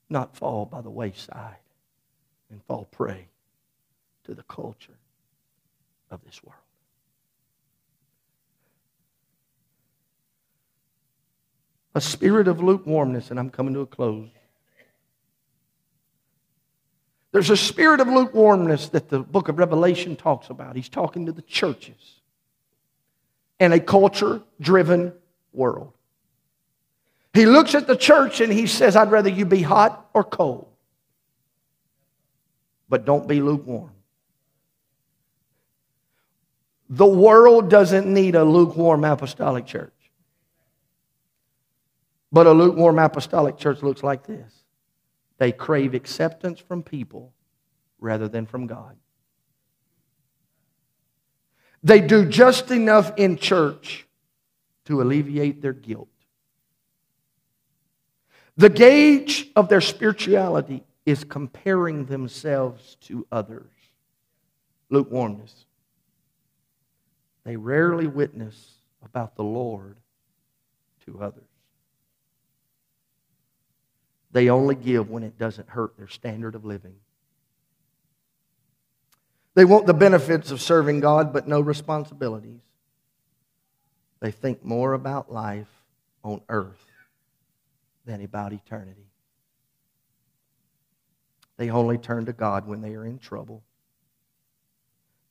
not 0.08 0.34
fall 0.34 0.64
by 0.64 0.80
the 0.80 0.88
wayside 0.88 1.56
and 2.50 2.64
fall 2.64 2.86
prey 2.90 3.28
to 4.24 4.32
the 4.32 4.44
culture 4.44 4.96
of 6.10 6.24
this 6.24 6.42
world. 6.42 6.67
A 11.94 12.00
spirit 12.00 12.48
of 12.48 12.62
lukewarmness, 12.62 13.30
and 13.30 13.40
I'm 13.40 13.50
coming 13.50 13.74
to 13.74 13.80
a 13.80 13.86
close. 13.86 14.28
There's 17.32 17.50
a 17.50 17.56
spirit 17.56 18.00
of 18.00 18.08
lukewarmness 18.08 18.88
that 18.90 19.08
the 19.08 19.20
book 19.20 19.48
of 19.48 19.58
Revelation 19.58 20.16
talks 20.16 20.50
about. 20.50 20.76
He's 20.76 20.88
talking 20.88 21.26
to 21.26 21.32
the 21.32 21.42
churches 21.42 22.20
in 23.60 23.72
a 23.72 23.80
culture 23.80 24.42
driven 24.60 25.12
world. 25.52 25.92
He 27.34 27.46
looks 27.46 27.74
at 27.74 27.86
the 27.86 27.96
church 27.96 28.40
and 28.40 28.52
he 28.52 28.66
says, 28.66 28.96
I'd 28.96 29.10
rather 29.10 29.28
you 29.28 29.44
be 29.44 29.62
hot 29.62 30.08
or 30.14 30.24
cold, 30.24 30.68
but 32.88 33.04
don't 33.04 33.28
be 33.28 33.42
lukewarm. 33.42 33.92
The 36.88 37.06
world 37.06 37.68
doesn't 37.68 38.12
need 38.12 38.34
a 38.34 38.44
lukewarm 38.44 39.04
apostolic 39.04 39.66
church. 39.66 39.92
But 42.30 42.46
a 42.46 42.52
lukewarm 42.52 42.98
apostolic 42.98 43.56
church 43.56 43.82
looks 43.82 44.02
like 44.02 44.26
this 44.26 44.52
they 45.38 45.52
crave 45.52 45.94
acceptance 45.94 46.58
from 46.58 46.82
people 46.82 47.32
rather 48.00 48.28
than 48.28 48.44
from 48.44 48.66
God. 48.66 48.96
They 51.82 52.00
do 52.00 52.26
just 52.26 52.70
enough 52.70 53.12
in 53.16 53.36
church 53.36 54.06
to 54.86 55.00
alleviate 55.00 55.62
their 55.62 55.72
guilt. 55.72 56.08
The 58.56 58.68
gauge 58.68 59.48
of 59.54 59.68
their 59.68 59.80
spirituality 59.80 60.82
is 61.06 61.22
comparing 61.22 62.06
themselves 62.06 62.96
to 63.02 63.26
others. 63.30 63.70
Lukewarmness. 64.90 65.66
They 67.44 67.56
rarely 67.56 68.08
witness 68.08 68.74
about 69.02 69.36
the 69.36 69.44
Lord 69.44 69.96
to 71.06 71.22
others. 71.22 71.47
They 74.30 74.50
only 74.50 74.74
give 74.74 75.10
when 75.10 75.22
it 75.22 75.38
doesn't 75.38 75.70
hurt 75.70 75.96
their 75.96 76.08
standard 76.08 76.54
of 76.54 76.64
living. 76.64 76.96
They 79.54 79.64
want 79.64 79.86
the 79.86 79.94
benefits 79.94 80.50
of 80.50 80.60
serving 80.60 81.00
God, 81.00 81.32
but 81.32 81.48
no 81.48 81.60
responsibilities. 81.60 82.60
They 84.20 84.30
think 84.30 84.64
more 84.64 84.92
about 84.92 85.32
life 85.32 85.68
on 86.22 86.42
earth 86.48 86.84
than 88.04 88.22
about 88.22 88.52
eternity. 88.52 89.10
They 91.56 91.70
only 91.70 91.98
turn 91.98 92.26
to 92.26 92.32
God 92.32 92.66
when 92.66 92.80
they 92.80 92.94
are 92.94 93.04
in 93.04 93.18
trouble. 93.18 93.64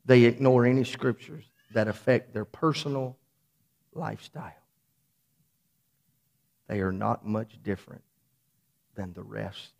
They 0.06 0.24
ignore 0.24 0.66
any 0.66 0.84
scriptures 0.84 1.46
that 1.74 1.88
affect 1.88 2.34
their 2.34 2.46
personal 2.46 3.18
lifestyle. 3.94 4.52
They 6.68 6.82
are 6.82 6.92
not 6.92 7.26
much 7.26 7.62
different 7.64 8.04
than 8.98 9.14
the 9.14 9.24
rest 9.24 9.72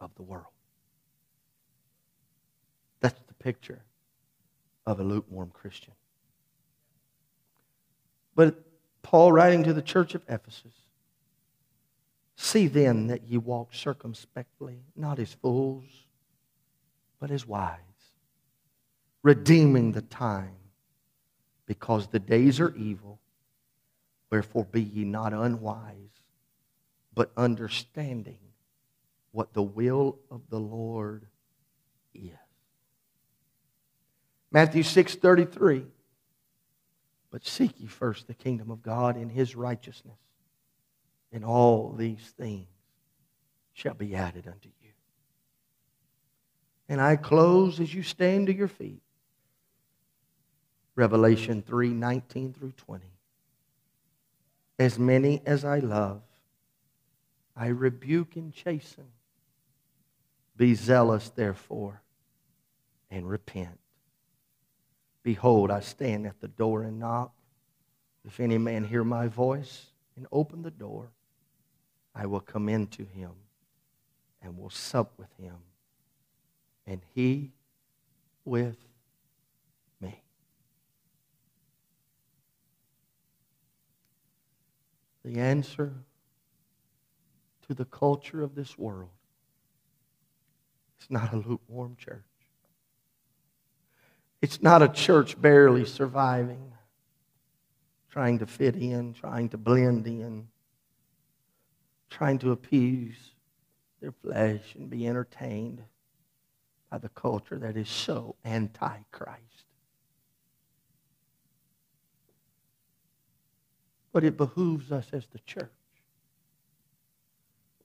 of 0.00 0.12
the 0.16 0.22
world. 0.22 0.46
That's 3.00 3.20
the 3.28 3.34
picture 3.34 3.82
of 4.86 4.98
a 4.98 5.04
lukewarm 5.04 5.50
Christian. 5.52 5.92
But 8.34 8.64
Paul, 9.02 9.30
writing 9.30 9.62
to 9.64 9.74
the 9.74 9.82
church 9.82 10.14
of 10.14 10.22
Ephesus, 10.28 10.72
see 12.34 12.66
then 12.66 13.08
that 13.08 13.28
ye 13.28 13.36
walk 13.36 13.74
circumspectly, 13.74 14.80
not 14.96 15.18
as 15.18 15.34
fools, 15.34 15.84
but 17.20 17.30
as 17.30 17.46
wise, 17.46 17.78
redeeming 19.22 19.92
the 19.92 20.02
time, 20.02 20.56
because 21.66 22.06
the 22.06 22.18
days 22.18 22.58
are 22.58 22.74
evil. 22.74 23.20
Wherefore 24.30 24.64
be 24.64 24.82
ye 24.82 25.04
not 25.04 25.34
unwise, 25.34 26.21
but 27.14 27.32
understanding 27.36 28.38
what 29.32 29.52
the 29.52 29.62
will 29.62 30.18
of 30.30 30.42
the 30.48 30.58
Lord 30.58 31.26
is. 32.14 32.30
Matthew 34.50 34.82
6 34.82 35.14
33. 35.16 35.86
But 37.30 37.46
seek 37.46 37.80
ye 37.80 37.86
first 37.86 38.26
the 38.26 38.34
kingdom 38.34 38.70
of 38.70 38.82
God 38.82 39.16
and 39.16 39.32
his 39.32 39.56
righteousness, 39.56 40.18
and 41.32 41.46
all 41.46 41.94
these 41.96 42.34
things 42.36 42.66
shall 43.72 43.94
be 43.94 44.14
added 44.14 44.46
unto 44.46 44.68
you. 44.68 44.90
And 46.90 47.00
I 47.00 47.16
close 47.16 47.80
as 47.80 47.94
you 47.94 48.02
stand 48.02 48.48
to 48.48 48.54
your 48.54 48.68
feet. 48.68 49.00
Revelation 50.94 51.62
3 51.62 51.88
19 51.88 52.52
through 52.52 52.72
20. 52.72 53.06
As 54.78 54.98
many 54.98 55.40
as 55.46 55.64
I 55.64 55.78
love, 55.78 56.20
I 57.56 57.68
rebuke 57.68 58.36
and 58.36 58.52
chasten. 58.52 59.06
Be 60.56 60.74
zealous, 60.74 61.28
therefore, 61.30 62.02
and 63.10 63.28
repent. 63.28 63.78
Behold, 65.22 65.70
I 65.70 65.80
stand 65.80 66.26
at 66.26 66.40
the 66.40 66.48
door 66.48 66.82
and 66.82 66.98
knock. 66.98 67.32
If 68.24 68.40
any 68.40 68.58
man 68.58 68.84
hear 68.84 69.04
my 69.04 69.28
voice 69.28 69.86
and 70.16 70.26
open 70.32 70.62
the 70.62 70.70
door, 70.70 71.10
I 72.14 72.26
will 72.26 72.40
come 72.40 72.68
into 72.68 73.04
him 73.04 73.32
and 74.42 74.58
will 74.58 74.70
sup 74.70 75.12
with 75.16 75.32
him, 75.38 75.56
and 76.86 77.00
he 77.14 77.52
with 78.44 78.76
me. 80.00 80.22
The 85.24 85.38
answer 85.38 85.94
the 87.74 87.84
culture 87.84 88.42
of 88.42 88.54
this 88.54 88.78
world, 88.78 89.10
it's 90.98 91.10
not 91.10 91.32
a 91.32 91.36
lukewarm 91.36 91.96
church. 91.96 92.22
It's 94.40 94.60
not 94.62 94.82
a 94.82 94.88
church 94.88 95.40
barely 95.40 95.84
surviving, 95.84 96.72
trying 98.10 98.40
to 98.40 98.46
fit 98.46 98.76
in, 98.76 99.14
trying 99.14 99.48
to 99.50 99.58
blend 99.58 100.06
in, 100.06 100.48
trying 102.10 102.38
to 102.40 102.50
appease 102.50 103.16
their 104.00 104.12
flesh 104.12 104.74
and 104.74 104.90
be 104.90 105.06
entertained 105.06 105.82
by 106.90 106.98
the 106.98 107.08
culture 107.08 107.58
that 107.58 107.76
is 107.76 107.88
so 107.88 108.36
anti 108.44 108.98
Christ. 109.12 109.40
But 114.12 114.24
it 114.24 114.36
behooves 114.36 114.92
us 114.92 115.08
as 115.12 115.26
the 115.26 115.38
church 115.40 115.70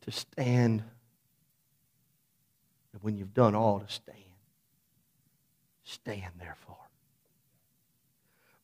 to 0.07 0.11
stand. 0.11 0.83
And 2.93 3.03
when 3.03 3.17
you've 3.17 3.33
done 3.33 3.53
all 3.53 3.81
to 3.81 3.93
stand, 3.93 4.17
stand 5.83 6.31
therefore. 6.39 6.75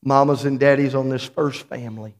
Mamas 0.02 0.44
and 0.44 0.58
daddies 0.58 0.94
on 0.94 1.08
this 1.08 1.24
first 1.24 1.66
family. 1.66 2.16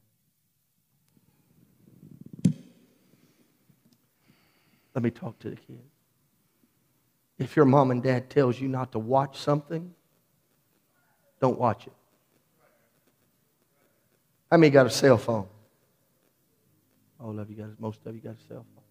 Let 4.94 5.02
me 5.02 5.10
talk 5.10 5.38
to 5.40 5.50
the 5.50 5.56
kids. 5.56 5.80
If 7.38 7.56
your 7.56 7.64
mom 7.64 7.90
and 7.90 8.02
dad 8.02 8.30
tells 8.30 8.60
you 8.60 8.68
not 8.68 8.92
to 8.92 8.98
watch 8.98 9.38
something, 9.38 9.92
don't 11.40 11.58
watch 11.58 11.86
it. 11.86 11.92
How 14.50 14.58
many 14.58 14.70
got 14.70 14.86
a 14.86 14.90
cell 14.90 15.18
phone? 15.18 15.48
All 17.18 17.36
of 17.38 17.50
you 17.50 17.56
got, 17.56 17.80
most 17.80 18.00
of 18.06 18.14
you 18.14 18.20
got 18.20 18.36
a 18.38 18.46
cell 18.46 18.64
phone. 18.74 18.83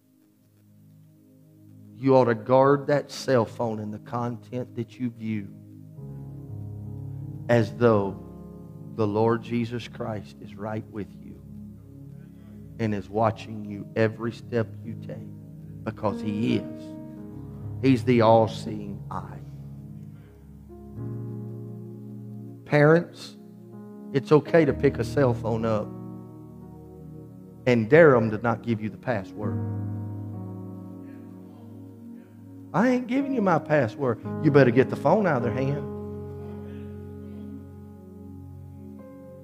You 1.96 2.16
ought 2.16 2.26
to 2.26 2.34
guard 2.34 2.88
that 2.88 3.10
cell 3.10 3.44
phone 3.44 3.80
and 3.80 3.92
the 3.92 3.98
content 3.98 4.74
that 4.76 4.98
you 4.98 5.10
view 5.10 5.48
as 7.48 7.72
though 7.76 8.18
the 8.96 9.06
Lord 9.06 9.42
Jesus 9.42 9.88
Christ 9.88 10.36
is 10.40 10.54
right 10.54 10.84
with 10.90 11.08
you 11.22 11.40
and 12.78 12.94
is 12.94 13.08
watching 13.08 13.64
you 13.64 13.86
every 13.96 14.32
step 14.32 14.66
you 14.84 14.94
take 15.06 15.84
because 15.84 16.20
He 16.20 16.56
is. 16.56 16.82
He's 17.82 18.04
the 18.04 18.22
all 18.22 18.48
seeing 18.48 19.02
eye. 19.10 19.38
Parents, 22.64 23.36
it's 24.12 24.32
okay 24.32 24.64
to 24.64 24.72
pick 24.72 24.98
a 24.98 25.04
cell 25.04 25.34
phone 25.34 25.64
up 25.64 25.86
and 27.66 27.88
dare 27.88 28.12
them 28.12 28.30
to 28.30 28.38
not 28.38 28.62
give 28.62 28.80
you 28.80 28.88
the 28.88 28.96
password. 28.96 29.58
I 32.74 32.88
ain't 32.88 33.06
giving 33.06 33.32
you 33.32 33.40
my 33.40 33.60
password. 33.60 34.18
You 34.42 34.50
better 34.50 34.72
get 34.72 34.90
the 34.90 34.96
phone 34.96 35.28
out 35.28 35.36
of 35.36 35.42
their 35.44 35.52
hand. 35.52 35.92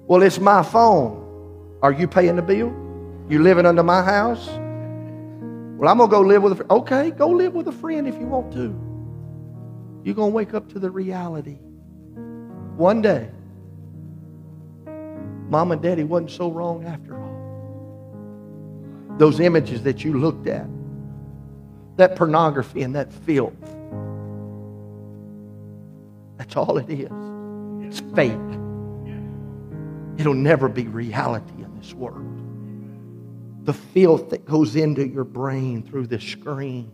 Well, 0.05 0.21
it's 0.21 0.39
my 0.39 0.61
phone. 0.61 1.77
Are 1.81 1.93
you 1.93 2.09
paying 2.09 2.35
the 2.35 2.41
bill? 2.41 2.75
You 3.29 3.41
living 3.41 3.65
under 3.65 3.83
my 3.83 4.03
house? 4.03 4.49
Well, 4.49 5.89
I'm 5.89 5.97
to 5.99 6.07
go 6.07 6.19
live 6.19 6.43
with 6.43 6.51
a 6.51 6.55
friend. 6.57 6.71
Okay, 6.71 7.11
go 7.11 7.29
live 7.29 7.53
with 7.53 7.69
a 7.69 7.71
friend 7.71 8.05
if 8.05 8.19
you 8.19 8.27
want 8.27 8.51
to. 8.51 8.75
You're 10.03 10.15
to 10.15 10.25
wake 10.35 10.53
up 10.53 10.67
to 10.73 10.79
the 10.79 10.91
reality. 10.91 11.59
One 12.75 13.01
day, 13.01 13.29
mom 15.47 15.71
and 15.71 15.81
daddy 15.81 16.03
wasn't 16.03 16.31
so 16.31 16.51
wrong 16.51 16.83
after 16.85 17.17
all. 17.17 17.31
Those 19.17 19.39
images 19.39 19.83
that 19.83 20.03
you 20.03 20.19
looked 20.19 20.47
at, 20.47 20.67
that 22.01 22.15
pornography 22.15 22.81
and 22.81 22.95
that 22.95 23.13
filth, 23.13 23.53
that's 26.37 26.55
all 26.55 26.77
it 26.77 26.89
is. 26.89 27.11
It's 27.85 27.99
fake. 28.15 28.31
It'll 30.17 30.33
never 30.33 30.67
be 30.67 30.87
reality 30.87 31.63
in 31.63 31.77
this 31.77 31.93
world. 31.93 32.25
The 33.65 33.73
filth 33.73 34.31
that 34.31 34.45
goes 34.45 34.75
into 34.75 35.07
your 35.07 35.23
brain 35.23 35.83
through 35.83 36.07
the 36.07 36.19
screen, 36.19 36.91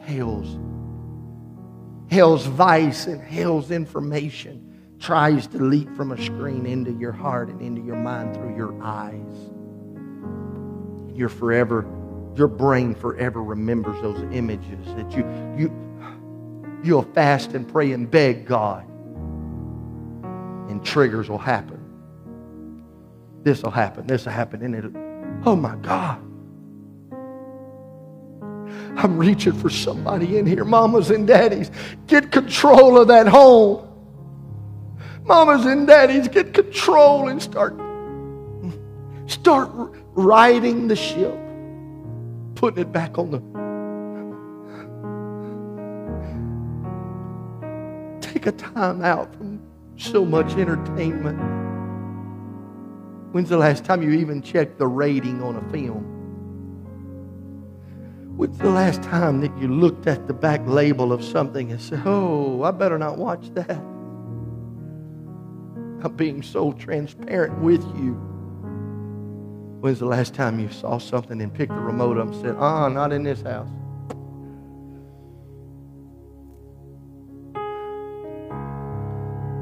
hell's, 0.00 0.58
hell's 2.10 2.46
vice 2.46 3.06
and 3.06 3.20
hell's 3.20 3.70
information 3.70 4.96
tries 4.98 5.46
to 5.48 5.58
leak 5.58 5.94
from 5.94 6.12
a 6.12 6.22
screen 6.22 6.64
into 6.64 6.92
your 6.92 7.12
heart 7.12 7.50
and 7.50 7.60
into 7.60 7.82
your 7.82 7.96
mind 7.96 8.34
through 8.34 8.56
your 8.56 8.82
eyes. 8.82 9.52
You're 11.14 11.28
forever, 11.28 11.84
your 12.38 12.48
brain 12.48 12.94
forever 12.94 13.42
remembers 13.42 14.00
those 14.00 14.20
images 14.32 14.86
that 14.94 15.10
you, 15.12 15.26
you, 15.58 16.80
you'll 16.82 17.02
fast 17.02 17.52
and 17.52 17.68
pray 17.68 17.92
and 17.92 18.10
beg 18.10 18.46
God, 18.46 18.84
and 20.70 20.84
triggers 20.84 21.28
will 21.28 21.38
happen 21.38 21.78
this 23.48 23.62
will 23.62 23.70
happen, 23.70 24.06
this 24.06 24.24
will 24.24 24.32
happen, 24.32 24.62
and 24.62 24.74
it 24.74 24.84
oh 25.46 25.56
my 25.56 25.74
God. 25.76 26.20
I'm 28.98 29.16
reaching 29.16 29.52
for 29.52 29.70
somebody 29.70 30.38
in 30.38 30.46
here. 30.46 30.64
Mamas 30.64 31.10
and 31.10 31.26
daddies, 31.26 31.70
get 32.06 32.32
control 32.32 32.98
of 32.98 33.08
that 33.08 33.28
home. 33.28 33.86
Mamas 35.24 35.64
and 35.66 35.86
daddies, 35.86 36.26
get 36.28 36.52
control 36.52 37.28
and 37.28 37.40
start, 37.40 37.74
start 39.26 39.70
riding 40.14 40.88
the 40.88 40.96
ship, 40.96 41.38
putting 42.58 42.80
it 42.80 42.92
back 42.92 43.16
on 43.18 43.30
the. 43.30 43.38
Take 48.20 48.46
a 48.46 48.52
time 48.52 49.02
out 49.04 49.32
from 49.36 49.62
so 49.96 50.24
much 50.24 50.56
entertainment. 50.56 51.38
When's 53.32 53.48
the 53.48 53.58
last 53.58 53.84
time 53.84 54.02
you 54.02 54.10
even 54.10 54.42
checked 54.42 54.78
the 54.78 54.88
rating 54.88 55.40
on 55.40 55.54
a 55.54 55.62
film? 55.70 56.02
When's 58.36 58.58
the 58.58 58.70
last 58.70 59.04
time 59.04 59.40
that 59.42 59.56
you 59.58 59.68
looked 59.68 60.08
at 60.08 60.26
the 60.26 60.34
back 60.34 60.60
label 60.66 61.12
of 61.12 61.22
something 61.22 61.70
and 61.70 61.80
said, 61.80 62.02
Oh, 62.04 62.64
I 62.64 62.72
better 62.72 62.98
not 62.98 63.18
watch 63.18 63.50
that? 63.54 63.78
I'm 66.00 66.14
being 66.16 66.42
so 66.42 66.72
transparent 66.72 67.56
with 67.60 67.84
you. 67.96 68.27
When's 69.80 70.00
the 70.00 70.06
last 70.06 70.34
time 70.34 70.58
you 70.58 70.68
saw 70.70 70.98
something 70.98 71.40
and 71.40 71.54
picked 71.54 71.72
the 71.72 71.80
remote 71.80 72.18
up 72.18 72.26
and 72.26 72.36
said, 72.42 72.56
Ah, 72.58 72.88
not 72.88 73.12
in 73.12 73.22
this 73.22 73.42
house? 73.42 73.68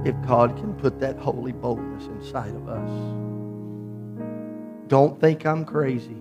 If 0.06 0.14
God 0.26 0.56
can 0.56 0.72
put 0.74 1.00
that 1.00 1.18
holy 1.18 1.52
boldness 1.52 2.06
inside 2.06 2.54
of 2.54 2.68
us. 2.68 2.90
Don't 4.88 5.20
think 5.20 5.44
I'm 5.44 5.64
crazy. 5.64 6.16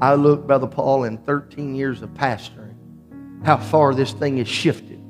I 0.00 0.14
look, 0.14 0.46
Brother 0.46 0.66
Paul, 0.66 1.04
in 1.04 1.18
13 1.18 1.76
years 1.76 2.02
of 2.02 2.10
pastoring, 2.10 2.74
how 3.44 3.58
far 3.58 3.94
this 3.94 4.12
thing 4.12 4.38
has 4.38 4.48
shifted. 4.48 5.00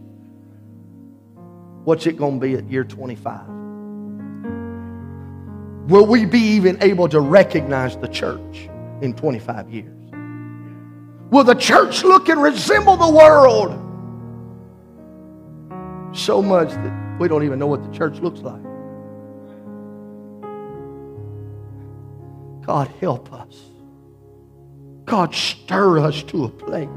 What's 1.84 2.06
it 2.06 2.16
going 2.16 2.40
to 2.40 2.46
be 2.46 2.54
at 2.56 2.68
year 2.68 2.84
25? 2.84 3.53
Will 5.88 6.06
we 6.06 6.24
be 6.24 6.38
even 6.38 6.82
able 6.82 7.08
to 7.10 7.20
recognize 7.20 7.96
the 7.98 8.08
church 8.08 8.70
in 9.02 9.14
25 9.14 9.68
years? 9.68 9.90
Will 11.30 11.44
the 11.44 11.54
church 11.54 12.02
look 12.04 12.28
and 12.28 12.40
resemble 12.40 12.96
the 12.96 13.10
world 13.10 13.72
so 16.16 16.40
much 16.40 16.70
that 16.70 17.16
we 17.20 17.28
don't 17.28 17.42
even 17.42 17.58
know 17.58 17.66
what 17.66 17.82
the 17.82 17.90
church 17.96 18.18
looks 18.20 18.40
like? 18.40 18.62
God, 22.64 22.88
help 23.00 23.30
us. 23.32 23.60
God, 25.04 25.34
stir 25.34 25.98
us 25.98 26.22
to 26.24 26.44
a 26.44 26.48
place. 26.48 26.88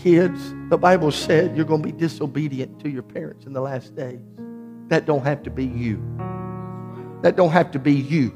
Kids, 0.00 0.54
the 0.68 0.78
Bible 0.78 1.10
said 1.10 1.56
you're 1.56 1.64
going 1.64 1.82
to 1.82 1.92
be 1.92 1.92
disobedient 1.92 2.78
to 2.80 2.88
your 2.88 3.02
parents 3.02 3.46
in 3.46 3.52
the 3.52 3.60
last 3.60 3.96
days. 3.96 4.20
That 4.90 5.06
don't 5.06 5.24
have 5.24 5.44
to 5.44 5.50
be 5.50 5.64
you. 5.64 6.02
That 7.22 7.36
don't 7.36 7.52
have 7.52 7.70
to 7.72 7.78
be 7.78 7.94
you. 7.94 8.34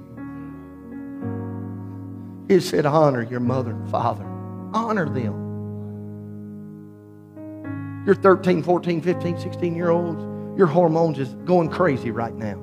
It 2.49 2.61
said, 2.61 2.87
honor 2.87 3.23
your 3.23 3.41
mother 3.41 3.73
and 3.73 3.91
father. 3.91 4.25
Honor 4.73 5.09
them. 5.09 5.43
You're 8.07 8.15
13, 8.15 8.63
14, 8.63 9.03
15, 9.03 9.39
16 9.41 9.75
year 9.75 9.91
olds. 9.91 10.23
Your 10.57 10.69
hormones 10.69 11.19
is 11.19 11.31
going 11.45 11.71
crazy 11.71 12.13
right 12.13 12.35
now. 12.35 12.61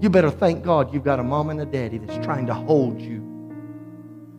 You 0.00 0.08
better 0.08 0.30
thank 0.30 0.64
God 0.64 0.94
you've 0.94 1.04
got 1.04 1.20
a 1.20 1.24
mom 1.24 1.50
and 1.50 1.60
a 1.60 1.66
daddy 1.66 1.98
that's 1.98 2.24
trying 2.24 2.46
to 2.46 2.54
hold 2.54 3.00
you, 3.00 3.22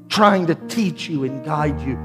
trying 0.07 0.47
to 0.47 0.55
teach 0.55 1.07
you 1.07 1.23
and 1.25 1.45
guide 1.45 1.79
you. 1.81 1.99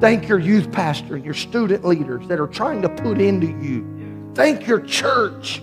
Thank 0.00 0.28
your 0.28 0.38
youth 0.38 0.72
pastor 0.72 1.16
and 1.16 1.24
your 1.24 1.34
student 1.34 1.84
leaders 1.84 2.26
that 2.28 2.40
are 2.40 2.46
trying 2.46 2.80
to 2.82 2.88
put 2.88 3.20
into 3.20 3.48
you. 3.48 4.30
Thank 4.34 4.66
your 4.66 4.80
church. 4.80 5.60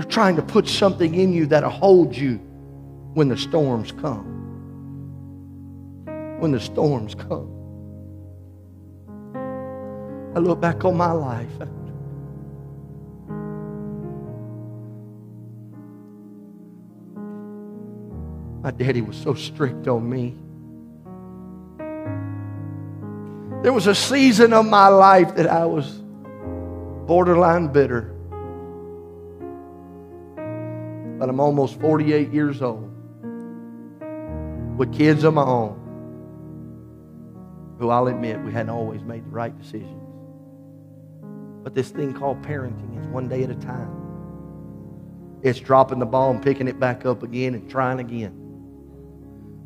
They're 0.00 0.08
trying 0.08 0.36
to 0.36 0.42
put 0.42 0.66
something 0.66 1.14
in 1.14 1.34
you 1.34 1.44
that'll 1.44 1.68
hold 1.68 2.16
you 2.16 2.36
when 3.12 3.28
the 3.28 3.36
storms 3.36 3.92
come. 3.92 4.24
When 6.38 6.52
the 6.52 6.58
storms 6.58 7.14
come. 7.14 7.50
I 10.34 10.38
look 10.38 10.58
back 10.58 10.86
on 10.86 10.96
my 10.96 11.12
life. 11.12 11.52
My 18.62 18.70
daddy 18.70 19.02
was 19.02 19.18
so 19.18 19.34
strict 19.34 19.86
on 19.86 20.08
me. 20.08 20.34
There 23.62 23.74
was 23.74 23.86
a 23.86 23.94
season 23.94 24.54
of 24.54 24.64
my 24.64 24.88
life 24.88 25.36
that 25.36 25.46
I 25.46 25.66
was 25.66 26.00
borderline 27.06 27.68
bitter. 27.68 28.14
But 31.20 31.28
I'm 31.28 31.38
almost 31.38 31.78
48 31.80 32.32
years 32.32 32.62
old 32.62 32.90
with 34.78 34.90
kids 34.90 35.22
of 35.22 35.34
my 35.34 35.42
own 35.44 35.76
who 37.78 37.90
I'll 37.90 38.06
admit 38.06 38.40
we 38.40 38.52
hadn't 38.52 38.70
always 38.70 39.02
made 39.02 39.26
the 39.26 39.28
right 39.28 39.56
decisions. 39.58 40.02
But 41.62 41.74
this 41.74 41.90
thing 41.90 42.14
called 42.14 42.40
parenting 42.40 42.98
is 42.98 43.06
one 43.08 43.28
day 43.28 43.42
at 43.42 43.50
a 43.50 43.54
time. 43.54 43.90
It's 45.42 45.60
dropping 45.60 45.98
the 45.98 46.06
ball 46.06 46.30
and 46.30 46.42
picking 46.42 46.66
it 46.68 46.80
back 46.80 47.04
up 47.04 47.22
again 47.22 47.52
and 47.52 47.70
trying 47.70 48.00
again. 48.00 48.32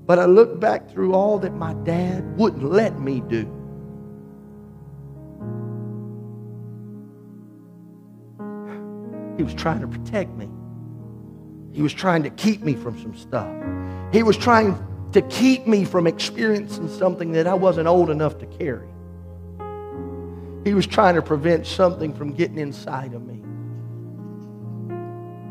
But 0.07 0.18
I 0.18 0.24
look 0.24 0.59
back 0.59 0.90
through 0.90 1.14
all 1.14 1.38
that 1.38 1.55
my 1.55 1.74
dad 1.84 2.36
wouldn't 2.36 2.64
let 2.64 2.98
me 2.98 3.20
do. 3.20 3.42
He 9.36 9.44
was 9.44 9.55
trying 9.55 9.82
to 9.82 9.86
protect 9.86 10.34
me. 10.34 10.48
He 11.75 11.83
was 11.83 11.93
trying 11.93 12.22
to 12.22 12.31
keep 12.31 12.62
me 12.62 12.75
from 12.75 12.99
some 13.03 13.16
stuff. 13.16 13.53
He 14.12 14.22
was 14.22 14.37
trying 14.37 14.79
to 15.12 15.20
keep 15.22 15.66
me 15.66 15.85
from 15.85 16.07
experiencing 16.07 16.89
something 16.89 17.33
that 17.33 17.49
I 17.49 17.55
wasn't 17.55 17.89
old 17.89 18.11
enough 18.11 18.39
to 18.39 18.47
carry. 18.47 18.89
He 20.62 20.72
was 20.72 20.87
trying 20.87 21.16
to 21.16 21.22
prevent 21.22 21.66
something 21.66 22.14
from 22.14 22.33
getting 22.33 22.59
inside 22.59 23.12
of 23.12 23.27
me. 23.27 23.41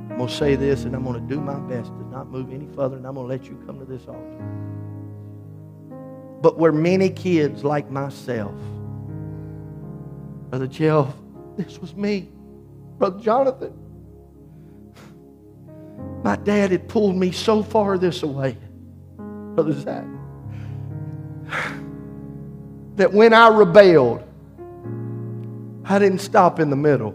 I'm 0.10 0.18
going 0.18 0.30
to 0.30 0.34
say 0.34 0.56
this 0.56 0.86
and 0.86 0.96
I'm 0.96 1.04
going 1.04 1.22
to 1.22 1.28
do 1.28 1.42
my 1.42 1.60
best 1.60 1.90
to 1.90 2.10
not 2.10 2.30
move 2.30 2.54
any 2.54 2.68
further 2.74 2.96
and 2.96 3.06
I'm 3.06 3.16
going 3.16 3.28
to 3.28 3.34
let 3.34 3.44
you 3.44 3.62
come 3.66 3.80
to 3.80 3.86
this 3.86 4.08
altar. 4.08 4.44
But 6.42 6.58
where 6.58 6.72
many 6.72 7.10
kids 7.10 7.66
like 7.66 7.92
myself, 7.92 8.56
Brother 10.50 10.68
Jeff, 10.68 11.08
this 11.58 11.80
was 11.80 11.96
me. 11.96 12.30
Brother 12.98 13.20
Jonathan, 13.20 13.74
my 16.24 16.36
dad 16.38 16.72
had 16.72 16.88
pulled 16.88 17.16
me 17.16 17.32
so 17.32 17.62
far 17.62 17.98
this 17.98 18.24
way, 18.24 18.58
Brother 19.18 19.74
Zach, 19.74 20.06
that 22.96 23.12
when 23.12 23.34
I 23.34 23.50
rebelled, 23.50 24.24
I 25.86 26.00
didn't 26.00 26.20
stop 26.20 26.60
in 26.60 26.70
the 26.70 26.76
middle. 26.76 27.14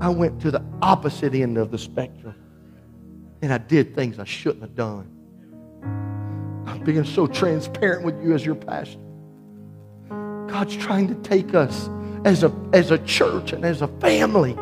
I 0.00 0.08
went 0.08 0.40
to 0.42 0.50
the 0.50 0.62
opposite 0.82 1.34
end 1.34 1.58
of 1.58 1.70
the 1.70 1.78
spectrum. 1.78 2.34
And 3.42 3.52
I 3.52 3.58
did 3.58 3.94
things 3.94 4.18
I 4.18 4.24
shouldn't 4.24 4.62
have 4.62 4.74
done. 4.74 5.10
I'm 6.66 6.82
being 6.84 7.04
so 7.04 7.26
transparent 7.26 8.04
with 8.04 8.22
you 8.22 8.34
as 8.34 8.44
your 8.44 8.54
pastor. 8.54 9.00
God's 10.08 10.76
trying 10.76 11.08
to 11.08 11.14
take 11.28 11.54
us 11.54 11.90
as 12.24 12.44
a, 12.44 12.52
as 12.72 12.90
a 12.90 12.98
church 12.98 13.52
and 13.52 13.64
as 13.64 13.82
a 13.82 13.88
family. 13.88 14.56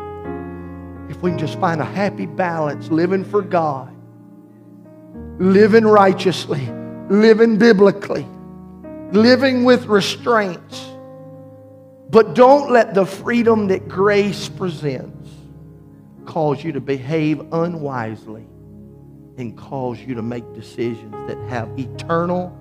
If 1.09 1.21
we 1.21 1.31
can 1.31 1.39
just 1.39 1.59
find 1.59 1.81
a 1.81 1.85
happy 1.85 2.25
balance, 2.25 2.89
living 2.89 3.23
for 3.23 3.41
God, 3.41 3.95
living 5.39 5.85
righteously, 5.85 6.67
living 7.09 7.57
biblically, 7.57 8.25
living 9.11 9.63
with 9.63 9.85
restraints. 9.85 10.89
But 12.09 12.33
don't 12.33 12.71
let 12.71 12.93
the 12.93 13.05
freedom 13.05 13.67
that 13.67 13.87
grace 13.87 14.49
presents 14.49 15.29
cause 16.25 16.63
you 16.63 16.71
to 16.71 16.81
behave 16.81 17.41
unwisely 17.53 18.45
and 19.37 19.57
cause 19.57 19.99
you 19.99 20.15
to 20.15 20.21
make 20.21 20.53
decisions 20.53 21.11
that 21.27 21.37
have 21.49 21.69
eternal 21.77 22.57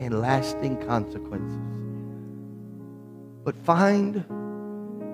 and 0.00 0.20
lasting 0.20 0.76
consequences. 0.86 1.60
But 3.44 3.56
find 3.64 4.24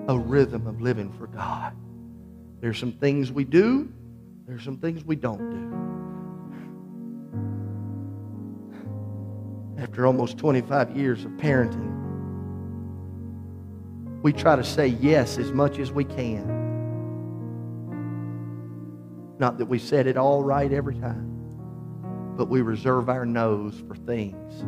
a 0.07 0.17
rhythm 0.17 0.65
of 0.65 0.81
living 0.81 1.11
for 1.13 1.27
God. 1.27 1.75
There's 2.61 2.77
some 2.77 2.91
things 2.91 3.31
we 3.31 3.45
do, 3.45 3.91
there's 4.47 4.63
some 4.63 4.77
things 4.77 5.03
we 5.03 5.15
don't 5.15 5.49
do. 9.77 9.81
After 9.81 10.05
almost 10.05 10.37
25 10.37 10.97
years 10.97 11.23
of 11.23 11.31
parenting, 11.33 11.95
we 14.21 14.33
try 14.33 14.57
to 14.57 14.63
say 14.63 14.87
yes 14.87 15.37
as 15.37 15.53
much 15.53 15.79
as 15.79 15.91
we 15.91 16.03
can. 16.03 16.57
Not 19.39 19.57
that 19.59 19.67
we 19.67 19.79
said 19.79 20.05
it 20.07 20.17
all 20.17 20.43
right 20.43 20.73
every 20.73 20.95
time, 20.95 22.35
but 22.35 22.49
we 22.49 22.61
reserve 22.61 23.07
our 23.07 23.25
no's 23.25 23.81
for 23.87 23.95
things 23.95 24.65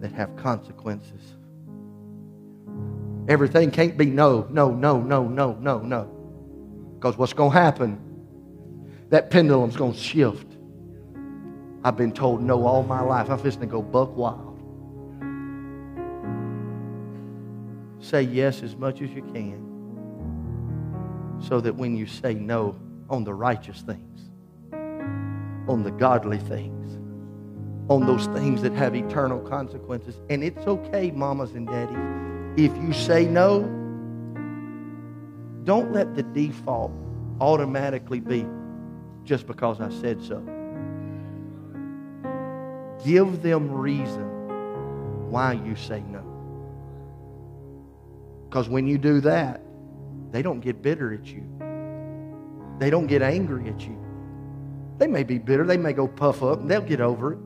that 0.00 0.10
have 0.12 0.34
consequences. 0.36 1.22
Everything 3.28 3.70
can't 3.70 3.96
be 3.96 4.06
no, 4.06 4.48
no, 4.50 4.72
no, 4.72 5.00
no, 5.00 5.28
no, 5.28 5.52
no, 5.60 5.78
no. 5.78 6.15
Because 7.06 7.18
what's 7.18 7.34
going 7.34 7.52
to 7.52 7.56
happen? 7.56 8.00
That 9.10 9.30
pendulum's 9.30 9.76
going 9.76 9.92
to 9.92 9.98
shift. 9.98 10.56
I've 11.84 11.96
been 11.96 12.10
told 12.10 12.42
no 12.42 12.66
all 12.66 12.82
my 12.82 13.00
life. 13.00 13.30
I'm 13.30 13.38
fixing 13.38 13.60
to 13.60 13.66
go 13.68 13.80
buck 13.80 14.16
wild. 14.16 14.58
Say 18.00 18.22
yes 18.22 18.64
as 18.64 18.74
much 18.74 19.02
as 19.02 19.10
you 19.10 19.22
can 19.22 19.62
so 21.40 21.60
that 21.60 21.76
when 21.76 21.96
you 21.96 22.08
say 22.08 22.34
no, 22.34 22.74
on 23.08 23.22
the 23.22 23.34
righteous 23.34 23.82
things, 23.82 24.30
on 25.68 25.84
the 25.84 25.92
godly 25.92 26.38
things, 26.38 26.98
on 27.88 28.04
those 28.04 28.26
things 28.36 28.62
that 28.62 28.72
have 28.72 28.96
eternal 28.96 29.38
consequences. 29.38 30.16
And 30.28 30.42
it's 30.42 30.66
okay, 30.66 31.12
mamas 31.12 31.52
and 31.52 31.68
daddies, 31.68 31.96
if 32.56 32.76
you 32.82 32.92
say 32.92 33.26
no, 33.26 33.60
don't 35.66 35.92
let 35.92 36.14
the 36.14 36.22
default 36.22 36.92
automatically 37.40 38.20
be 38.20 38.46
just 39.24 39.46
because 39.46 39.80
I 39.80 39.90
said 39.90 40.22
so. 40.22 40.38
Give 43.04 43.42
them 43.42 43.70
reason 43.70 45.30
why 45.30 45.52
you 45.52 45.74
say 45.74 46.02
no. 46.08 46.22
Because 48.48 48.68
when 48.68 48.86
you 48.86 48.96
do 48.96 49.20
that, 49.22 49.60
they 50.30 50.40
don't 50.40 50.60
get 50.60 50.82
bitter 50.82 51.12
at 51.12 51.26
you. 51.26 51.42
They 52.78 52.88
don't 52.88 53.08
get 53.08 53.22
angry 53.22 53.68
at 53.68 53.80
you. 53.80 53.98
They 54.98 55.08
may 55.08 55.24
be 55.24 55.38
bitter. 55.38 55.64
They 55.66 55.76
may 55.76 55.92
go 55.92 56.06
puff 56.06 56.42
up 56.42 56.60
and 56.60 56.70
they'll 56.70 56.80
get 56.80 57.00
over 57.00 57.32
it. 57.32 57.38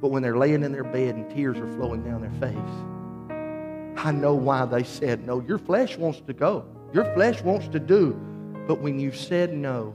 But 0.00 0.08
when 0.08 0.22
they're 0.22 0.36
laying 0.36 0.62
in 0.62 0.70
their 0.70 0.84
bed 0.84 1.16
and 1.16 1.28
tears 1.28 1.58
are 1.58 1.66
flowing 1.74 2.04
down 2.04 2.20
their 2.20 2.50
face, 2.50 3.98
I 3.98 4.12
know 4.12 4.34
why 4.34 4.64
they 4.66 4.84
said 4.84 5.26
no. 5.26 5.40
Your 5.40 5.58
flesh 5.58 5.96
wants 5.96 6.20
to 6.20 6.32
go, 6.32 6.66
your 6.94 7.04
flesh 7.12 7.42
wants 7.42 7.68
to 7.68 7.78
do. 7.78 8.18
But 8.66 8.80
when 8.80 8.98
you 8.98 9.12
said 9.12 9.52
no, 9.52 9.94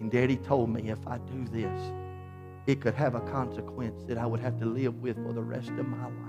and 0.00 0.10
Daddy 0.10 0.36
told 0.36 0.70
me 0.70 0.88
if 0.88 1.06
I 1.06 1.18
do 1.18 1.44
this, 1.52 1.92
it 2.66 2.80
could 2.80 2.94
have 2.94 3.14
a 3.14 3.20
consequence 3.20 4.02
that 4.06 4.16
I 4.16 4.24
would 4.24 4.40
have 4.40 4.58
to 4.60 4.64
live 4.64 5.02
with 5.02 5.16
for 5.16 5.34
the 5.34 5.42
rest 5.42 5.68
of 5.68 5.86
my 5.86 6.04
life. 6.04 6.28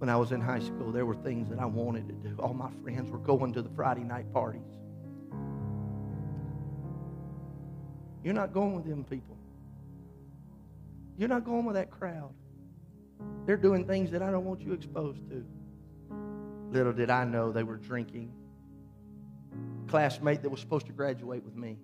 when 0.00 0.08
I 0.08 0.16
was 0.16 0.32
in 0.32 0.40
high 0.40 0.60
school, 0.60 0.90
there 0.90 1.04
were 1.04 1.14
things 1.14 1.50
that 1.50 1.58
I 1.58 1.66
wanted 1.66 2.08
to 2.08 2.14
do. 2.14 2.34
All 2.38 2.54
my 2.54 2.70
friends 2.82 3.10
were 3.10 3.18
going 3.18 3.52
to 3.52 3.60
the 3.60 3.68
Friday 3.76 4.02
night 4.02 4.32
parties. 4.32 4.62
You're 8.24 8.32
not 8.32 8.54
going 8.54 8.74
with 8.74 8.86
them 8.86 9.04
people. 9.04 9.36
You're 11.18 11.28
not 11.28 11.44
going 11.44 11.66
with 11.66 11.74
that 11.74 11.90
crowd. 11.90 12.32
They're 13.46 13.56
doing 13.56 13.86
things 13.86 14.10
that 14.10 14.22
I 14.22 14.30
don't 14.30 14.44
want 14.44 14.60
you 14.60 14.72
exposed 14.72 15.28
to. 15.30 15.44
Little 16.70 16.92
did 16.92 17.10
I 17.10 17.24
know 17.24 17.50
they 17.52 17.64
were 17.64 17.76
drinking. 17.76 18.32
Classmate 19.88 20.42
that 20.42 20.50
was 20.50 20.60
supposed 20.60 20.86
to 20.86 20.92
graduate 20.92 21.42
with 21.44 21.56
me 21.56 21.78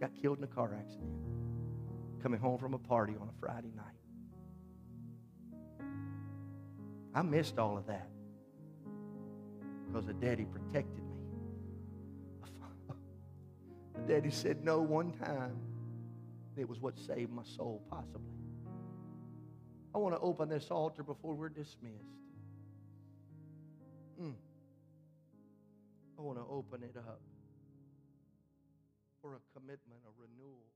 got 0.00 0.10
killed 0.20 0.38
in 0.38 0.44
a 0.44 0.48
car 0.48 0.74
accident 0.76 1.12
coming 2.20 2.40
home 2.40 2.58
from 2.58 2.74
a 2.74 2.78
party 2.78 3.14
on 3.20 3.28
a 3.28 3.32
Friday 3.40 3.72
night. 3.76 3.86
I 7.14 7.22
missed 7.22 7.58
all 7.58 7.76
of 7.76 7.86
that 7.86 8.08
because 9.86 10.06
the 10.06 10.14
daddy 10.14 10.44
protected 10.44 11.04
me. 11.04 11.14
the 13.94 14.12
daddy 14.12 14.30
said 14.30 14.64
no 14.64 14.80
one 14.80 15.12
time. 15.12 15.56
It 16.56 16.68
was 16.68 16.80
what 16.80 16.98
saved 16.98 17.30
my 17.30 17.44
soul, 17.44 17.82
possibly. 17.88 18.31
I 19.94 19.98
want 19.98 20.14
to 20.14 20.20
open 20.20 20.48
this 20.48 20.70
altar 20.70 21.02
before 21.02 21.34
we're 21.34 21.50
dismissed. 21.50 22.22
Mm. 24.20 24.34
I 26.18 26.22
want 26.22 26.38
to 26.38 26.44
open 26.48 26.82
it 26.82 26.96
up 26.96 27.20
for 29.20 29.34
a 29.34 29.58
commitment, 29.58 30.00
a 30.06 30.12
renewal. 30.20 30.71